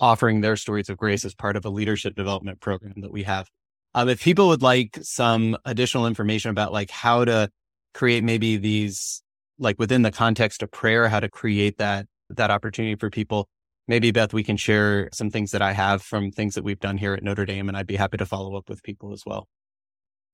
offering 0.00 0.40
their 0.40 0.56
stories 0.56 0.88
of 0.88 0.96
grace 0.96 1.26
as 1.26 1.34
part 1.34 1.56
of 1.56 1.66
a 1.66 1.70
leadership 1.70 2.14
development 2.14 2.58
program 2.58 3.02
that 3.02 3.12
we 3.12 3.24
have. 3.24 3.50
Um, 3.94 4.08
if 4.08 4.22
people 4.22 4.48
would 4.48 4.62
like 4.62 4.98
some 5.02 5.58
additional 5.66 6.06
information 6.06 6.50
about 6.50 6.72
like 6.72 6.90
how 6.90 7.26
to 7.26 7.50
create 7.94 8.24
maybe 8.24 8.56
these 8.56 9.22
like 9.58 9.78
within 9.78 10.02
the 10.02 10.10
context 10.10 10.62
of 10.62 10.70
prayer, 10.70 11.08
how 11.08 11.20
to 11.20 11.28
create 11.28 11.78
that 11.78 12.06
that 12.30 12.50
opportunity 12.50 12.96
for 12.96 13.10
people. 13.10 13.48
Maybe 13.86 14.10
Beth, 14.10 14.32
we 14.32 14.42
can 14.42 14.56
share 14.56 15.08
some 15.12 15.30
things 15.30 15.50
that 15.50 15.62
I 15.62 15.72
have 15.72 16.02
from 16.02 16.30
things 16.30 16.54
that 16.54 16.64
we've 16.64 16.80
done 16.80 16.96
here 16.96 17.12
at 17.12 17.22
Notre 17.22 17.44
Dame, 17.44 17.68
and 17.68 17.76
I'd 17.76 17.86
be 17.86 17.96
happy 17.96 18.16
to 18.16 18.26
follow 18.26 18.56
up 18.56 18.68
with 18.68 18.82
people 18.82 19.12
as 19.12 19.22
well. 19.26 19.46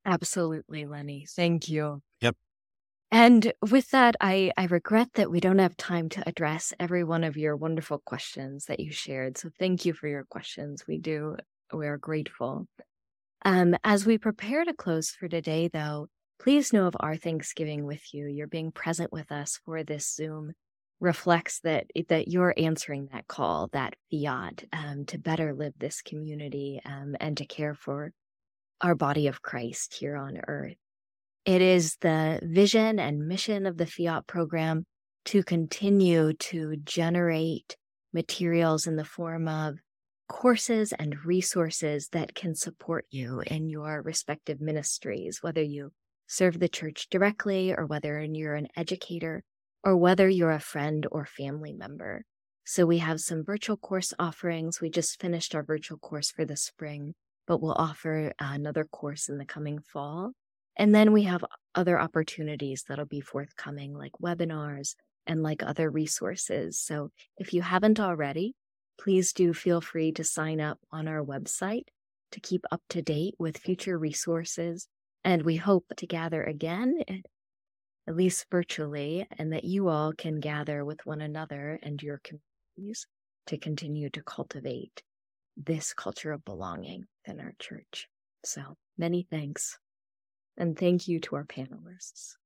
Absolutely, 0.07 0.87
Lenny. 0.87 1.27
Thank 1.29 1.69
you. 1.69 2.01
Yep. 2.21 2.37
And 3.11 3.53
with 3.69 3.91
that, 3.91 4.15
I, 4.21 4.53
I 4.57 4.67
regret 4.67 5.09
that 5.15 5.33
we 5.33 5.41
don't 5.41 5.59
have 5.59 5.77
time 5.77 6.09
to 6.11 6.29
address 6.29 6.73
every 6.79 7.03
one 7.03 7.25
of 7.25 7.37
your 7.37 7.57
wonderful 7.57 8.01
questions 8.05 8.67
that 8.67 8.79
you 8.79 8.93
shared. 8.93 9.37
So 9.37 9.51
thank 9.59 9.85
you 9.85 9.95
for 9.95 10.07
your 10.07 10.25
questions. 10.31 10.85
We 10.87 10.99
do, 10.99 11.37
we 11.73 11.89
are 11.89 11.99
grateful. 11.99 12.69
Um, 13.45 13.75
as 13.83 14.07
we 14.07 14.17
prepare 14.17 14.65
to 14.65 14.73
close 14.73 15.11
for 15.11 15.27
today, 15.27 15.69
though, 15.73 16.07
Please 16.41 16.73
know 16.73 16.87
of 16.87 16.97
our 17.01 17.17
Thanksgiving 17.17 17.85
with 17.85 18.15
you. 18.15 18.27
You're 18.27 18.47
being 18.47 18.73
present 18.73 19.13
with 19.13 19.31
us 19.31 19.61
for 19.67 19.85
this 19.85 20.11
Zoom 20.11 20.55
reflects 20.99 21.61
that 21.61 21.87
that 22.09 22.29
you're 22.29 22.55
answering 22.57 23.11
that 23.13 23.29
call, 23.29 23.69
that 23.75 23.95
fiat, 24.11 24.65
um, 24.73 25.05
to 25.07 25.19
better 25.19 25.53
live 25.53 25.75
this 25.79 26.01
community 26.01 26.81
um, 26.87 27.15
and 27.21 27.37
to 27.37 27.45
care 27.45 27.75
for 27.75 28.13
our 28.81 28.95
body 28.95 29.27
of 29.27 29.43
Christ 29.43 29.93
here 30.01 30.17
on 30.17 30.41
earth. 30.49 30.77
It 31.45 31.61
is 31.61 31.97
the 32.01 32.41
vision 32.43 32.99
and 32.99 33.29
mission 33.29 33.67
of 33.67 33.77
the 33.77 33.87
fiat 33.87 34.27
program 34.27 34.87
to 35.27 35.43
continue 35.43 36.33
to 36.33 36.77
generate 36.77 37.77
materials 38.15 38.87
in 38.87 38.97
the 38.97 39.05
form 39.05 39.47
of 39.47 39.77
courses 40.27 40.95
and 40.95 41.23
resources 41.27 42.09
that 42.13 42.35
can 42.35 42.55
support 42.55 43.05
you 43.11 43.43
in 43.47 43.69
your 43.69 44.01
respective 44.01 44.59
ministries, 44.63 45.43
whether 45.43 45.63
you 45.63 45.93
serve 46.31 46.61
the 46.61 46.69
church 46.69 47.09
directly 47.11 47.75
or 47.77 47.85
whether 47.85 48.23
you're 48.23 48.55
an 48.55 48.69
educator 48.77 49.43
or 49.83 49.97
whether 49.97 50.29
you're 50.29 50.53
a 50.53 50.61
friend 50.61 51.05
or 51.11 51.27
family 51.27 51.73
member. 51.73 52.25
So 52.65 52.87
we 52.87 52.99
have 52.99 53.21
some 53.21 53.45
virtual 53.45 53.77
course 53.77 54.15
offerings. 54.17 54.81
We 54.81 54.91
just 54.91 55.21
finished 55.21 55.57
our 55.57 55.65
virtual 55.65 55.99
course 55.99 56.31
for 56.31 56.45
the 56.45 56.57
spring, 56.57 57.15
but 57.49 57.61
we'll 57.61 57.73
offer 57.73 58.33
another 58.39 58.85
course 58.85 59.29
in 59.29 59.39
the 59.39 59.45
coming 59.45 59.81
fall. 59.81 60.31
And 60.77 60.95
then 60.95 61.13
we 61.13 61.25
have 61.25 61.45
other 61.75 62.01
opportunities 62.01 62.85
that'll 62.89 63.07
be 63.07 63.21
forthcoming, 63.21 63.93
like 63.93 64.13
webinars 64.23 64.95
and 65.27 65.43
like 65.43 65.65
other 65.65 65.91
resources. 65.91 66.81
So 66.81 67.11
if 67.39 67.53
you 67.53 67.63
haven't 67.63 67.99
already, 67.99 68.55
please 69.01 69.33
do 69.33 69.53
feel 69.53 69.81
free 69.81 70.13
to 70.13 70.23
sign 70.23 70.61
up 70.61 70.79
on 70.93 71.09
our 71.09 71.25
website 71.25 71.87
to 72.31 72.39
keep 72.39 72.65
up 72.71 72.83
to 72.91 73.03
date 73.03 73.35
with 73.37 73.59
future 73.59 73.99
resources 73.99 74.87
and 75.25 75.43
we 75.43 75.57
hope 75.57 75.87
to 75.97 76.07
gather 76.07 76.43
again, 76.43 77.03
eh, 77.09 77.21
at 78.07 78.17
least 78.17 78.47
virtually, 78.51 79.27
and 79.39 79.53
that 79.53 79.65
you 79.65 79.89
all 79.89 80.13
can 80.13 80.41
gather 80.41 80.85
with 80.85 81.05
one 81.07 81.21
another 81.21 81.79
and 81.83 82.03
your 82.03 82.21
communities 82.25 83.07
to 83.47 83.59
continue 83.59 84.11
to 84.11 84.23
cultivate 84.23 85.03
this 85.57 85.93
culture 85.93 86.33
of 86.33 86.45
belonging 86.45 87.07
in 87.25 87.41
our 87.41 87.55
church. 87.59 88.09
So 88.45 88.77
many 88.97 89.27
thanks. 89.31 89.79
And 90.57 90.79
thank 90.79 91.09
you 91.09 91.21
to 91.21 91.37
our 91.37 91.45
panelists. 91.45 92.37